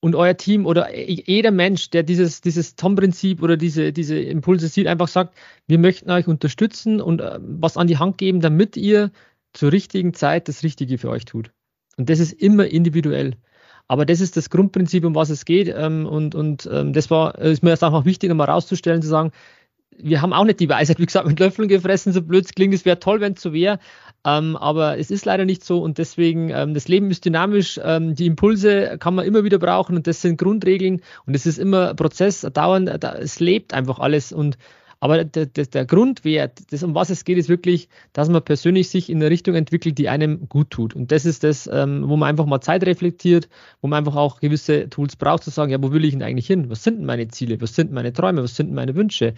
und 0.00 0.16
euer 0.16 0.36
Team 0.36 0.66
oder 0.66 0.92
jeder 0.96 1.52
Mensch, 1.52 1.90
der 1.90 2.02
dieses, 2.02 2.40
dieses 2.40 2.74
Tom-Prinzip 2.74 3.40
oder 3.40 3.56
diese, 3.56 3.92
diese 3.92 4.18
Impulse 4.18 4.66
sieht, 4.66 4.88
einfach 4.88 5.06
sagt, 5.06 5.36
wir 5.68 5.78
möchten 5.78 6.10
euch 6.10 6.26
unterstützen 6.26 7.00
und 7.00 7.20
äh, 7.20 7.38
was 7.40 7.76
an 7.76 7.86
die 7.86 7.98
Hand 7.98 8.18
geben, 8.18 8.40
damit 8.40 8.76
ihr 8.76 9.12
zur 9.52 9.70
richtigen 9.70 10.12
Zeit 10.12 10.48
das 10.48 10.64
Richtige 10.64 10.98
für 10.98 11.08
euch 11.08 11.24
tut. 11.24 11.52
Und 11.96 12.10
das 12.10 12.18
ist 12.18 12.32
immer 12.32 12.66
individuell. 12.66 13.36
Aber 13.86 14.04
das 14.04 14.20
ist 14.20 14.36
das 14.36 14.50
Grundprinzip, 14.50 15.04
um 15.04 15.14
was 15.14 15.30
es 15.30 15.44
geht. 15.44 15.68
Ähm, 15.68 16.06
und 16.06 16.34
und 16.34 16.68
ähm, 16.72 16.92
das 16.92 17.10
war, 17.10 17.38
ist 17.38 17.62
mir 17.62 17.70
jetzt 17.70 17.84
einfach 17.84 18.04
wichtig, 18.04 18.28
nochmal 18.28 18.50
rauszustellen, 18.50 19.02
zu 19.02 19.08
sagen, 19.08 19.30
wir 19.98 20.22
haben 20.22 20.32
auch 20.32 20.44
nicht 20.44 20.60
die 20.60 20.68
Weisheit, 20.68 20.98
wie 20.98 21.06
gesagt, 21.06 21.26
mit 21.26 21.38
Löffeln 21.38 21.68
gefressen, 21.68 22.12
so 22.12 22.22
blöd 22.22 22.44
es 22.44 22.52
klingt. 22.52 22.74
Es 22.74 22.84
wäre 22.84 22.98
toll, 22.98 23.20
wenn 23.20 23.34
es 23.34 23.42
so 23.42 23.52
wäre. 23.52 23.78
Ähm, 24.24 24.56
aber 24.56 24.98
es 24.98 25.10
ist 25.10 25.24
leider 25.24 25.44
nicht 25.44 25.64
so 25.64 25.82
und 25.82 25.98
deswegen, 25.98 26.50
ähm, 26.50 26.74
das 26.74 26.86
Leben 26.86 27.10
ist 27.10 27.24
dynamisch, 27.24 27.80
ähm, 27.82 28.14
die 28.14 28.26
Impulse 28.26 28.96
kann 29.00 29.16
man 29.16 29.26
immer 29.26 29.42
wieder 29.42 29.58
brauchen 29.58 29.96
und 29.96 30.06
das 30.06 30.22
sind 30.22 30.38
Grundregeln 30.38 31.02
und 31.26 31.34
es 31.34 31.44
ist 31.44 31.58
immer 31.58 31.94
Prozess, 31.94 32.46
dauernd, 32.52 32.88
da, 33.00 33.14
es 33.14 33.40
lebt 33.40 33.74
einfach 33.74 33.98
alles 33.98 34.32
und 34.32 34.58
aber 35.00 35.24
der, 35.24 35.46
der, 35.46 35.66
der 35.66 35.84
Grundwert, 35.84 36.60
das, 36.70 36.84
um 36.84 36.94
was 36.94 37.10
es 37.10 37.24
geht, 37.24 37.36
ist 37.36 37.48
wirklich, 37.48 37.88
dass 38.12 38.28
man 38.28 38.40
persönlich 38.40 38.88
sich 38.88 39.10
in 39.10 39.16
eine 39.16 39.30
Richtung 39.30 39.56
entwickelt, 39.56 39.98
die 39.98 40.08
einem 40.08 40.48
gut 40.48 40.70
tut. 40.70 40.94
Und 40.94 41.10
das 41.10 41.24
ist 41.24 41.42
das, 41.42 41.68
ähm, 41.72 42.08
wo 42.08 42.16
man 42.16 42.28
einfach 42.28 42.46
mal 42.46 42.60
Zeit 42.60 42.86
reflektiert, 42.86 43.48
wo 43.80 43.88
man 43.88 43.98
einfach 43.98 44.14
auch 44.14 44.38
gewisse 44.38 44.88
Tools 44.90 45.16
braucht, 45.16 45.42
zu 45.42 45.50
sagen, 45.50 45.72
ja, 45.72 45.82
wo 45.82 45.90
will 45.90 46.04
ich 46.04 46.12
denn 46.12 46.22
eigentlich 46.22 46.46
hin? 46.46 46.70
Was 46.70 46.84
sind 46.84 46.98
denn 46.98 47.06
meine 47.06 47.26
Ziele? 47.26 47.60
Was 47.60 47.74
sind 47.74 47.90
meine 47.90 48.12
Träume? 48.12 48.44
Was 48.44 48.54
sind 48.54 48.72
meine 48.72 48.94
Wünsche? 48.94 49.34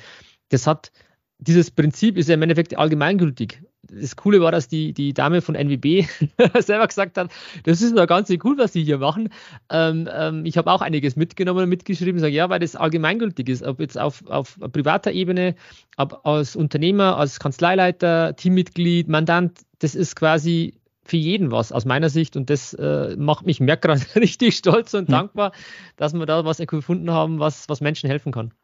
Das 0.50 0.66
hat, 0.66 0.92
dieses 1.38 1.70
Prinzip 1.70 2.16
ist 2.16 2.28
ja 2.28 2.35
im 2.35 2.42
Endeffekt 2.42 2.76
allgemeingültig. 2.76 3.62
Das 3.83 4.16
Coole 4.16 4.40
war, 4.40 4.50
dass 4.50 4.66
die, 4.66 4.94
die 4.94 5.12
Dame 5.12 5.42
von 5.42 5.54
NWB 5.54 6.07
selber 6.61 6.87
gesagt 6.87 7.18
hat, 7.18 7.30
das 7.64 7.83
ist 7.83 7.96
doch 7.96 8.07
ganz 8.07 8.30
cool, 8.42 8.57
was 8.57 8.72
sie 8.72 8.83
hier 8.83 8.98
machen. 8.98 9.28
Ähm, 9.70 10.09
ähm, 10.11 10.46
ich 10.46 10.57
habe 10.57 10.70
auch 10.70 10.80
einiges 10.80 11.16
mitgenommen 11.16 11.64
und 11.64 11.68
mitgeschrieben, 11.68 12.18
sage 12.18 12.33
ja, 12.33 12.48
weil 12.48 12.61
das 12.61 12.76
allgemeingültig 12.76 13.48
ist, 13.48 13.62
ob 13.62 13.80
jetzt 13.80 13.98
auf, 13.98 14.26
auf 14.26 14.59
privater 14.72 15.12
Ebene, 15.12 15.54
ob 15.98 16.24
als 16.24 16.57
Unternehmer, 16.57 17.18
als 17.18 17.38
Kanzleileiter, 17.38 18.35
Teammitglied, 18.37 19.09
Mandant, 19.09 19.61
das 19.80 19.94
ist 19.94 20.16
quasi 20.16 20.74
für 21.07 21.18
jeden 21.18 21.50
was 21.50 21.70
aus 21.70 21.85
meiner 21.85 22.09
Sicht 22.09 22.35
und 22.35 22.48
das 22.48 22.72
äh, 22.72 23.14
macht 23.18 23.44
mich 23.44 23.61
mehr 23.61 23.76
gerade 23.76 24.02
richtig 24.16 24.57
stolz 24.57 24.94
und 24.94 25.09
hm. 25.09 25.12
dankbar, 25.12 25.52
dass 25.96 26.14
wir 26.14 26.24
da 26.24 26.46
was 26.46 26.57
gefunden 26.57 27.11
haben, 27.11 27.38
was, 27.38 27.68
was 27.68 27.83
Menschen 27.83 28.09
helfen 28.09 28.33
kann 28.33 28.54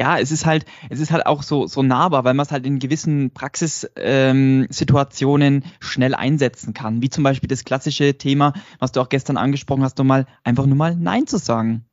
ja, 0.00 0.18
es 0.18 0.30
ist 0.30 0.46
halt, 0.46 0.64
es 0.90 1.00
ist 1.00 1.10
halt 1.10 1.26
auch 1.26 1.42
so, 1.42 1.66
so 1.66 1.82
nahbar, 1.82 2.22
weil 2.24 2.34
man 2.34 2.46
es 2.46 2.52
halt 2.52 2.64
in 2.66 2.78
gewissen 2.78 3.32
Praxissituationen 3.32 5.54
ähm, 5.54 5.62
schnell 5.80 6.14
einsetzen 6.14 6.72
kann. 6.72 7.02
Wie 7.02 7.10
zum 7.10 7.24
Beispiel 7.24 7.48
das 7.48 7.64
klassische 7.64 8.16
Thema, 8.16 8.52
was 8.78 8.92
du 8.92 9.00
auch 9.00 9.08
gestern 9.08 9.36
angesprochen 9.36 9.82
hast, 9.82 9.98
mal 9.98 10.26
einfach 10.44 10.66
nur 10.66 10.76
mal 10.76 10.94
Nein 10.94 11.26
zu 11.26 11.38
sagen. 11.38 11.84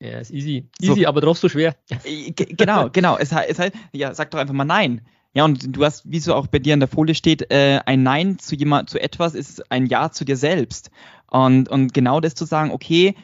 Ja, 0.00 0.18
ist 0.18 0.30
easy. 0.30 0.70
Easy, 0.80 1.02
so. 1.02 1.08
aber 1.08 1.20
doch 1.20 1.36
so 1.36 1.50
schwer. 1.50 1.76
Äh, 2.04 2.32
genau, 2.32 2.88
genau. 2.92 3.18
Es, 3.18 3.30
es 3.32 3.58
halt, 3.58 3.74
ja, 3.92 4.14
sag 4.14 4.30
doch 4.30 4.38
einfach 4.38 4.54
mal 4.54 4.64
Nein. 4.64 5.02
Ja, 5.34 5.44
und 5.44 5.76
du 5.76 5.84
hast, 5.84 6.10
wie 6.10 6.18
so 6.18 6.34
auch 6.34 6.46
bei 6.46 6.60
dir 6.60 6.72
in 6.72 6.80
der 6.80 6.88
Folie 6.88 7.14
steht, 7.14 7.50
äh, 7.50 7.78
ein 7.84 8.02
Nein 8.02 8.38
zu 8.38 8.56
jemand, 8.56 8.88
zu 8.88 8.98
etwas 8.98 9.34
ist 9.34 9.70
ein 9.70 9.84
Ja 9.84 10.10
zu 10.10 10.24
dir 10.24 10.38
selbst. 10.38 10.90
Und, 11.30 11.68
und 11.68 11.92
genau 11.92 12.20
das 12.20 12.34
zu 12.34 12.46
sagen, 12.46 12.70
okay, 12.70 13.14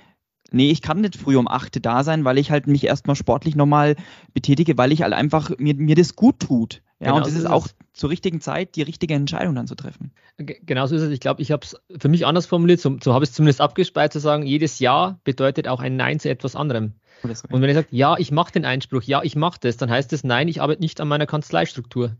nee, 0.53 0.71
ich 0.71 0.83
kann 0.83 1.01
nicht 1.01 1.17
früh 1.17 1.37
um 1.37 1.49
8 1.49 1.85
da 1.85 2.05
sein, 2.05 2.25
weil 2.25 2.39
ich 2.39 2.51
halt 2.51 2.67
mich 2.67 2.85
erstmal 2.85 3.17
sportlich 3.17 3.57
nochmal 3.57 3.97
betätige, 4.35 4.79
weil 4.79 4.93
ich 4.93 5.03
halt 5.03 5.13
einfach 5.13 5.51
mir, 5.59 5.75
mir 5.75 5.95
das 5.95 6.17
gut 6.17 6.41
tut. 6.41 6.83
Ja, 7.01 7.09
genau, 7.09 7.17
und 7.17 7.27
das 7.27 7.35
ist 7.35 7.47
auch 7.47 7.67
zur 7.93 8.11
richtigen 8.11 8.41
Zeit 8.41 8.77
die 8.77 8.83
richtige 8.83 9.15
Entscheidung 9.15 9.55
dann 9.55 9.67
zu 9.67 9.75
treffen. 9.75 10.13
Genau 10.39 10.87
so 10.87 10.95
ist 10.95 11.03
es. 11.03 11.11
Ich 11.11 11.21
glaube, 11.21 11.43
ich 11.43 11.51
habe 11.51 11.65
es 11.65 11.77
für 11.99 12.09
mich 12.09 12.27
anders 12.27 12.47
formuliert, 12.47 12.81
so, 12.81 12.97
so 13.03 13.13
habe 13.13 13.25
ich 13.25 13.31
es 13.31 13.37
zumindest 13.37 13.61
abgespeichert, 13.61 14.13
zu 14.13 14.21
sagen, 14.21 14.47
jedes 14.47 14.79
Ja 14.79 15.19
bedeutet 15.25 15.67
auch 15.67 15.81
ein 15.81 15.97
Nein 15.97 16.21
zu 16.21 16.31
etwas 16.31 16.55
anderem. 16.55 16.95
Und 17.23 17.61
wenn 17.61 17.69
ich 17.71 17.75
sage, 17.75 17.89
ja, 17.91 18.17
ich 18.19 18.33
mache 18.33 18.53
den 18.53 18.65
Einspruch, 18.65 19.03
ja, 19.03 19.23
ich 19.23 19.37
mache 19.37 19.59
das, 19.61 19.77
dann 19.77 19.91
heißt 19.91 20.13
es, 20.13 20.25
nein, 20.25 20.49
ich 20.49 20.61
arbeite 20.61 20.81
nicht 20.81 21.01
an 21.01 21.09
meiner 21.09 21.27
Kanzleistruktur. 21.27 22.17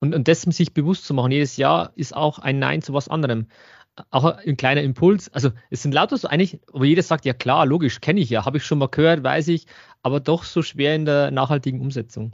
Und, 0.00 0.14
und 0.14 0.26
dessen 0.26 0.50
sich 0.50 0.74
bewusst 0.74 1.04
zu 1.04 1.14
machen, 1.14 1.30
jedes 1.30 1.56
Ja 1.56 1.92
ist 1.94 2.16
auch 2.16 2.38
ein 2.38 2.58
Nein 2.58 2.82
zu 2.82 2.92
was 2.92 3.08
anderem 3.08 3.46
auch 4.10 4.24
ein 4.24 4.56
kleiner 4.56 4.82
Impuls. 4.82 5.28
Also 5.28 5.50
es 5.70 5.82
sind 5.82 5.92
lauter 5.92 6.16
so 6.16 6.28
eigentlich, 6.28 6.60
wo 6.72 6.84
jeder 6.84 7.02
sagt, 7.02 7.24
ja 7.24 7.34
klar, 7.34 7.66
logisch, 7.66 8.00
kenne 8.00 8.20
ich 8.20 8.30
ja, 8.30 8.44
habe 8.44 8.58
ich 8.58 8.64
schon 8.64 8.78
mal 8.78 8.88
gehört, 8.88 9.22
weiß 9.22 9.48
ich, 9.48 9.66
aber 10.02 10.20
doch 10.20 10.44
so 10.44 10.62
schwer 10.62 10.94
in 10.94 11.04
der 11.04 11.30
nachhaltigen 11.30 11.80
Umsetzung. 11.80 12.32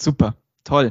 Super, 0.00 0.34
toll. 0.64 0.90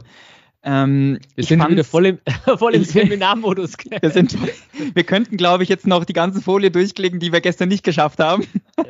Ähm, 0.62 1.20
wir 1.36 1.46
sind 1.46 1.66
wieder 1.70 1.86
voll 1.86 2.06
im, 2.06 2.20
voll 2.58 2.76
im 2.76 2.84
Seminarmodus. 2.84 3.78
wir, 4.02 4.10
sind, 4.10 4.38
wir 4.94 5.04
könnten, 5.04 5.38
glaube 5.38 5.64
ich, 5.64 5.70
jetzt 5.70 5.88
noch 5.88 6.04
die 6.04 6.14
ganze 6.14 6.42
Folie 6.42 6.70
durchklicken, 6.70 7.20
die 7.20 7.32
wir 7.32 7.40
gestern 7.40 7.70
nicht 7.70 7.84
geschafft 7.84 8.20
haben. 8.20 8.44
Ja. 8.78 8.84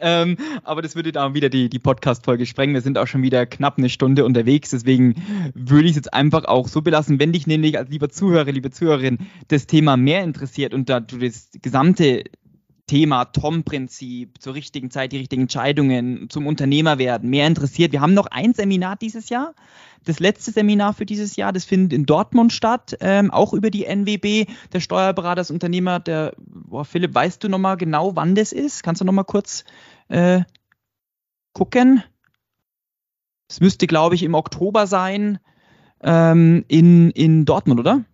ähm, 0.00 0.36
aber 0.64 0.82
das 0.82 0.96
würde 0.96 1.12
dann 1.12 1.34
wieder 1.34 1.48
die, 1.48 1.68
die 1.68 1.78
Podcast-Folge 1.78 2.44
sprengen. 2.46 2.74
Wir 2.74 2.80
sind 2.80 2.98
auch 2.98 3.06
schon 3.06 3.22
wieder 3.22 3.46
knapp 3.46 3.78
eine 3.78 3.88
Stunde 3.88 4.24
unterwegs. 4.24 4.70
Deswegen 4.70 5.14
würde 5.54 5.84
ich 5.84 5.92
es 5.92 5.96
jetzt 5.96 6.14
einfach 6.14 6.44
auch 6.44 6.66
so 6.66 6.82
belassen. 6.82 7.20
Wenn 7.20 7.32
dich 7.32 7.46
nämlich 7.46 7.78
als 7.78 7.90
lieber 7.90 8.08
Zuhörer, 8.08 8.50
liebe 8.50 8.70
Zuhörerin, 8.70 9.18
das 9.46 9.66
Thema 9.66 9.96
mehr 9.96 10.24
interessiert 10.24 10.74
und 10.74 10.88
da 10.88 10.98
du 10.98 11.18
das 11.18 11.50
gesamte 11.60 12.24
Thema 12.92 13.24
Tom-Prinzip, 13.24 14.42
zur 14.42 14.52
richtigen 14.52 14.90
Zeit 14.90 15.12
die 15.12 15.16
richtigen 15.16 15.42
Entscheidungen, 15.42 16.28
zum 16.28 16.46
Unternehmer 16.46 16.98
werden, 16.98 17.30
mehr 17.30 17.46
interessiert. 17.46 17.92
Wir 17.92 18.02
haben 18.02 18.12
noch 18.12 18.26
ein 18.26 18.52
Seminar 18.52 18.96
dieses 18.96 19.30
Jahr 19.30 19.54
das 20.04 20.20
letzte 20.20 20.50
Seminar 20.50 20.92
für 20.92 21.06
dieses 21.06 21.36
Jahr, 21.36 21.54
das 21.54 21.64
findet 21.64 21.92
in 21.92 22.04
Dortmund 22.04 22.52
statt, 22.52 22.98
ähm, 23.00 23.30
auch 23.30 23.54
über 23.54 23.70
die 23.70 23.86
NWB, 23.86 24.46
der 24.72 24.80
Steuerberater, 24.80 25.36
das 25.36 25.50
Unternehmer, 25.50 26.00
der, 26.00 26.34
boah, 26.36 26.84
Philipp, 26.84 27.14
weißt 27.14 27.42
du 27.42 27.48
nochmal 27.48 27.78
genau, 27.78 28.14
wann 28.14 28.34
das 28.34 28.52
ist? 28.52 28.82
Kannst 28.82 29.00
du 29.00 29.04
nochmal 29.06 29.24
kurz 29.24 29.64
äh, 30.08 30.42
gucken? 31.54 32.02
Es 33.48 33.60
müsste, 33.60 33.86
glaube 33.86 34.16
ich, 34.16 34.22
im 34.22 34.34
Oktober 34.34 34.86
sein 34.86 35.38
ähm, 36.02 36.64
in, 36.68 37.10
in 37.12 37.46
Dortmund, 37.46 37.80
oder? 37.80 38.04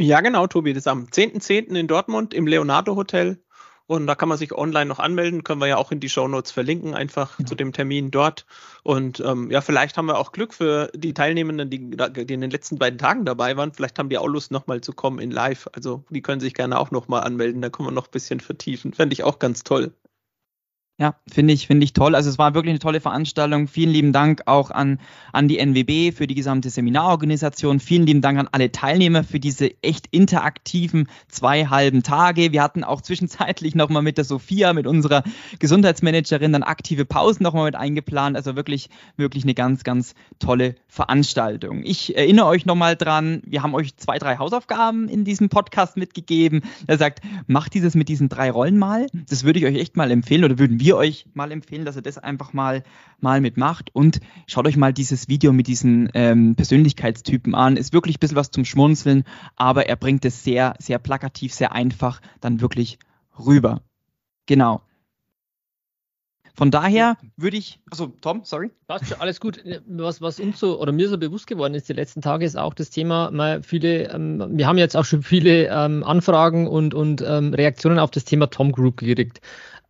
Ja, 0.00 0.20
genau, 0.20 0.46
Tobi. 0.46 0.72
Das 0.72 0.82
ist 0.82 0.88
am 0.88 1.04
10.10. 1.04 1.68
.10. 1.68 1.76
in 1.76 1.86
Dortmund 1.86 2.34
im 2.34 2.46
Leonardo 2.46 2.96
Hotel. 2.96 3.38
Und 3.86 4.06
da 4.06 4.14
kann 4.14 4.30
man 4.30 4.38
sich 4.38 4.52
online 4.54 4.86
noch 4.86 4.98
anmelden, 4.98 5.44
können 5.44 5.60
wir 5.60 5.66
ja 5.66 5.76
auch 5.76 5.92
in 5.92 6.00
die 6.00 6.08
Show 6.08 6.26
Notes 6.26 6.50
verlinken, 6.50 6.94
einfach 6.94 7.38
ja. 7.38 7.44
zu 7.44 7.54
dem 7.54 7.72
Termin 7.72 8.10
dort. 8.10 8.46
Und 8.82 9.20
ähm, 9.20 9.50
ja, 9.50 9.60
vielleicht 9.60 9.98
haben 9.98 10.06
wir 10.06 10.18
auch 10.18 10.32
Glück 10.32 10.54
für 10.54 10.90
die 10.94 11.12
Teilnehmenden, 11.12 11.68
die, 11.68 11.90
die 11.90 12.34
in 12.34 12.40
den 12.40 12.50
letzten 12.50 12.78
beiden 12.78 12.98
Tagen 12.98 13.26
dabei 13.26 13.58
waren. 13.58 13.74
Vielleicht 13.74 13.98
haben 13.98 14.08
die 14.08 14.16
auch 14.16 14.26
Lust, 14.26 14.50
nochmal 14.50 14.80
zu 14.80 14.94
kommen 14.94 15.18
in 15.18 15.30
live. 15.30 15.68
Also 15.74 16.02
die 16.08 16.22
können 16.22 16.40
sich 16.40 16.54
gerne 16.54 16.78
auch 16.78 16.90
nochmal 16.92 17.24
anmelden, 17.24 17.60
da 17.60 17.68
können 17.68 17.88
wir 17.88 17.92
noch 17.92 18.06
ein 18.06 18.12
bisschen 18.12 18.40
vertiefen. 18.40 18.94
Fände 18.94 19.12
ich 19.12 19.22
auch 19.22 19.38
ganz 19.38 19.64
toll. 19.64 19.92
Ja, 20.96 21.16
finde 21.28 21.52
ich, 21.52 21.66
finde 21.66 21.82
ich 21.82 21.92
toll. 21.92 22.14
Also 22.14 22.30
es 22.30 22.38
war 22.38 22.54
wirklich 22.54 22.70
eine 22.70 22.78
tolle 22.78 23.00
Veranstaltung. 23.00 23.66
Vielen 23.66 23.90
lieben 23.90 24.12
Dank 24.12 24.42
auch 24.46 24.70
an, 24.70 25.00
an 25.32 25.48
die 25.48 25.58
NWB 25.58 26.16
für 26.16 26.28
die 26.28 26.36
gesamte 26.36 26.70
Seminarorganisation. 26.70 27.80
Vielen 27.80 28.06
lieben 28.06 28.20
Dank 28.20 28.38
an 28.38 28.48
alle 28.52 28.70
Teilnehmer 28.70 29.24
für 29.24 29.40
diese 29.40 29.72
echt 29.82 30.06
interaktiven 30.12 31.08
zwei 31.26 31.66
halben 31.66 32.04
Tage. 32.04 32.52
Wir 32.52 32.62
hatten 32.62 32.84
auch 32.84 33.00
zwischenzeitlich 33.00 33.74
nochmal 33.74 34.02
mit 34.02 34.18
der 34.18 34.24
Sophia, 34.24 34.72
mit 34.72 34.86
unserer 34.86 35.24
Gesundheitsmanagerin, 35.58 36.52
dann 36.52 36.62
aktive 36.62 37.04
Pausen 37.04 37.42
nochmal 37.42 37.64
mit 37.64 37.74
eingeplant. 37.74 38.36
Also 38.36 38.54
wirklich, 38.54 38.88
wirklich 39.16 39.42
eine 39.42 39.54
ganz, 39.54 39.82
ganz 39.82 40.14
tolle 40.38 40.76
Veranstaltung. 40.86 41.82
Ich 41.82 42.16
erinnere 42.16 42.46
euch 42.46 42.66
nochmal 42.66 42.94
dran, 42.94 43.42
wir 43.44 43.64
haben 43.64 43.74
euch 43.74 43.96
zwei, 43.96 44.18
drei 44.18 44.38
Hausaufgaben 44.38 45.08
in 45.08 45.24
diesem 45.24 45.48
Podcast 45.48 45.96
mitgegeben. 45.96 46.62
Er 46.86 46.98
sagt, 46.98 47.20
macht 47.48 47.74
dieses 47.74 47.96
mit 47.96 48.08
diesen 48.08 48.28
drei 48.28 48.52
Rollen 48.52 48.78
mal. 48.78 49.08
Das 49.28 49.42
würde 49.42 49.58
ich 49.58 49.64
euch 49.64 49.74
echt 49.74 49.96
mal 49.96 50.12
empfehlen 50.12 50.44
oder 50.44 50.60
würden 50.60 50.78
wir 50.78 50.83
wir 50.84 50.98
euch 50.98 51.24
mal 51.32 51.50
empfehlen, 51.50 51.86
dass 51.86 51.96
ihr 51.96 52.02
das 52.02 52.18
einfach 52.18 52.52
mal, 52.52 52.82
mal 53.18 53.40
mitmacht 53.40 53.88
und 53.94 54.20
schaut 54.46 54.66
euch 54.66 54.76
mal 54.76 54.92
dieses 54.92 55.28
Video 55.28 55.50
mit 55.54 55.66
diesen 55.66 56.10
ähm, 56.12 56.56
Persönlichkeitstypen 56.56 57.54
an. 57.54 57.78
Ist 57.78 57.94
wirklich 57.94 58.16
ein 58.16 58.20
bisschen 58.20 58.36
was 58.36 58.50
zum 58.50 58.66
Schmunzeln, 58.66 59.24
aber 59.56 59.86
er 59.86 59.96
bringt 59.96 60.26
es 60.26 60.44
sehr, 60.44 60.74
sehr 60.78 60.98
plakativ, 60.98 61.54
sehr 61.54 61.72
einfach 61.72 62.20
dann 62.42 62.60
wirklich 62.60 62.98
rüber. 63.38 63.80
Genau. 64.44 64.82
Von 66.56 66.70
daher 66.70 67.16
würde 67.36 67.56
ich, 67.56 67.80
also 67.90 68.06
Tom, 68.20 68.42
sorry. 68.44 68.70
Passt 68.86 69.08
schon, 69.08 69.20
alles 69.20 69.40
gut. 69.40 69.62
Was, 69.86 70.20
was 70.20 70.38
uns 70.38 70.60
so 70.60 70.80
oder 70.80 70.92
mir 70.92 71.08
so 71.08 71.18
bewusst 71.18 71.48
geworden 71.48 71.74
ist 71.74 71.88
die 71.88 71.94
letzten 71.94 72.22
Tage, 72.22 72.44
ist 72.44 72.56
auch 72.56 72.74
das 72.74 72.90
Thema, 72.90 73.32
mal 73.32 73.62
viele, 73.62 74.12
ähm, 74.12 74.42
wir 74.50 74.66
haben 74.68 74.78
jetzt 74.78 74.96
auch 74.96 75.04
schon 75.04 75.22
viele 75.22 75.66
ähm, 75.68 76.04
Anfragen 76.04 76.68
und, 76.68 76.94
und 76.94 77.24
ähm, 77.26 77.52
Reaktionen 77.54 77.98
auf 77.98 78.12
das 78.12 78.24
Thema 78.24 78.46
Tom 78.46 78.70
Group 78.70 78.98
gekriegt. 78.98 79.40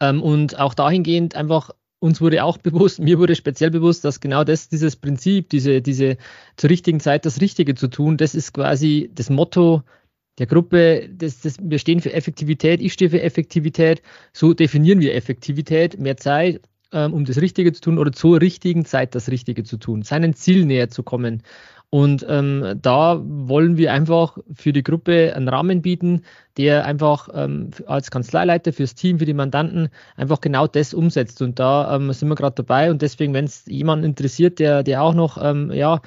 Ähm, 0.01 0.23
und 0.23 0.59
auch 0.59 0.73
dahingehend 0.73 1.37
einfach 1.37 1.71
uns 2.01 2.21
wurde 2.21 2.45
auch 2.45 2.59
bewusst, 2.62 2.99
mir 2.99 3.19
wurde 3.19 3.35
speziell 3.35 3.71
bewusst, 3.71 4.05
dass 4.05 4.21
genau 4.21 4.45
das, 4.45 4.69
dieses 4.69 4.97
Prinzip, 4.97 5.51
diese, 5.51 5.83
diese 5.83 6.17
zur 6.57 6.71
richtigen 6.71 7.01
Zeit 7.01 7.27
das 7.27 7.43
Richtige 7.43 7.75
zu 7.75 7.89
tun, 7.89 8.17
das 8.17 8.35
ist 8.35 8.55
quasi 8.55 9.11
das 9.15 9.29
Motto 9.29 9.83
der 10.39 10.47
Gruppe, 10.47 11.09
das, 11.11 11.41
das, 11.41 11.57
wir 11.61 11.78
stehen 11.78 12.01
für 12.01 12.12
Effektivität, 12.12 12.80
ich 12.80 12.93
stehe 12.93 13.11
für 13.11 13.22
Effektivität, 13.22 14.03
so 14.32 14.53
definieren 14.55 15.01
wir 15.01 15.14
Effektivität, 15.14 15.99
mehr 15.99 16.16
Zeit, 16.16 16.61
ähm, 16.93 17.12
um 17.12 17.24
das 17.24 17.41
Richtige 17.41 17.72
zu 17.72 17.80
tun 17.80 17.99
oder 17.99 18.12
zur 18.12 18.41
richtigen 18.41 18.85
Zeit 18.85 19.14
das 19.14 19.28
Richtige 19.28 19.64
zu 19.64 19.76
tun, 19.76 20.03
seinen 20.03 20.35
Ziel 20.35 20.64
näher 20.64 20.91
zu 20.91 21.03
kommen. 21.03 21.43
Und 21.91 22.26
ähm, 22.28 22.80
da 22.82 23.22
wollen 23.24 23.76
wir 23.76 23.93
einfach 23.93 24.39
für 24.53 24.72
die 24.72 24.82
Gruppe 24.82 25.32
einen 25.37 25.49
Rahmen 25.49 25.80
bieten, 25.80 26.22
der 26.57 26.85
einfach 26.87 27.28
ähm, 27.32 27.70
als 27.87 28.11
Kanzleileiter 28.11 28.72
fürs 28.72 28.97
Team, 28.97 29.20
für 29.20 29.26
die 29.26 29.32
Mandanten 29.32 29.91
einfach 30.16 30.41
genau 30.41 30.66
das 30.66 30.93
umsetzt. 30.93 31.41
Und 31.41 31.61
da 31.61 31.95
ähm, 31.95 32.12
sind 32.12 32.28
wir 32.28 32.35
gerade 32.35 32.57
dabei. 32.57 32.91
Und 32.91 33.01
deswegen, 33.01 33.32
wenn 33.32 33.45
es 33.45 33.64
jemanden 33.66 34.07
interessiert, 34.07 34.59
der, 34.59 34.82
der 34.82 35.05
auch 35.05 35.14
noch 35.14 35.39
ähm, 35.41 35.70
ja, 35.70 36.01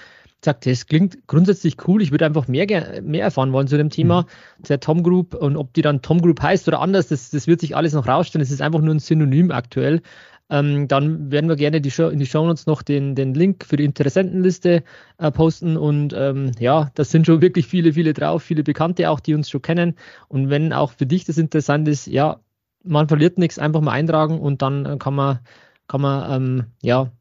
sagt, 0.43 0.65
das 0.65 0.85
klingt 0.85 1.27
grundsätzlich 1.27 1.77
cool, 1.87 2.01
ich 2.01 2.11
würde 2.11 2.25
einfach 2.25 2.47
mehr, 2.47 2.67
mehr 3.01 3.23
erfahren 3.23 3.51
wollen 3.53 3.67
zu 3.67 3.77
dem 3.77 3.89
Thema, 3.89 4.23
mhm. 4.23 4.63
der 4.63 4.79
Tom 4.79 5.03
Group 5.03 5.33
und 5.33 5.57
ob 5.57 5.73
die 5.73 5.81
dann 5.81 6.01
Tom 6.01 6.21
Group 6.21 6.41
heißt 6.41 6.67
oder 6.67 6.79
anders, 6.79 7.07
das, 7.07 7.29
das 7.29 7.47
wird 7.47 7.61
sich 7.61 7.75
alles 7.75 7.93
noch 7.93 8.07
rausstellen. 8.07 8.43
Es 8.43 8.51
ist 8.51 8.61
einfach 8.61 8.81
nur 8.81 8.93
ein 8.93 8.99
Synonym 8.99 9.51
aktuell. 9.51 10.01
Ähm, 10.49 10.87
dann 10.87 11.29
werden 11.29 11.49
wir 11.49 11.57
gerne 11.57 11.81
die 11.81 11.91
Show, 11.91 12.07
in 12.07 12.19
die 12.19 12.25
Show 12.25 12.45
Notes 12.45 12.67
noch 12.67 12.81
den, 12.81 13.15
den 13.15 13.33
Link 13.33 13.65
für 13.65 13.75
die 13.75 13.83
Interessentenliste 13.83 14.83
äh, 15.17 15.31
posten. 15.31 15.75
Und 15.75 16.13
ähm, 16.13 16.51
ja, 16.59 16.89
das 16.95 17.11
sind 17.11 17.25
schon 17.25 17.41
wirklich 17.41 17.67
viele, 17.67 17.93
viele 17.93 18.13
drauf, 18.13 18.43
viele 18.43 18.63
Bekannte 18.63 19.09
auch, 19.09 19.19
die 19.19 19.33
uns 19.33 19.49
schon 19.49 19.61
kennen. 19.61 19.95
Und 20.29 20.49
wenn 20.49 20.71
auch 20.71 20.93
für 20.93 21.05
dich 21.05 21.25
das 21.25 21.37
interessant 21.37 21.87
ist, 21.87 22.07
ja, 22.07 22.39
man 22.83 23.07
verliert 23.09 23.37
nichts, 23.37 23.59
einfach 23.59 23.81
mal 23.81 23.91
eintragen 23.91 24.39
und 24.39 24.61
dann 24.61 24.99
kann 24.99 25.15
man, 25.15 25.39
kann 25.87 26.01
man 26.01 26.31
ähm, 26.31 26.65
ja 26.81 27.11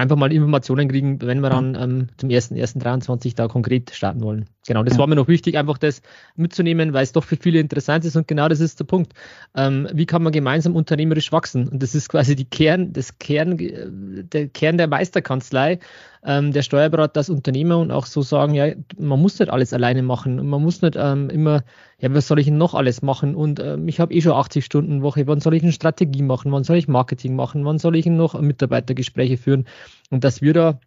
einfach 0.00 0.16
mal 0.16 0.32
Informationen 0.32 0.88
kriegen, 0.88 1.20
wenn 1.22 1.40
wir 1.40 1.50
dann 1.50 1.74
ähm, 1.74 2.08
zum 2.16 2.30
1.1.23 2.30 3.36
da 3.36 3.48
konkret 3.48 3.90
starten 3.94 4.22
wollen. 4.22 4.46
Genau, 4.66 4.82
das 4.82 4.94
ja. 4.94 5.00
war 5.00 5.06
mir 5.06 5.14
noch 5.14 5.28
wichtig, 5.28 5.56
einfach 5.56 5.78
das 5.78 6.02
mitzunehmen, 6.36 6.92
weil 6.92 7.02
es 7.02 7.12
doch 7.12 7.24
für 7.24 7.36
viele 7.36 7.60
interessant 7.60 8.04
ist 8.04 8.16
und 8.16 8.26
genau 8.26 8.48
das 8.48 8.60
ist 8.60 8.80
der 8.80 8.84
Punkt. 8.84 9.12
Ähm, 9.54 9.88
wie 9.92 10.06
kann 10.06 10.22
man 10.22 10.32
gemeinsam 10.32 10.76
unternehmerisch 10.76 11.32
wachsen? 11.32 11.68
Und 11.68 11.82
das 11.82 11.94
ist 11.94 12.08
quasi 12.08 12.34
die 12.34 12.44
Kern, 12.44 12.92
das 12.92 13.18
Kern, 13.18 13.58
äh, 13.58 14.24
der 14.24 14.48
Kern 14.48 14.78
der 14.78 14.88
Meisterkanzlei, 14.88 15.78
ähm, 16.22 16.52
der 16.52 16.62
Steuerberater 16.62 17.20
als 17.20 17.30
Unternehmer 17.30 17.78
und 17.78 17.90
auch 17.90 18.06
so 18.06 18.22
sagen, 18.22 18.54
ja, 18.54 18.72
man 18.98 19.20
muss 19.20 19.38
nicht 19.38 19.50
alles 19.50 19.72
alleine 19.72 20.02
machen 20.02 20.38
und 20.38 20.48
man 20.48 20.62
muss 20.62 20.82
nicht 20.82 20.96
ähm, 20.96 21.30
immer, 21.30 21.62
ja, 21.98 22.12
was 22.14 22.28
soll 22.28 22.38
ich 22.38 22.46
denn 22.46 22.58
noch 22.58 22.74
alles 22.74 23.02
machen? 23.02 23.34
Und 23.34 23.60
ähm, 23.60 23.88
ich 23.88 24.00
habe 24.00 24.12
eh 24.12 24.20
schon 24.20 24.32
80 24.32 24.64
Stunden 24.64 25.02
Woche, 25.02 25.26
wann 25.26 25.40
soll 25.40 25.54
ich 25.54 25.62
eine 25.62 25.72
Strategie 25.72 26.22
machen? 26.22 26.52
Wann 26.52 26.64
soll 26.64 26.76
ich 26.76 26.88
Marketing 26.88 27.36
machen? 27.36 27.64
Wann 27.64 27.78
soll 27.78 27.96
ich 27.96 28.06
noch 28.06 28.38
Mitarbeitergespräche 28.40 29.36
führen? 29.36 29.66
Und 30.10 30.24
dass 30.24 30.42
wir 30.42 30.52
da 30.52 30.80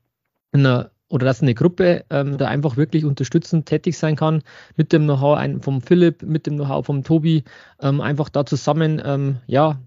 einer 0.51 0.91
oder 1.09 1.25
dass 1.25 1.43
eine 1.43 1.53
Gruppe 1.53 2.05
ähm, 2.09 2.38
da 2.39 2.47
einfach 2.47 2.75
wirklich 2.75 3.05
unterstützend 3.05 3.67
tätig 3.67 3.97
sein 3.97 4.15
kann, 4.15 4.41
mit 4.77 4.91
dem 4.91 5.03
Know-how 5.03 5.39
vom 5.61 5.81
Philipp, 5.81 6.23
mit 6.23 6.47
dem 6.47 6.55
Know-how 6.55 6.84
vom 6.84 7.03
Tobi, 7.03 7.43
ähm, 7.81 8.01
einfach 8.01 8.29
da 8.29 8.45
zusammen, 8.45 8.99
ähm, 9.05 9.38
ja, 9.45 9.79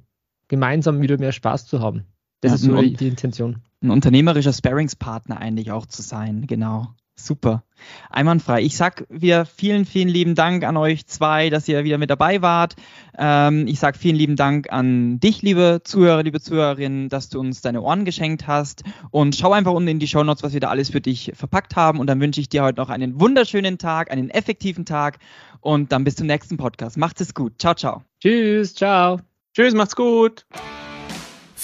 gemeinsam 0.47 1.03
wieder 1.03 1.19
mehr 1.19 1.33
Spaß 1.33 1.67
zu 1.67 1.81
haben. 1.81 2.07
Das 2.51 2.63
ja, 2.63 2.69
ist 2.69 2.77
so 2.77 2.83
die, 2.83 2.95
die 2.95 3.09
Intention. 3.09 3.63
Ein 3.83 3.91
unternehmerischer 3.91 4.53
Sparringspartner 4.53 5.39
eigentlich 5.39 5.71
auch 5.71 5.87
zu 5.87 6.03
sein, 6.03 6.47
genau. 6.47 6.89
Super. 7.19 7.65
Einwandfrei. 8.11 8.61
Ich 8.61 8.77
sag 8.77 9.07
wieder 9.09 9.47
vielen, 9.47 9.87
vielen 9.87 10.09
lieben 10.09 10.35
Dank 10.35 10.65
an 10.65 10.77
euch 10.77 11.07
zwei, 11.07 11.49
dass 11.49 11.67
ihr 11.67 11.83
wieder 11.83 11.97
mit 11.97 12.11
dabei 12.11 12.43
wart. 12.43 12.77
Ähm, 13.17 13.67
ich 13.67 13.79
sag 13.79 13.97
vielen 13.97 14.17
lieben 14.17 14.37
Dank 14.37 14.71
an 14.71 15.19
dich, 15.19 15.41
liebe 15.41 15.81
Zuhörer, 15.83 16.23
liebe 16.23 16.41
Zuhörerinnen, 16.41 17.09
dass 17.09 17.31
du 17.31 17.41
uns 17.41 17.63
deine 17.63 17.81
Ohren 17.81 18.05
geschenkt 18.05 18.47
hast. 18.47 18.83
Und 19.11 19.35
schau 19.35 19.53
einfach 19.53 19.73
unten 19.73 19.89
in 19.89 19.99
die 19.99 20.09
Show 20.09 20.25
Notes, 20.25 20.43
was 20.43 20.53
wir 20.53 20.61
da 20.61 20.69
alles 20.69 20.91
für 20.91 21.01
dich 21.01 21.33
verpackt 21.35 21.75
haben. 21.75 22.01
Und 22.01 22.07
dann 22.07 22.21
wünsche 22.21 22.41
ich 22.41 22.51
dir 22.51 22.63
heute 22.63 22.81
noch 22.81 22.91
einen 22.91 23.19
wunderschönen 23.19 23.79
Tag, 23.79 24.11
einen 24.11 24.29
effektiven 24.29 24.85
Tag. 24.85 25.19
Und 25.61 25.93
dann 25.93 26.05
bis 26.05 26.17
zum 26.17 26.27
nächsten 26.27 26.59
Podcast. 26.59 26.99
Macht 26.99 27.21
es 27.23 27.33
gut. 27.33 27.55
Ciao, 27.59 27.75
ciao. 27.75 28.03
Tschüss, 28.21 28.75
ciao. 28.75 29.21
Tschüss, 29.55 29.75
macht's 29.75 29.97
gut. 29.97 30.45